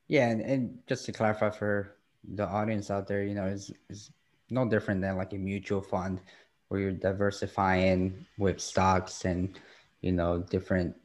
Yeah. 0.08 0.30
And, 0.30 0.42
and 0.42 0.78
just 0.88 1.06
to 1.08 1.12
clarify 1.12 1.50
for 1.50 1.96
the 2.36 2.48
audience 2.48 2.92
out 2.92 3.08
there, 3.08 3.24
you 3.24 3.34
know, 3.34 3.48
is 3.48 3.74
is 3.90 4.12
no 4.50 4.70
different 4.70 5.02
than 5.02 5.18
like 5.18 5.34
a 5.34 5.38
mutual 5.38 5.82
fund 5.82 6.22
where 6.68 6.80
you're 6.80 6.92
diversifying 6.92 8.26
with 8.38 8.62
stocks 8.62 9.26
and 9.26 9.60
you 10.02 10.12
know 10.12 10.40
different 10.40 10.96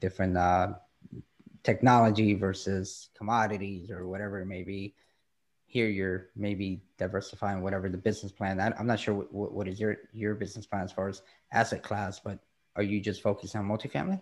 different 0.00 0.36
uh, 0.36 0.74
technology 1.62 2.34
versus 2.34 3.08
commodities 3.16 3.90
or 3.90 4.06
whatever 4.06 4.40
it 4.40 4.46
may 4.46 4.62
be. 4.62 4.94
Here 5.70 5.88
you're 5.88 6.26
maybe 6.34 6.82
diversifying 6.98 7.62
whatever 7.62 7.88
the 7.88 7.96
business 7.96 8.32
plan. 8.32 8.56
That 8.56 8.74
I, 8.76 8.80
am 8.80 8.88
not 8.88 8.98
sure 8.98 9.14
what, 9.14 9.52
what 9.52 9.68
is 9.68 9.78
your 9.78 9.98
your 10.12 10.34
business 10.34 10.66
plan 10.66 10.82
as 10.82 10.90
far 10.90 11.08
as 11.08 11.22
asset 11.52 11.84
class, 11.84 12.18
but 12.18 12.40
are 12.74 12.82
you 12.82 13.00
just 13.00 13.22
focusing 13.22 13.60
on 13.60 13.68
multifamily? 13.68 14.20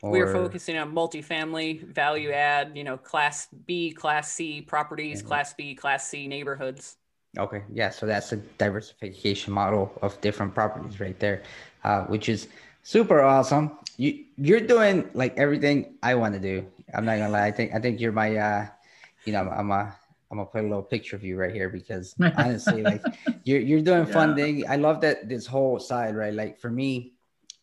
Or... 0.00 0.12
We're 0.12 0.32
focusing 0.32 0.78
on 0.78 0.94
multifamily, 0.94 1.84
value 1.92 2.30
add, 2.30 2.72
you 2.74 2.84
know, 2.84 2.96
class 2.96 3.48
B, 3.66 3.90
class 3.90 4.32
C 4.32 4.62
properties, 4.62 5.18
mm-hmm. 5.18 5.28
class 5.28 5.52
B, 5.52 5.74
class 5.74 6.08
C 6.08 6.26
neighborhoods. 6.26 6.96
Okay. 7.36 7.64
Yeah. 7.70 7.90
So 7.90 8.06
that's 8.06 8.32
a 8.32 8.36
diversification 8.36 9.52
model 9.52 9.92
of 10.00 10.18
different 10.22 10.54
properties 10.54 11.00
right 11.00 11.18
there, 11.20 11.42
uh, 11.84 12.04
which 12.04 12.30
is 12.30 12.48
super 12.82 13.20
awesome. 13.20 13.76
You 13.98 14.24
you're 14.38 14.60
doing 14.60 15.10
like 15.12 15.36
everything 15.36 15.98
I 16.02 16.14
want 16.14 16.32
to 16.32 16.40
do. 16.40 16.66
I'm 16.94 17.04
not 17.04 17.18
gonna 17.18 17.28
lie. 17.28 17.44
I 17.44 17.50
think 17.50 17.74
I 17.74 17.78
think 17.78 18.00
you're 18.00 18.12
my 18.12 18.34
uh, 18.36 18.66
you 19.24 19.32
know, 19.34 19.48
I'm 19.50 19.70
a 19.70 19.94
I'm 20.30 20.38
gonna 20.38 20.48
put 20.48 20.60
a 20.60 20.68
little 20.68 20.82
picture 20.82 21.16
of 21.16 21.24
you 21.24 21.36
right 21.36 21.52
here 21.52 21.68
because 21.68 22.14
honestly, 22.36 22.82
like 22.82 23.02
you're 23.44 23.60
you're 23.60 23.80
doing 23.80 24.06
yeah. 24.06 24.12
funding. 24.12 24.68
I 24.68 24.76
love 24.76 25.00
that 25.00 25.28
this 25.28 25.46
whole 25.46 25.78
side, 25.78 26.16
right? 26.16 26.34
Like 26.34 26.58
for 26.58 26.70
me, 26.70 27.14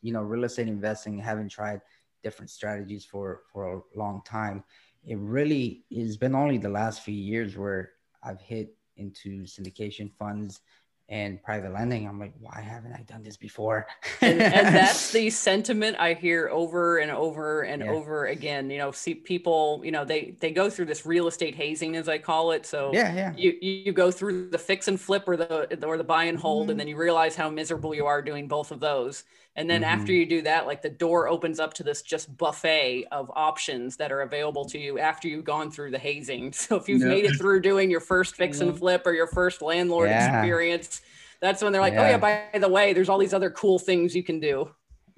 you 0.01 0.11
know, 0.11 0.22
real 0.22 0.43
estate 0.45 0.68
investing, 0.68 1.20
haven't 1.20 1.49
tried 1.49 1.82
different 2.24 2.49
strategies 2.49 3.05
for 3.05 3.41
for 3.51 3.74
a 3.74 3.97
long 3.97 4.22
time. 4.26 4.63
It 5.05 5.18
really 5.20 5.86
has 5.95 6.18
been 6.18 6.34
only 6.34 6.57
the 6.57 6.70
last 6.70 7.01
few 7.01 7.13
years 7.13 7.55
where 7.55 7.91
I've 8.24 8.41
hit 8.41 8.76
into 8.97 9.43
syndication 9.43 10.11
funds 10.18 10.61
and 11.08 11.41
private 11.43 11.72
lending. 11.72 12.08
I'm 12.08 12.20
like, 12.20 12.34
why 12.39 12.62
haven't 12.62 12.93
I 12.93 13.03
done 13.03 13.22
this 13.22 13.38
before? 13.38 13.86
and, 14.22 14.41
and, 14.41 14.68
that's 14.76 15.12
the 15.12 15.30
sentiment 15.30 15.97
I 15.99 16.14
hear 16.14 16.49
over 16.49 16.97
and 16.97 17.12
over 17.12 17.62
and 17.62 17.84
yeah. 17.84 17.91
over 17.91 18.26
again. 18.26 18.70
You 18.70 18.80
know, 18.80 18.91
see 18.91 19.14
people, 19.14 19.82
you 19.84 19.91
know, 19.91 20.03
they 20.03 20.36
they 20.39 20.51
go 20.51 20.70
through 20.70 20.86
this 20.86 21.06
real 21.06 21.28
estate 21.28 21.56
hazing, 21.56 21.95
as 21.95 22.10
I 22.10 22.18
call 22.18 22.51
it. 22.51 22.66
So 22.66 22.91
yeah, 22.93 23.14
yeah. 23.14 23.34
You 23.38 23.56
you 23.62 23.93
go 23.93 24.10
through 24.10 24.49
the 24.49 24.58
fix 24.58 24.88
and 24.88 24.99
flip 24.99 25.28
or 25.28 25.38
the 25.38 25.86
or 25.86 25.97
the 25.97 26.03
buy 26.03 26.26
and 26.26 26.38
hold, 26.38 26.64
mm-hmm. 26.64 26.72
and 26.72 26.80
then 26.80 26.88
you 26.88 26.97
realize 26.97 27.36
how 27.36 27.49
miserable 27.49 27.93
you 27.93 28.06
are 28.06 28.22
doing 28.22 28.47
both 28.47 28.72
of 28.72 28.80
those. 28.80 29.24
And 29.58 29.70
then 29.70 29.82
mm-hmm. 29.82 29.99
after 29.99 30.12
you 30.12 30.26
do 30.26 30.41
that, 30.41 30.68
like 30.68 30.82
the 30.82 30.89
door 30.89 31.30
opens 31.30 31.60
up 31.60 31.74
to 31.76 31.84
this 31.84 32.01
just 32.01 32.36
buffet 32.38 33.06
of 33.12 33.32
options 33.36 33.95
that 33.97 34.12
are 34.12 34.22
available 34.22 34.66
to 34.66 34.78
you 34.78 34.99
after 34.99 35.30
you've 35.30 35.45
gone 35.45 35.72
through 35.72 35.91
the 35.91 35.99
hazing. 35.99 36.53
So 36.66 36.78
if 36.78 36.89
you've 36.89 37.01
yeah. 37.01 37.08
made 37.08 37.26
it 37.26 37.38
through 37.38 37.62
doing 37.62 37.91
your 37.91 37.99
first 37.99 38.36
fix 38.36 38.60
and 38.60 38.76
flip 38.76 39.06
or 39.06 39.14
your 39.14 39.28
first 39.28 39.62
landlord 39.62 40.10
yeah. 40.10 40.39
experience, 40.39 41.01
that's 41.39 41.62
when 41.62 41.72
they're 41.72 41.82
like, 41.82 41.93
yeah. 41.93 42.01
oh 42.01 42.10
yeah, 42.10 42.18
by 42.18 42.60
the 42.60 42.68
way, 42.68 42.91
there's 42.91 43.08
all 43.08 43.20
these 43.20 43.34
other 43.34 43.51
cool 43.51 43.78
things 43.78 44.16
you 44.16 44.24
can 44.24 44.39
do. 44.39 44.70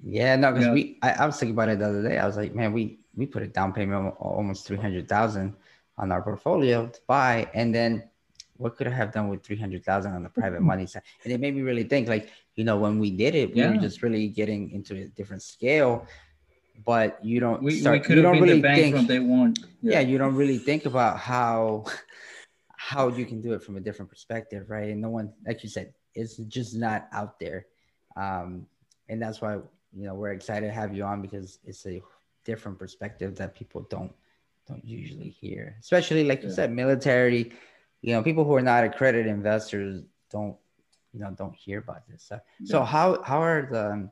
Yeah, 0.04 0.36
no, 0.36 0.52
because 0.52 0.68
we 0.68 0.98
I, 1.00 1.12
I, 1.12 1.26
was 1.26 1.38
thinking 1.38 1.54
about 1.54 1.70
it 1.70 1.78
the 1.78 1.86
other 1.86 2.02
day. 2.02 2.18
I 2.18 2.26
was 2.26 2.36
like, 2.36 2.54
man, 2.54 2.72
we 2.72 3.00
we 3.14 3.24
put 3.24 3.42
a 3.42 3.46
down 3.46 3.72
payment 3.72 4.08
of 4.08 4.14
almost 4.18 4.66
three 4.66 4.76
hundred 4.76 5.08
thousand 5.08 5.56
on 5.96 6.12
our 6.12 6.22
portfolio 6.22 6.86
to 6.86 7.00
buy, 7.06 7.48
and 7.54 7.74
then 7.74 8.04
what 8.58 8.76
could 8.76 8.86
I 8.86 8.90
have 8.90 9.12
done 9.12 9.28
with 9.28 9.42
300,000 9.42 10.12
on 10.12 10.22
the 10.22 10.28
private 10.28 10.60
money 10.72 10.86
side? 10.86 11.02
And 11.24 11.32
it 11.32 11.40
made 11.40 11.54
me 11.54 11.62
really 11.62 11.84
think 11.84 12.08
like, 12.08 12.30
you 12.58 12.64
know, 12.64 12.76
when 12.76 12.98
we 12.98 13.10
did 13.12 13.36
it, 13.36 13.54
we 13.54 13.60
yeah. 13.60 13.70
were 13.70 13.76
just 13.76 14.02
really 14.02 14.26
getting 14.26 14.72
into 14.72 14.96
a 14.96 15.04
different 15.06 15.42
scale, 15.42 16.08
but 16.84 17.24
you 17.24 17.38
don't 17.38 17.62
we, 17.62 17.78
start, 17.78 17.94
we 17.94 18.00
could 18.00 18.16
you 18.16 18.24
have 18.24 18.24
don't 18.24 18.32
been 18.34 18.42
really 18.42 18.56
the 18.56 18.62
bank 18.62 18.80
think, 18.80 18.96
from 18.96 19.06
day 19.06 19.20
one. 19.20 19.54
Yeah. 19.80 19.92
yeah. 19.92 20.00
you 20.00 20.18
don't 20.18 20.34
really 20.34 20.58
think 20.58 20.84
about 20.84 21.20
how, 21.20 21.84
how 22.76 23.06
you 23.06 23.24
can 23.26 23.40
do 23.40 23.52
it 23.52 23.62
from 23.62 23.76
a 23.76 23.80
different 23.80 24.10
perspective. 24.10 24.70
Right. 24.70 24.90
And 24.90 25.00
no 25.00 25.08
one, 25.08 25.32
like 25.46 25.62
you 25.62 25.68
said, 25.68 25.94
it's 26.16 26.36
just 26.36 26.74
not 26.74 27.06
out 27.12 27.38
there. 27.38 27.66
Um, 28.16 28.66
and 29.08 29.22
that's 29.22 29.40
why, 29.40 29.54
you 29.94 30.06
know, 30.06 30.14
we're 30.14 30.32
excited 30.32 30.66
to 30.66 30.72
have 30.72 30.92
you 30.92 31.04
on 31.04 31.22
because 31.22 31.60
it's 31.64 31.86
a 31.86 32.02
different 32.44 32.76
perspective 32.76 33.36
that 33.36 33.54
people 33.54 33.86
don't, 33.88 34.12
don't 34.66 34.84
usually 34.84 35.28
hear, 35.28 35.76
especially 35.78 36.24
like 36.24 36.42
you 36.42 36.50
said, 36.50 36.72
military, 36.72 37.52
you 38.00 38.12
know 38.12 38.22
people 38.22 38.44
who 38.44 38.54
are 38.54 38.62
not 38.62 38.84
accredited 38.84 39.26
investors 39.26 40.02
don't 40.30 40.56
you 41.18 41.24
know 41.24 41.30
don't 41.32 41.54
hear 41.54 41.78
about 41.78 42.06
this 42.08 42.24
so, 42.28 42.38
yeah. 42.60 42.70
so 42.70 42.82
how 42.82 43.22
how 43.22 43.42
are 43.42 43.68
the 43.70 44.08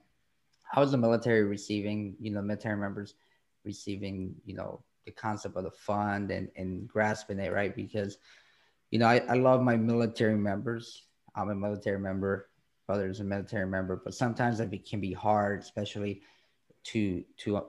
how 0.63 0.83
is 0.83 0.91
the 0.91 0.99
military 0.99 1.45
receiving 1.45 2.17
you 2.21 2.31
know 2.31 2.43
military 2.43 2.77
members 2.77 3.15
receiving 3.65 4.35
you 4.45 4.55
know 4.55 4.83
the 5.05 5.13
concept 5.13 5.57
of 5.57 5.65
the 5.65 5.71
fund 5.71 6.31
and 6.31 6.49
and 6.57 6.89
grasping 6.89 7.39
it 7.39 7.53
right 7.53 7.77
because 7.77 8.19
you 8.91 8.99
know 8.99 9.07
i, 9.07 9.19
I 9.29 9.35
love 9.35 9.63
my 9.63 9.77
military 9.77 10.37
members 10.37 11.03
i'm 11.37 11.51
a 11.51 11.55
military 11.55 11.99
member 11.99 12.49
brother's 12.87 13.21
a 13.21 13.25
military 13.25 13.67
member 13.67 14.01
but 14.05 14.15
sometimes 14.15 14.59
it 14.61 14.89
can 14.89 15.01
be 15.01 15.13
hard 15.13 15.61
especially 15.61 16.23
to 16.85 17.25
to 17.37 17.63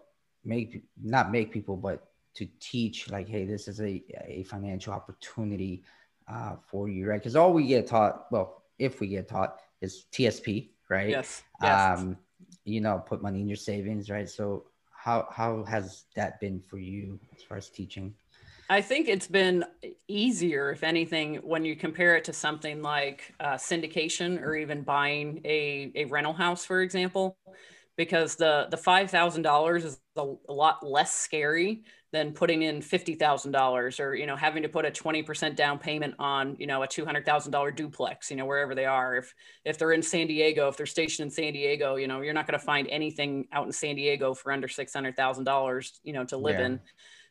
make 0.47 0.83
not 1.01 1.31
make 1.31 1.51
people, 1.51 1.75
but 1.75 2.07
to 2.35 2.47
teach 2.59 3.11
like, 3.11 3.27
hey, 3.27 3.45
this 3.45 3.67
is 3.67 3.81
a, 3.81 4.03
a 4.25 4.43
financial 4.43 4.93
opportunity 4.93 5.83
uh, 6.31 6.55
for 6.67 6.87
you, 6.89 7.07
right? 7.07 7.19
Because 7.19 7.35
all 7.35 7.53
we 7.53 7.67
get 7.67 7.87
taught, 7.87 8.31
well, 8.31 8.63
if 8.79 8.99
we 8.99 9.07
get 9.07 9.27
taught, 9.27 9.59
is 9.81 10.05
TSP, 10.11 10.69
right? 10.89 11.09
Yes. 11.09 11.43
yes. 11.61 11.99
Um, 11.99 12.17
you 12.65 12.81
know, 12.81 13.03
put 13.05 13.21
money 13.21 13.41
in 13.41 13.47
your 13.47 13.57
savings, 13.57 14.09
right? 14.09 14.29
So 14.29 14.65
how 14.91 15.27
how 15.31 15.63
has 15.63 16.05
that 16.15 16.39
been 16.39 16.61
for 16.67 16.77
you 16.77 17.19
as 17.35 17.43
far 17.43 17.57
as 17.57 17.69
teaching? 17.69 18.13
I 18.69 18.81
think 18.81 19.07
it's 19.07 19.27
been 19.27 19.63
easier, 20.09 20.71
if 20.71 20.83
anything, 20.83 21.35
when 21.35 21.63
you 21.63 21.77
compare 21.77 22.17
it 22.17 22.25
to 22.25 22.33
something 22.33 22.81
like 22.81 23.33
uh, 23.39 23.53
syndication 23.53 24.41
or 24.41 24.55
even 24.55 24.81
buying 24.81 25.39
a, 25.45 25.91
a 25.95 26.05
rental 26.05 26.33
house, 26.33 26.65
for 26.65 26.81
example, 26.81 27.37
because 27.95 28.35
the 28.35 28.67
the 28.69 28.77
five 28.77 29.09
thousand 29.09 29.43
dollars 29.43 29.85
is 29.85 29.99
a, 30.17 30.33
a, 30.49 30.53
lot 30.53 30.85
less 30.85 31.13
scary 31.13 31.83
than 32.17 32.33
putting 32.33 32.63
in 32.63 32.81
fifty 32.81 33.13
thousand 33.13 33.51
dollars 33.51 33.99
or 33.99 34.15
you 34.15 34.25
know 34.25 34.35
having 34.35 34.63
to 34.63 34.69
put 34.69 34.85
a 34.85 34.91
twenty 34.91 35.21
percent 35.21 35.55
down 35.55 35.77
payment 35.77 36.15
on 36.17 36.55
you 36.57 36.65
know 36.65 36.81
a 36.81 36.87
two 36.87 37.05
hundred 37.05 37.25
thousand 37.25 37.51
dollar 37.51 37.69
duplex, 37.69 38.31
you 38.31 38.37
know 38.37 38.45
wherever 38.45 38.73
they 38.73 38.85
are. 38.85 39.17
If 39.17 39.33
if 39.63 39.77
they're 39.77 39.91
in 39.91 40.01
San 40.01 40.25
Diego, 40.25 40.67
if 40.67 40.77
they're 40.77 40.87
stationed 40.87 41.27
in 41.27 41.31
San 41.31 41.53
Diego, 41.53 41.95
you 41.95 42.07
know 42.07 42.21
you're 42.21 42.33
not 42.33 42.47
going 42.47 42.59
to 42.59 42.65
find 42.65 42.87
anything 42.89 43.47
out 43.51 43.67
in 43.67 43.71
San 43.71 43.95
Diego 43.95 44.33
for 44.33 44.51
under 44.51 44.67
six 44.67 44.93
hundred 44.93 45.15
thousand 45.15 45.43
dollars, 45.43 45.99
you 46.03 46.13
know, 46.13 46.25
to 46.25 46.37
live 46.37 46.59
yeah. 46.59 46.65
in. 46.65 46.79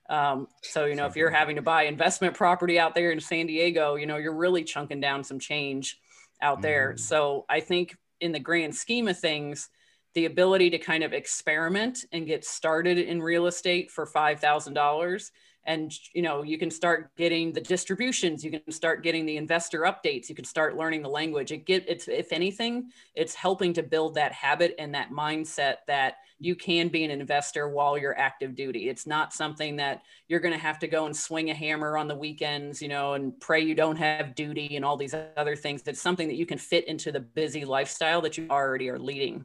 Um, 0.08 0.46
so, 0.62 0.84
you 0.84 0.94
know, 0.94 1.06
if 1.06 1.16
you're 1.16 1.30
having 1.30 1.56
to 1.56 1.62
buy 1.62 1.82
investment 1.84 2.36
property 2.36 2.78
out 2.78 2.94
there 2.94 3.10
in 3.10 3.18
San 3.18 3.48
Diego, 3.48 3.96
you 3.96 4.06
know, 4.06 4.18
you're 4.18 4.36
really 4.36 4.62
chunking 4.62 5.00
down 5.00 5.24
some 5.24 5.40
change 5.40 5.98
out 6.40 6.62
there. 6.62 6.90
Mm-hmm. 6.90 6.98
So 6.98 7.44
I 7.48 7.58
think 7.58 7.96
in 8.20 8.30
the 8.30 8.38
grand 8.38 8.76
scheme 8.76 9.08
of 9.08 9.18
things, 9.18 9.68
the 10.16 10.24
ability 10.24 10.70
to 10.70 10.78
kind 10.78 11.04
of 11.04 11.12
experiment 11.12 12.06
and 12.10 12.26
get 12.26 12.42
started 12.42 12.96
in 12.96 13.20
real 13.22 13.46
estate 13.46 13.90
for 13.90 14.06
$5,000 14.06 15.30
and 15.66 15.92
you 16.14 16.22
know 16.22 16.42
you 16.42 16.56
can 16.58 16.70
start 16.70 17.14
getting 17.16 17.52
the 17.52 17.60
distributions 17.60 18.44
you 18.44 18.52
can 18.52 18.70
start 18.70 19.02
getting 19.02 19.26
the 19.26 19.36
investor 19.36 19.80
updates 19.80 20.28
you 20.28 20.34
can 20.34 20.44
start 20.44 20.76
learning 20.76 21.02
the 21.02 21.08
language. 21.08 21.52
It 21.52 21.66
get 21.66 21.84
it's 21.88 22.08
if 22.08 22.32
anything 22.32 22.90
it's 23.14 23.34
helping 23.34 23.72
to 23.74 23.82
build 23.82 24.14
that 24.14 24.32
habit 24.32 24.74
and 24.78 24.94
that 24.94 25.10
mindset 25.10 25.78
that 25.88 26.18
you 26.38 26.54
can 26.54 26.88
be 26.88 27.02
an 27.02 27.10
investor 27.10 27.68
while 27.68 27.98
you're 27.98 28.16
active 28.18 28.54
duty. 28.54 28.88
It's 28.88 29.06
not 29.06 29.32
something 29.32 29.76
that 29.76 30.02
you're 30.28 30.40
going 30.40 30.54
to 30.54 30.60
have 30.60 30.78
to 30.80 30.86
go 30.86 31.06
and 31.06 31.16
swing 31.16 31.50
a 31.50 31.54
hammer 31.54 31.98
on 31.98 32.08
the 32.08 32.14
weekends 32.14 32.80
you 32.80 32.88
know 32.88 33.14
and 33.14 33.38
pray 33.40 33.60
you 33.60 33.74
don't 33.74 33.96
have 33.96 34.34
duty 34.34 34.76
and 34.76 34.84
all 34.84 34.96
these 34.96 35.14
other 35.36 35.56
things. 35.56 35.82
It's 35.86 36.00
something 36.00 36.28
that 36.28 36.36
you 36.36 36.46
can 36.46 36.58
fit 36.58 36.86
into 36.86 37.10
the 37.10 37.20
busy 37.20 37.64
lifestyle 37.64 38.20
that 38.22 38.38
you 38.38 38.46
already 38.48 38.88
are 38.88 38.98
leading 38.98 39.44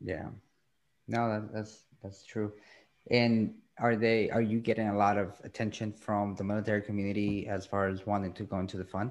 yeah. 0.00 0.28
No 1.06 1.28
that, 1.28 1.52
that's 1.52 1.84
that's 2.02 2.24
true. 2.24 2.52
And 3.10 3.54
are 3.78 3.96
they 3.96 4.30
are 4.30 4.42
you 4.42 4.60
getting 4.60 4.88
a 4.88 4.96
lot 4.96 5.18
of 5.18 5.40
attention 5.44 5.92
from 5.92 6.34
the 6.36 6.44
military 6.44 6.82
community 6.82 7.46
as 7.48 7.66
far 7.66 7.88
as 7.88 8.06
wanting 8.06 8.32
to 8.34 8.44
go 8.44 8.58
into 8.58 8.76
the 8.76 8.84
fund? 8.84 9.10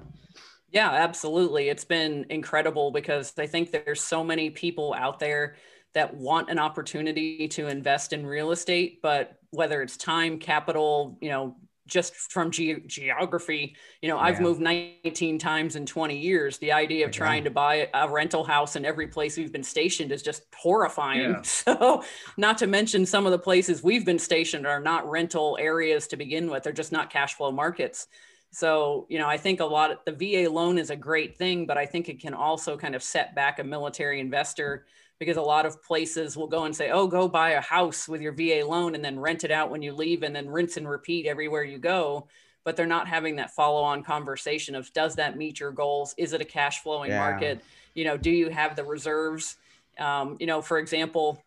Yeah 0.70 0.90
absolutely. 0.90 1.68
It's 1.68 1.84
been 1.84 2.26
incredible 2.30 2.90
because 2.90 3.32
i 3.38 3.46
think 3.46 3.70
there's 3.70 4.00
so 4.00 4.24
many 4.24 4.50
people 4.50 4.94
out 4.94 5.18
there 5.18 5.56
that 5.94 6.12
want 6.12 6.50
an 6.50 6.58
opportunity 6.58 7.46
to 7.46 7.68
invest 7.68 8.12
in 8.12 8.26
real 8.26 8.50
estate 8.50 9.00
but 9.00 9.38
whether 9.50 9.80
it's 9.80 9.96
time 9.96 10.38
capital 10.38 11.16
you 11.20 11.30
know 11.30 11.56
just 11.86 12.14
from 12.14 12.50
ge- 12.50 12.86
geography, 12.86 13.76
you 14.00 14.08
know, 14.08 14.16
yeah. 14.16 14.22
I've 14.22 14.40
moved 14.40 14.60
19 14.60 15.38
times 15.38 15.76
in 15.76 15.84
20 15.84 16.16
years. 16.16 16.58
The 16.58 16.72
idea 16.72 17.04
of 17.04 17.10
okay. 17.10 17.18
trying 17.18 17.44
to 17.44 17.50
buy 17.50 17.88
a 17.92 18.08
rental 18.08 18.44
house 18.44 18.76
in 18.76 18.84
every 18.84 19.08
place 19.08 19.36
we've 19.36 19.52
been 19.52 19.62
stationed 19.62 20.12
is 20.12 20.22
just 20.22 20.42
horrifying. 20.54 21.30
Yeah. 21.30 21.42
So, 21.64 22.04
not 22.36 22.58
to 22.58 22.66
mention 22.66 23.06
some 23.06 23.26
of 23.26 23.32
the 23.32 23.38
places 23.38 23.82
we've 23.82 24.04
been 24.04 24.18
stationed 24.18 24.66
are 24.66 24.80
not 24.80 25.08
rental 25.08 25.56
areas 25.60 26.06
to 26.08 26.16
begin 26.16 26.50
with, 26.50 26.62
they're 26.62 26.72
just 26.72 26.92
not 26.92 27.10
cash 27.10 27.34
flow 27.34 27.50
markets. 27.50 28.06
So, 28.50 29.06
you 29.08 29.18
know, 29.18 29.26
I 29.26 29.36
think 29.36 29.60
a 29.60 29.64
lot 29.64 29.90
of 29.90 29.98
the 30.04 30.12
VA 30.12 30.50
loan 30.50 30.78
is 30.78 30.90
a 30.90 30.96
great 30.96 31.36
thing, 31.36 31.66
but 31.66 31.76
I 31.76 31.86
think 31.86 32.08
it 32.08 32.20
can 32.20 32.34
also 32.34 32.76
kind 32.76 32.94
of 32.94 33.02
set 33.02 33.34
back 33.34 33.58
a 33.58 33.64
military 33.64 34.20
investor 34.20 34.86
because 35.18 35.36
a 35.36 35.42
lot 35.42 35.66
of 35.66 35.82
places 35.82 36.36
will 36.36 36.46
go 36.46 36.64
and 36.64 36.74
say, 36.74 36.90
oh, 36.90 37.06
go 37.06 37.28
buy 37.28 37.50
a 37.50 37.60
house 37.60 38.08
with 38.08 38.20
your 38.20 38.32
VA 38.32 38.62
loan 38.66 38.94
and 38.94 39.04
then 39.04 39.18
rent 39.18 39.44
it 39.44 39.50
out 39.50 39.70
when 39.70 39.82
you 39.82 39.92
leave 39.92 40.22
and 40.22 40.34
then 40.34 40.48
rinse 40.48 40.76
and 40.76 40.88
repeat 40.88 41.26
everywhere 41.26 41.62
you 41.62 41.78
go. 41.78 42.26
But 42.64 42.76
they're 42.76 42.86
not 42.86 43.06
having 43.06 43.36
that 43.36 43.50
follow 43.50 43.82
on 43.82 44.02
conversation 44.02 44.74
of 44.74 44.92
does 44.92 45.14
that 45.16 45.36
meet 45.36 45.60
your 45.60 45.70
goals? 45.70 46.14
Is 46.16 46.32
it 46.32 46.40
a 46.40 46.44
cash 46.44 46.82
flowing 46.82 47.10
yeah. 47.10 47.18
market? 47.18 47.60
You 47.94 48.04
know, 48.04 48.16
do 48.16 48.30
you 48.30 48.48
have 48.48 48.74
the 48.74 48.84
reserves? 48.84 49.56
Um, 49.98 50.36
you 50.40 50.46
know, 50.46 50.62
for 50.62 50.78
example, 50.78 51.43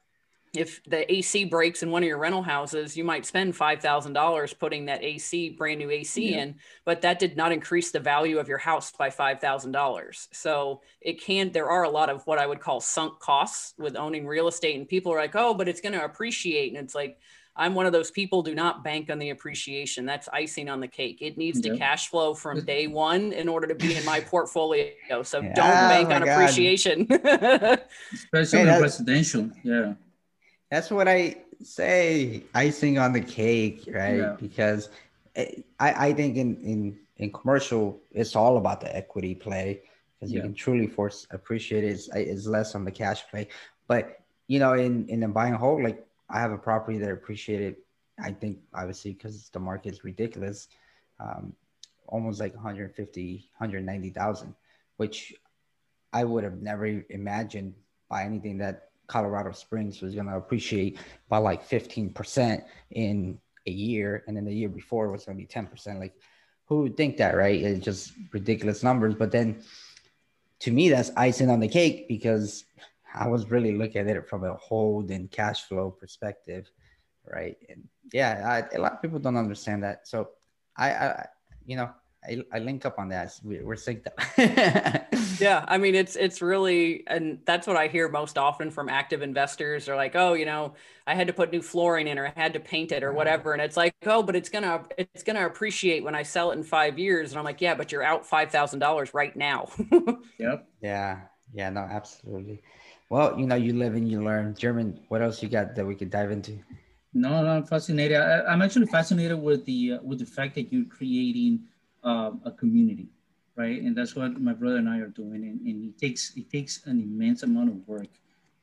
if 0.58 0.84
the 0.86 1.10
AC 1.12 1.45
breaks 1.45 1.84
in 1.84 1.91
one 1.91 2.03
of 2.03 2.08
your 2.08 2.18
rental 2.18 2.41
houses, 2.41 2.97
you 2.97 3.03
might 3.03 3.26
spend 3.26 3.53
$5,000 3.53 4.60
putting 4.60 4.86
that 4.86 5.03
AC, 5.03 5.49
brand 5.51 5.80
new 5.80 5.91
AC 5.91 6.32
yeah. 6.32 6.43
in, 6.43 6.55
but 6.84 7.01
that 7.01 7.20
did 7.20 7.38
not 7.38 7.51
increase 7.51 7.91
the 7.91 7.99
value 7.99 8.39
of 8.39 8.47
your 8.47 8.58
house 8.58 8.91
by 8.91 9.10
$5,000. 9.10 10.28
So 10.32 10.82
it 10.99 11.22
can, 11.22 11.51
there 11.51 11.70
are 11.70 11.84
a 11.84 11.89
lot 11.89 12.10
of 12.10 12.26
what 12.26 12.39
I 12.39 12.47
would 12.47 12.60
call 12.60 12.80
sunk 12.80 13.20
costs 13.20 13.76
with 13.78 13.95
owning 13.95 14.26
real 14.26 14.47
estate. 14.47 14.78
And 14.78 14.88
people 14.88 15.14
are 15.14 15.20
like, 15.20 15.36
oh, 15.36 15.53
but 15.53 15.68
it's 15.68 15.82
going 15.82 15.93
to 15.93 16.03
appreciate. 16.03 16.74
And 16.74 16.84
it's 16.84 16.95
like, 16.95 17.20
I'm 17.55 17.74
one 17.74 17.86
of 17.88 17.91
those 17.91 18.12
people 18.12 18.43
do 18.43 18.53
not 18.53 18.84
bank 18.84 19.10
on 19.10 19.18
the 19.18 19.32
appreciation. 19.32 20.05
That's 20.05 20.30
icing 20.32 20.70
on 20.70 20.80
the 20.80 20.88
cake. 20.88 21.20
It 21.22 21.38
needs 21.38 21.60
to 21.62 21.76
cash 21.76 22.10
flow 22.10 22.36
from 22.36 22.64
day 22.64 22.86
one 22.88 23.34
in 23.34 23.47
order 23.47 23.68
to 23.68 23.76
be 23.76 23.95
in 23.95 24.05
my 24.05 24.20
portfolio. 24.20 25.24
So 25.24 25.41
yeah, 25.41 25.53
don't 25.53 25.89
bank 25.89 26.10
oh 26.10 26.14
on 26.14 26.22
God. 26.22 26.30
appreciation. 26.30 27.08
Especially 28.14 28.60
hey, 28.60 28.82
residential. 28.82 29.49
Yeah 29.64 29.93
that's 30.70 30.91
what 30.91 31.07
I 31.07 31.43
say. 31.61 32.43
Icing 32.53 32.97
on 32.97 33.13
the 33.13 33.22
cake, 33.22 33.84
right? 33.88 34.18
Yeah. 34.18 34.36
Because 34.39 34.89
I, 35.38 35.63
I 35.80 36.13
think 36.13 36.38
in, 36.38 36.57
in 36.61 36.99
in 37.18 37.32
commercial, 37.32 37.99
it's 38.11 38.36
all 38.36 38.57
about 38.57 38.82
the 38.82 38.95
equity 38.95 39.34
play 39.34 39.82
because 40.20 40.32
you 40.32 40.39
yeah. 40.39 40.45
can 40.45 40.53
truly 40.53 40.88
force 40.88 41.28
appreciate 41.32 41.84
it. 41.84 41.91
It's, 41.91 42.09
it's 42.13 42.45
less 42.45 42.76
on 42.76 42.86
the 42.86 42.91
cash 42.91 43.28
play. 43.30 43.47
But 43.88 44.20
you 44.47 44.59
know, 44.59 44.74
in 44.74 45.07
in 45.09 45.22
the 45.22 45.28
buying 45.28 45.53
whole, 45.53 45.82
like 45.82 46.05
I 46.30 46.39
have 46.39 46.51
a 46.51 46.57
property 46.57 46.97
that 46.99 47.11
appreciated. 47.11 47.78
I 48.20 48.32
think 48.32 48.59
obviously 48.74 49.13
because 49.13 49.49
the 49.49 49.59
market 49.59 49.93
is 49.93 50.03
ridiculous, 50.03 50.70
um, 51.20 51.53
almost 52.07 52.39
like 52.39 52.55
150, 52.55 53.49
190,000, 53.57 54.55
which 54.97 55.36
I 56.11 56.24
would 56.24 56.43
have 56.43 56.59
never 56.59 56.88
imagined 57.09 57.76
by 58.09 58.24
anything 58.24 58.57
that 58.57 58.86
Colorado 59.08 59.51
Springs 59.51 60.01
was 60.01 60.14
going 60.14 60.28
to 60.28 60.36
appreciate 60.36 60.99
by 61.30 61.38
like 61.38 61.68
15% 61.68 62.64
in 62.91 63.39
a 63.66 63.72
year. 63.72 64.24
And 64.28 64.36
then 64.36 64.45
the 64.45 64.53
year 64.53 64.70
before 64.70 65.08
it 65.08 65.12
was 65.12 65.26
going 65.26 65.38
to 65.38 65.41
be 65.41 65.47
10%. 65.47 65.99
Like, 65.99 66.14
who 66.66 66.82
would 66.84 66.97
think 66.97 67.18
that, 67.18 67.36
right? 67.36 67.62
It's 67.62 67.84
just 67.84 68.14
ridiculous 68.32 68.84
numbers. 68.84 69.16
But 69.16 69.32
then 69.32 69.64
to 70.60 70.72
me, 70.72 70.89
that's 70.89 71.12
icing 71.16 71.49
on 71.49 71.60
the 71.60 71.68
cake 71.68 72.08
because 72.08 72.66
I 73.14 73.28
was 73.28 73.49
really 73.49 73.78
looking 73.78 74.01
at 74.01 74.16
it 74.16 74.28
from 74.28 74.43
a 74.43 74.53
hold 74.55 75.12
and 75.12 75.32
cash 75.32 75.64
flow 75.64 75.91
perspective, 75.91 76.70
right? 77.26 77.58
And 77.70 77.88
yeah, 78.12 78.64
I, 78.72 78.76
a 78.76 78.82
lot 78.82 78.93
of 78.93 79.01
people 79.01 79.20
don't 79.20 79.38
understand 79.38 79.84
that. 79.84 80.08
So 80.08 80.30
I, 80.76 80.91
I 80.91 81.28
you 81.66 81.78
know, 81.78 81.89
I, 82.28 82.43
I 82.51 82.59
link 82.59 82.86
up 82.86 82.99
on 82.99 83.09
that. 83.09 83.34
We, 83.43 83.57
are 83.57 83.75
synced 83.75 84.07
up. 84.07 84.19
yeah, 85.39 85.65
I 85.67 85.78
mean 85.78 85.95
it's 85.95 86.15
it's 86.15 86.41
really 86.41 87.03
and 87.07 87.39
that's 87.45 87.67
what 87.67 87.78
I 87.78 87.88
hear 87.88 88.09
most 88.09 88.38
often 88.38 88.69
from 88.69 88.89
active 88.89 89.21
investors. 89.21 89.86
They're 89.86 89.95
like, 89.95 90.15
oh, 90.15 90.34
you 90.34 90.45
know, 90.45 90.73
I 91.05 91.15
had 91.15 91.28
to 91.28 91.34
put 91.34 91.51
new 91.51 91.61
flooring 91.61 92.07
in 92.07 92.19
or 92.19 92.28
I 92.28 92.34
had 92.36 92.53
to 92.53 92.59
paint 92.59 92.91
it 92.91 93.03
or 93.03 93.13
whatever. 93.13 93.53
And 93.53 93.61
it's 93.61 93.78
like, 93.78 93.93
oh, 94.05 94.21
but 94.21 94.36
it's 94.36 94.49
gonna 94.49 94.84
it's 94.97 95.23
gonna 95.23 95.45
appreciate 95.45 96.03
when 96.03 96.15
I 96.15 96.23
sell 96.23 96.51
it 96.51 96.55
in 96.55 96.63
five 96.63 96.99
years. 96.99 97.32
And 97.32 97.39
I'm 97.39 97.45
like, 97.45 97.61
yeah, 97.61 97.75
but 97.75 97.91
you're 97.91 98.03
out 98.03 98.25
five 98.25 98.51
thousand 98.51 98.80
dollars 98.80 99.13
right 99.13 99.36
now. 99.36 99.69
yep. 100.39 100.67
Yeah. 100.82 101.21
Yeah. 101.53 101.69
No, 101.69 101.82
absolutely. 101.82 102.61
Well, 103.09 103.39
you 103.39 103.47
know, 103.47 103.55
you 103.55 103.73
live 103.73 103.95
and 103.95 104.09
you 104.11 104.23
learn. 104.23 104.53
German. 104.55 104.99
What 105.07 105.21
else 105.21 105.41
you 105.41 105.49
got 105.49 105.75
that 105.75 105.86
we 105.86 105.95
could 105.95 106.09
dive 106.09 106.32
into? 106.32 106.59
No, 107.13 107.41
no, 107.41 107.49
I'm 107.49 107.65
fascinated. 107.65 108.17
I, 108.17 108.53
am 108.53 108.61
actually 108.61 108.86
fascinated 108.88 109.41
with 109.41 109.65
the 109.65 109.93
uh, 109.93 109.99
with 110.03 110.19
the 110.19 110.25
fact 110.25 110.55
that 110.55 110.71
you're 110.71 110.86
creating 110.86 111.61
um, 112.08 112.41
a 112.45 112.51
community, 112.51 113.10
right? 113.55 113.82
And 113.82 113.95
that's 113.95 114.16
what 114.16 114.39
my 114.39 114.53
brother 114.53 114.78
and 114.78 114.89
I 114.89 114.99
are 114.99 115.14
doing. 115.22 115.43
And, 115.43 115.60
and 115.68 115.84
it 115.89 115.97
takes 115.99 116.36
it 116.38 116.49
takes 116.49 116.86
an 116.86 117.01
immense 117.01 117.43
amount 117.43 117.70
of 117.70 117.88
work 117.88 118.14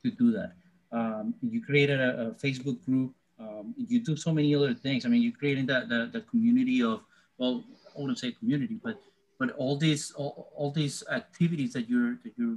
to 0.03 0.11
do 0.11 0.33
that. 0.33 0.53
Um, 0.91 1.35
you 1.43 1.63
created 1.63 2.01
a, 2.01 2.29
a 2.29 2.31
Facebook 2.33 2.83
group. 2.85 3.13
Um, 3.39 3.75
you 3.77 4.01
do 4.01 4.17
so 4.17 4.33
many 4.33 4.55
other 4.55 4.75
things. 4.75 5.05
I 5.05 5.09
mean, 5.09 5.23
you're 5.23 5.39
creating 5.39 5.67
that 5.67 5.89
the, 5.89 6.09
the 6.13 6.23
community 6.23 6.83
of 6.83 7.01
well, 7.37 7.65
I 7.95 8.01
wouldn't 8.01 8.19
say 8.19 8.33
community, 8.33 8.79
but 8.83 9.01
but 9.39 9.51
all 9.51 9.77
these 9.77 10.13
all, 10.13 10.51
all 10.57 10.71
these 10.71 11.03
activities 11.11 11.73
that 11.75 11.89
you're 11.89 12.17
that 12.25 12.33
you're 12.39 12.57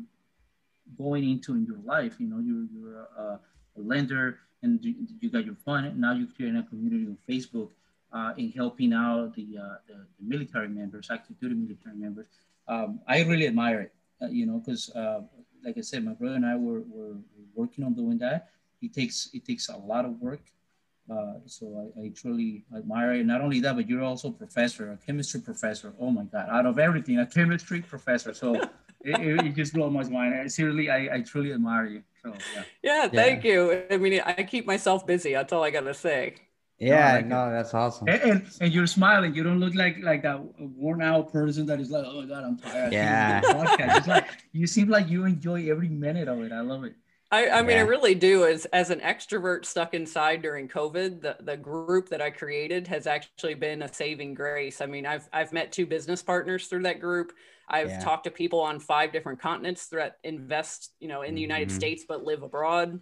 going 0.98 1.30
into 1.30 1.54
in 1.54 1.66
your 1.66 1.82
life. 1.84 2.16
You 2.20 2.28
know, 2.28 2.40
you're 2.40 2.66
you're 2.74 3.02
a, 3.18 3.40
a 3.78 3.82
lender 3.82 4.40
and 4.64 4.84
you, 4.84 4.96
you 5.20 5.30
got 5.30 5.46
your 5.46 5.56
fund. 5.66 6.00
Now 6.00 6.14
you're 6.14 6.32
creating 6.36 6.58
a 6.58 6.64
community 6.64 7.06
on 7.06 7.18
Facebook 7.30 7.70
uh, 8.18 8.34
in 8.38 8.51
helping 8.51 8.93
out 8.93 9.36
the, 9.36 9.47
uh, 9.63 9.78
the, 9.88 9.97
the, 10.18 10.26
military 10.34 10.68
members, 10.68 11.09
active 11.11 11.39
duty 11.39 11.55
military 11.55 11.95
members. 11.95 12.28
Um, 12.68 12.99
I 13.07 13.22
really 13.24 13.47
admire 13.47 13.82
it, 13.82 13.93
uh, 14.22 14.28
you 14.28 14.45
know, 14.47 14.57
because 14.59 14.89
uh, 14.95 15.22
like 15.63 15.78
I 15.78 15.82
said, 15.82 16.03
my 16.03 16.13
brother 16.13 16.36
and 16.36 16.45
I 16.45 16.55
were, 16.55 16.84
were, 16.89 17.15
working 17.55 17.84
on 17.84 17.93
doing 17.95 18.20
that. 18.20 18.49
It 18.84 18.93
takes 18.93 19.32
it 19.34 19.43
takes 19.43 19.70
a 19.70 19.78
lot 19.91 20.05
of 20.05 20.13
work, 20.22 20.45
Uh, 21.09 21.38
so 21.45 21.65
I, 21.82 21.86
I, 22.01 22.05
truly 22.22 22.51
admire 22.80 23.13
it. 23.18 23.26
Not 23.34 23.41
only 23.45 23.59
that, 23.61 23.76
but 23.78 23.86
you're 23.89 24.07
also 24.11 24.28
a 24.28 24.38
professor, 24.43 24.84
a 24.91 24.97
chemistry 25.07 25.41
professor. 25.49 25.89
Oh 26.03 26.11
my 26.11 26.26
God, 26.34 26.47
out 26.57 26.68
of 26.72 26.78
everything, 26.88 27.15
a 27.18 27.26
chemistry 27.38 27.82
professor. 27.93 28.32
So 28.43 28.47
it, 29.09 29.15
it, 29.45 29.55
just 29.61 29.74
blew 29.74 29.89
my 29.89 30.03
mind. 30.18 30.32
I, 30.36 30.47
seriously, 30.57 30.88
I, 30.97 30.99
I 31.15 31.20
truly 31.32 31.51
admire 31.57 31.88
you. 31.95 32.01
So 32.22 32.30
yeah. 32.53 32.63
Yeah, 32.89 33.03
thank 33.22 33.43
yeah. 33.43 33.51
you. 33.51 33.59
I 33.89 33.97
mean, 34.03 34.22
I 34.39 34.43
keep 34.53 34.65
myself 34.74 34.99
busy. 35.13 35.32
That's 35.38 35.51
all 35.53 35.63
I 35.63 35.72
gotta 35.72 35.97
say. 36.07 36.36
Yeah, 36.80 37.22
no, 37.26 37.50
that's 37.50 37.74
awesome. 37.74 38.08
And, 38.08 38.22
and, 38.22 38.50
and 38.62 38.74
you're 38.74 38.86
smiling. 38.86 39.34
You 39.34 39.44
don't 39.44 39.60
look 39.60 39.74
like 39.74 39.98
like 40.04 40.22
that 40.22 40.40
worn 40.60 41.02
out 41.02 41.34
person 41.34 41.66
that 41.66 41.80
is 41.80 41.90
like, 41.90 42.06
oh 42.06 42.22
my 42.22 42.28
god, 42.28 42.44
I'm 42.44 42.58
tired. 42.58 42.94
Yeah. 42.94 43.42
It's 43.98 44.08
like 44.08 44.28
you 44.52 44.68
seem 44.68 44.88
like 44.88 45.10
you 45.10 45.26
enjoy 45.26 45.70
every 45.72 45.90
minute 45.90 46.28
of 46.28 46.40
it. 46.42 46.52
I 46.52 46.62
love 46.62 46.84
it. 46.84 46.94
I, 47.30 47.50
I 47.50 47.62
mean, 47.62 47.72
yeah. 47.72 47.84
I 47.84 47.86
really 47.86 48.16
do. 48.16 48.46
As 48.46 48.66
as 48.66 48.90
an 48.90 49.00
extrovert 49.02 49.66
stuck 49.66 49.94
inside 49.94 50.42
during 50.42 50.68
COVID, 50.70 51.22
the, 51.22 51.36
the 51.42 51.58
group 51.58 52.10
that 52.10 52.22
I 52.22 52.30
created 52.30 52.88
has 52.88 53.06
actually 53.06 53.56
been 53.56 53.82
a 53.82 53.94
saving 53.94 54.34
grace. 54.34 54.80
I 54.80 54.86
mean, 54.86 55.06
I've 55.06 55.28
I've 55.34 55.52
met 55.52 55.72
two 55.72 55.86
business 55.88 56.22
partners 56.22 56.68
through 56.68 56.84
that 56.84 57.02
group. 57.02 57.34
I've 57.68 57.90
yeah. 57.90 58.00
talked 58.00 58.24
to 58.26 58.32
people 58.32 58.62
on 58.62 58.80
five 58.80 59.12
different 59.12 59.42
continents 59.42 59.88
that 59.88 60.20
invest, 60.24 60.94
you 61.00 61.10
know, 61.10 61.24
in 61.24 61.36
the 61.36 61.42
United 61.42 61.68
mm-hmm. 61.68 61.78
States 61.78 62.06
but 62.08 62.24
live 62.24 62.44
abroad. 62.44 63.02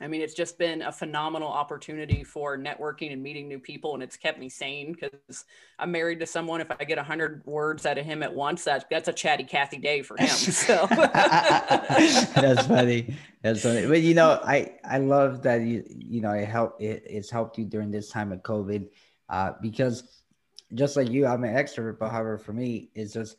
I 0.00 0.08
mean, 0.08 0.20
it's 0.20 0.34
just 0.34 0.58
been 0.58 0.82
a 0.82 0.92
phenomenal 0.92 1.48
opportunity 1.48 2.22
for 2.22 2.58
networking 2.58 3.12
and 3.12 3.22
meeting 3.22 3.48
new 3.48 3.58
people, 3.58 3.94
and 3.94 4.02
it's 4.02 4.16
kept 4.16 4.38
me 4.38 4.50
sane 4.50 4.92
because 4.92 5.46
I'm 5.78 5.90
married 5.90 6.20
to 6.20 6.26
someone. 6.26 6.60
If 6.60 6.70
I 6.70 6.84
get 6.84 6.98
a 6.98 7.02
hundred 7.02 7.42
words 7.46 7.86
out 7.86 7.96
of 7.96 8.04
him 8.04 8.22
at 8.22 8.34
once, 8.34 8.64
that's 8.64 8.84
that's 8.90 9.08
a 9.08 9.12
chatty 9.12 9.44
Cathy 9.44 9.78
day 9.78 10.02
for 10.02 10.16
him. 10.18 10.28
So 10.56 10.86
that's 10.90 12.66
funny. 12.66 13.16
That's 13.42 13.62
funny. 13.62 13.86
But 13.86 14.02
you 14.02 14.14
know, 14.14 14.38
I 14.44 14.74
I 14.84 14.98
love 14.98 15.42
that 15.44 15.62
you 15.62 15.84
you 15.88 16.20
know 16.20 16.32
it 16.32 16.46
helped 16.46 16.82
it, 16.82 17.02
it's 17.06 17.30
helped 17.30 17.56
you 17.56 17.64
during 17.64 17.90
this 17.90 18.10
time 18.10 18.32
of 18.32 18.42
COVID, 18.42 18.88
uh, 19.30 19.52
because 19.62 20.22
just 20.74 20.96
like 20.96 21.08
you, 21.08 21.26
I'm 21.26 21.44
an 21.44 21.54
extrovert, 21.54 21.98
but 21.98 22.10
however, 22.10 22.36
for 22.36 22.52
me, 22.52 22.90
it's 22.94 23.14
just 23.14 23.36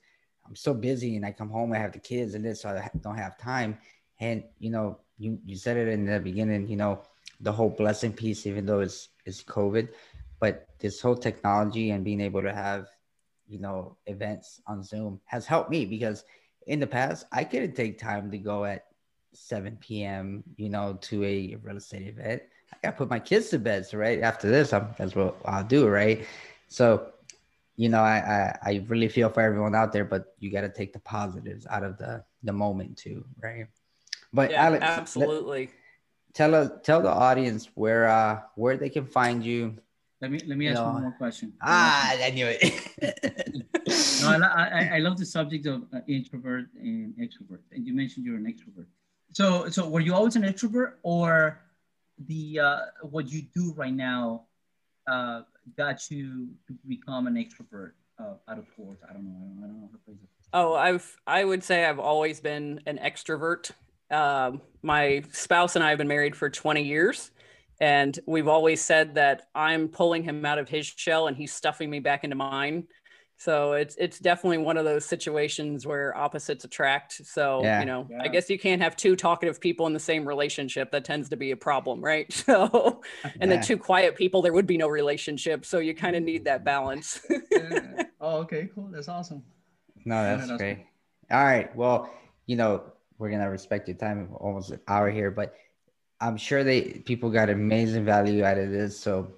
I'm 0.47 0.55
so 0.55 0.74
busy 0.74 1.18
and 1.18 1.26
I 1.26 1.32
come 1.34 1.49
home, 1.49 1.74
I 1.74 1.78
have 1.78 1.91
the 1.91 1.99
kids 1.99 2.34
and 2.34 2.43
this, 2.43 2.62
so 2.62 2.70
I 2.70 2.89
don't 3.01 3.18
have 3.18 3.38
time. 3.38 3.78
And 4.20 4.43
you 4.60 4.72
know, 4.72 4.99
you 5.18 5.39
you 5.45 5.55
said 5.55 5.78
it 5.78 5.88
in 5.88 6.05
the 6.05 6.20
beginning, 6.20 6.68
you 6.68 6.78
know, 6.78 7.01
the 7.41 7.51
whole 7.51 7.70
blessing 7.70 8.13
piece, 8.13 8.45
even 8.45 8.65
though 8.65 8.80
it's 8.82 9.09
it's 9.26 9.43
COVID, 9.43 9.89
but 10.39 10.68
this 10.80 11.01
whole 11.01 11.15
technology 11.15 11.91
and 11.91 12.03
being 12.03 12.22
able 12.22 12.41
to 12.41 12.53
have, 12.53 12.88
you 13.47 13.59
know, 13.59 13.97
events 14.05 14.61
on 14.68 14.84
Zoom 14.84 15.20
has 15.26 15.45
helped 15.45 15.70
me 15.70 15.86
because 15.86 16.24
in 16.68 16.80
the 16.80 16.88
past 16.88 17.26
I 17.32 17.43
couldn't 17.43 17.76
take 17.76 17.97
time 17.97 18.32
to 18.32 18.38
go 18.38 18.65
at 18.65 18.86
7 19.34 19.78
p.m. 19.80 20.43
you 20.55 20.70
know 20.70 20.97
to 21.01 21.24
a 21.24 21.55
real 21.61 21.78
estate 21.78 22.07
event. 22.07 22.41
I 22.74 22.78
gotta 22.84 22.97
put 22.97 23.09
my 23.09 23.20
kids 23.20 23.49
to 23.49 23.59
bed. 23.59 23.86
So 23.86 23.97
right 23.97 24.22
after 24.22 24.49
this, 24.49 24.74
I'm 24.74 24.89
that's 24.97 25.15
what 25.15 25.38
I'll 25.45 25.63
do, 25.63 25.88
right? 25.88 26.26
So, 26.68 27.13
you 27.76 27.89
know, 27.89 28.01
I, 28.01 28.18
I 28.18 28.59
I 28.70 28.86
really 28.88 29.07
feel 29.07 29.30
for 29.30 29.41
everyone 29.41 29.76
out 29.76 29.93
there, 29.93 30.05
but 30.05 30.36
you 30.39 30.51
gotta 30.51 30.70
take 30.70 30.93
the 30.93 30.99
positives 30.99 31.65
out 31.68 31.84
of 31.84 31.97
the 31.97 32.24
the 32.43 32.53
moment 32.53 32.97
too, 32.97 33.26
right? 33.41 33.68
But 34.34 34.52
yeah, 34.52 34.66
Alex, 34.66 34.84
absolutely. 34.84 35.66
Let, 35.66 35.74
tell 36.34 36.56
us, 36.56 36.72
tell 36.84 37.02
the 37.02 37.10
audience 37.10 37.70
where 37.76 38.08
uh 38.08 38.42
where 38.56 38.78
they 38.78 38.90
can 38.90 39.06
find 39.06 39.46
you. 39.46 39.78
Let 40.22 40.32
me 40.32 40.40
let 40.48 40.58
me 40.58 40.68
ask 40.68 40.76
know. 40.76 40.86
one 40.86 41.02
more 41.02 41.12
question. 41.12 41.54
Ah, 41.62 42.16
I 42.24 42.32
knew 42.32 42.48
it. 42.50 42.62
no, 44.22 44.30
I, 44.30 44.36
I, 44.38 44.90
I 44.96 45.00
love 45.00 45.18
the 45.18 45.26
subject 45.26 45.68
of 45.68 45.84
uh, 45.94 46.00
introvert 46.08 46.70
and 46.80 47.14
extrovert, 47.18 47.60
and 47.72 47.86
you 47.86 47.94
mentioned 47.94 48.26
you're 48.26 48.36
an 48.36 48.46
extrovert. 48.46 48.88
So 49.34 49.70
so 49.70 49.88
were 49.88 50.00
you 50.00 50.14
always 50.16 50.36
an 50.36 50.42
extrovert, 50.42 50.94
or 51.04 51.62
the 52.28 52.60
uh, 52.60 52.80
what 53.04 53.32
you 53.32 53.44
do 53.54 53.74
right 53.74 53.94
now 53.94 54.46
uh, 55.08 55.42
got 55.78 56.10
you 56.10 56.50
to 56.68 56.74
become 56.88 57.28
an 57.28 57.36
extrovert 57.36 57.92
uh, 58.20 58.34
out 58.48 58.58
of 58.58 58.66
course? 58.76 58.98
I 59.08 59.14
don't 59.14 59.26
know. 59.26 59.36
I 59.36 59.40
don't, 59.40 59.64
I 59.64 59.68
don't 59.68 59.82
know 59.82 59.90
how 59.92 59.98
to 59.98 60.04
phrase 60.04 60.18
it. 60.24 60.30
Oh, 60.54 60.74
I've 60.74 61.18
I 61.28 61.44
would 61.44 61.64
say 61.64 61.86
I've 61.86 62.00
always 62.00 62.40
been 62.40 62.82
an 62.88 62.98
extrovert. 62.98 63.72
Um, 64.12 64.62
my 64.82 65.24
spouse 65.32 65.76
and 65.76 65.84
I 65.84 65.89
have 65.89 65.97
been 65.97 66.08
married 66.08 66.36
for 66.36 66.49
20 66.49 66.84
years. 66.84 67.32
And 67.80 68.18
we've 68.26 68.47
always 68.47 68.82
said 68.82 69.16
that 69.16 69.47
I'm 69.53 69.88
pulling 69.88 70.24
him 70.24 70.43
out 70.45 70.58
of 70.58 70.68
his 70.68 70.86
shell 70.86 71.28
and 71.28 71.38
he's 71.38 71.53
stuffing 71.53 71.89
me 71.89 71.99
back 71.99 72.24
into 72.24 72.36
mine. 72.36 72.88
So 73.39 73.74
it's 73.74 73.95
it's 73.99 74.18
definitely 74.18 74.58
one 74.58 74.78
of 74.78 74.86
those 74.86 75.05
situations 75.05 75.86
where 75.86 76.18
opposites 76.18 76.66
attract. 76.66 77.24
So 77.24 77.62
yeah. 77.62 77.80
you 77.80 77.86
know, 77.86 78.08
yeah. 78.10 78.24
I 78.24 78.30
guess 78.30 78.49
you 78.49 78.58
can't 78.58 78.82
have 78.82 78.95
two 78.95 79.16
talkative 79.16 79.62
people 79.62 79.86
in 79.86 79.93
the 79.93 79.99
same 79.99 80.28
relationship. 80.28 80.89
That 80.91 81.05
tends 81.05 81.30
to 81.30 81.38
be 81.38 81.51
a 81.51 81.58
problem, 81.58 82.03
right? 82.03 82.26
So, 82.47 83.01
and 83.24 83.34
yeah. 83.41 83.47
then 83.47 83.62
two 83.62 83.78
quiet 83.78 84.16
people, 84.16 84.41
there 84.41 84.53
would 84.53 84.66
be 84.66 84.78
no 84.78 84.88
relationship. 84.88 85.66
So 85.66 85.80
you 85.80 85.93
kind 85.93 86.16
of 86.16 86.24
need 86.24 86.45
that 86.45 86.64
balance. 86.64 87.20
oh, 88.22 88.38
okay, 88.38 88.70
cool. 88.74 88.89
That's 88.91 89.10
awesome. 89.10 89.43
No, 90.05 90.24
that's, 90.24 90.47
that's 90.47 90.58
great. 90.58 90.86
All 91.30 91.43
right. 91.43 91.76
Well, 91.76 92.10
you 92.45 92.55
know, 92.55 92.84
we're 93.18 93.30
gonna 93.30 93.49
respect 93.49 93.88
your 93.88 93.97
time 93.97 94.30
almost 94.36 94.72
an 94.72 94.80
hour 94.88 95.09
here, 95.09 95.32
but 95.32 95.55
I'm 96.20 96.38
sure 96.38 96.63
they 96.63 96.82
people 97.05 97.30
got 97.30 97.49
amazing 97.49 98.05
value 98.05 98.43
out 98.43 98.57
of 98.57 98.72
this. 98.72 98.99
So 98.99 99.34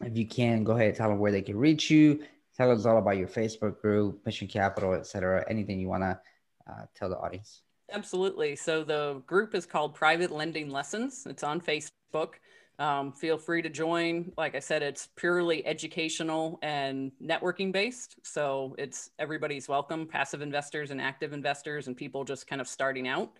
if 0.00 0.16
you 0.16 0.26
can 0.26 0.64
go 0.64 0.72
ahead, 0.72 0.88
and 0.88 0.96
tell 0.96 1.08
them 1.10 1.18
where 1.18 1.32
they 1.32 1.42
can 1.42 1.56
reach 1.56 1.90
you. 1.90 2.22
Tell 2.56 2.70
us 2.70 2.84
all 2.84 2.98
about 2.98 3.16
your 3.16 3.28
Facebook 3.28 3.80
group, 3.80 4.20
Mission 4.26 4.48
Capital, 4.48 4.92
etc. 4.92 5.44
Anything 5.48 5.80
you 5.80 5.88
wanna 5.88 6.20
uh, 6.68 6.84
tell 6.94 7.08
the 7.08 7.18
audience. 7.18 7.62
Absolutely. 7.92 8.54
So 8.56 8.84
the 8.84 9.22
group 9.26 9.54
is 9.54 9.66
called 9.66 9.94
Private 9.94 10.30
Lending 10.30 10.70
Lessons. 10.70 11.26
It's 11.28 11.42
on 11.42 11.60
Facebook. 11.60 12.34
Um, 12.80 13.12
feel 13.12 13.36
free 13.36 13.60
to 13.60 13.68
join. 13.68 14.32
Like 14.38 14.54
I 14.54 14.58
said, 14.58 14.82
it's 14.82 15.10
purely 15.14 15.64
educational 15.66 16.58
and 16.62 17.12
networking 17.22 17.72
based. 17.72 18.16
So 18.22 18.74
it's 18.78 19.10
everybody's 19.18 19.68
welcome, 19.68 20.06
passive 20.06 20.40
investors 20.40 20.90
and 20.90 20.98
active 20.98 21.34
investors 21.34 21.88
and 21.88 21.96
people 21.96 22.24
just 22.24 22.46
kind 22.46 22.58
of 22.58 22.66
starting 22.66 23.06
out. 23.06 23.32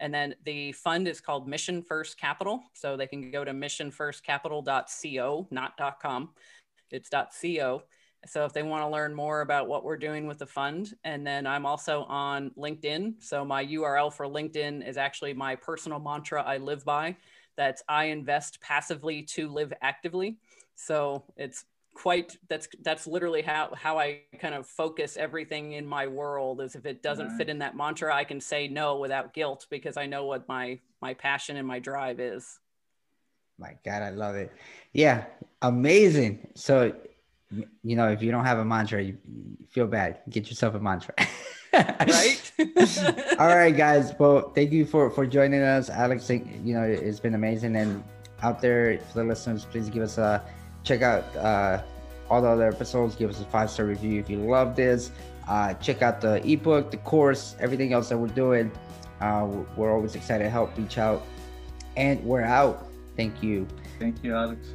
And 0.00 0.12
then 0.12 0.34
the 0.44 0.72
fund 0.72 1.06
is 1.06 1.20
called 1.20 1.46
Mission 1.46 1.80
First 1.80 2.18
Capital. 2.18 2.60
So 2.72 2.96
they 2.96 3.06
can 3.06 3.30
go 3.30 3.44
to 3.44 3.52
missionfirstcapital.co, 3.52 5.48
not 5.52 6.00
.com. 6.02 6.30
It's 6.90 7.08
.co. 7.08 7.82
So 8.26 8.44
if 8.44 8.52
they 8.52 8.64
want 8.64 8.82
to 8.82 8.88
learn 8.88 9.14
more 9.14 9.42
about 9.42 9.68
what 9.68 9.84
we're 9.84 9.96
doing 9.96 10.26
with 10.26 10.38
the 10.38 10.46
fund, 10.46 10.92
and 11.04 11.24
then 11.24 11.46
I'm 11.46 11.66
also 11.66 12.02
on 12.04 12.50
LinkedIn. 12.58 13.22
So 13.22 13.44
my 13.44 13.64
URL 13.64 14.12
for 14.12 14.26
LinkedIn 14.26 14.84
is 14.88 14.96
actually 14.96 15.34
my 15.34 15.54
personal 15.54 16.00
mantra 16.00 16.42
I 16.42 16.56
live 16.56 16.84
by 16.84 17.16
that's 17.58 17.82
I 17.88 18.04
invest 18.04 18.60
passively 18.62 19.22
to 19.34 19.48
live 19.48 19.74
actively. 19.82 20.38
So 20.76 21.24
it's 21.36 21.64
quite 21.94 22.36
that's 22.48 22.68
that's 22.82 23.08
literally 23.08 23.42
how 23.42 23.74
how 23.74 23.98
I 23.98 24.20
kind 24.40 24.54
of 24.54 24.66
focus 24.66 25.16
everything 25.16 25.72
in 25.72 25.84
my 25.84 26.06
world 26.06 26.60
is 26.60 26.76
if 26.76 26.86
it 26.86 27.02
doesn't 27.02 27.26
right. 27.26 27.36
fit 27.36 27.48
in 27.48 27.58
that 27.58 27.76
mantra 27.76 28.14
I 28.14 28.22
can 28.22 28.40
say 28.40 28.68
no 28.68 28.98
without 28.98 29.34
guilt 29.34 29.66
because 29.68 29.96
I 29.96 30.06
know 30.06 30.24
what 30.24 30.46
my 30.48 30.78
my 31.02 31.14
passion 31.14 31.56
and 31.56 31.66
my 31.66 31.80
drive 31.80 32.20
is. 32.20 32.60
My 33.58 33.74
god, 33.84 34.02
I 34.02 34.10
love 34.10 34.36
it. 34.36 34.52
Yeah, 34.92 35.24
amazing. 35.60 36.46
So 36.54 36.94
you 37.82 37.96
know, 37.96 38.08
if 38.08 38.22
you 38.22 38.30
don't 38.30 38.44
have 38.44 38.58
a 38.58 38.64
mantra, 38.64 39.02
you, 39.02 39.18
you 39.26 39.66
feel 39.68 39.86
bad. 39.88 40.20
Get 40.28 40.48
yourself 40.48 40.74
a 40.76 40.78
mantra. 40.78 41.14
right? 41.72 42.52
All 43.38 43.48
right, 43.48 43.76
guys. 43.76 44.12
Well, 44.18 44.50
thank 44.54 44.72
you 44.72 44.84
for 44.84 45.10
for 45.10 45.26
joining 45.26 45.62
us, 45.62 45.90
Alex. 45.90 46.28
You 46.30 46.74
know, 46.74 46.82
it's 46.82 47.20
been 47.20 47.34
amazing. 47.34 47.76
And 47.76 48.02
out 48.42 48.60
there 48.60 48.98
for 48.98 49.18
the 49.18 49.24
listeners, 49.24 49.64
please 49.64 49.88
give 49.88 50.02
us 50.02 50.18
a 50.18 50.42
check 50.84 51.02
out 51.02 51.24
uh, 51.36 51.82
all 52.30 52.42
the 52.42 52.48
other 52.48 52.68
episodes. 52.68 53.14
Give 53.14 53.30
us 53.30 53.40
a 53.40 53.44
five 53.44 53.70
star 53.70 53.86
review 53.86 54.20
if 54.20 54.30
you 54.30 54.38
love 54.38 54.76
this. 54.76 55.10
Uh, 55.48 55.74
check 55.74 56.02
out 56.02 56.20
the 56.20 56.44
ebook, 56.46 56.90
the 56.90 56.98
course, 56.98 57.56
everything 57.58 57.92
else 57.92 58.08
that 58.10 58.18
we're 58.18 58.28
doing. 58.28 58.70
Uh, 59.20 59.48
we're 59.76 59.92
always 59.92 60.14
excited 60.14 60.44
to 60.44 60.50
help 60.50 60.76
reach 60.76 60.98
out. 60.98 61.22
And 61.96 62.22
we're 62.24 62.42
out. 62.42 62.86
Thank 63.16 63.42
you. 63.42 63.66
Thank 63.98 64.22
you, 64.22 64.34
Alex. 64.34 64.68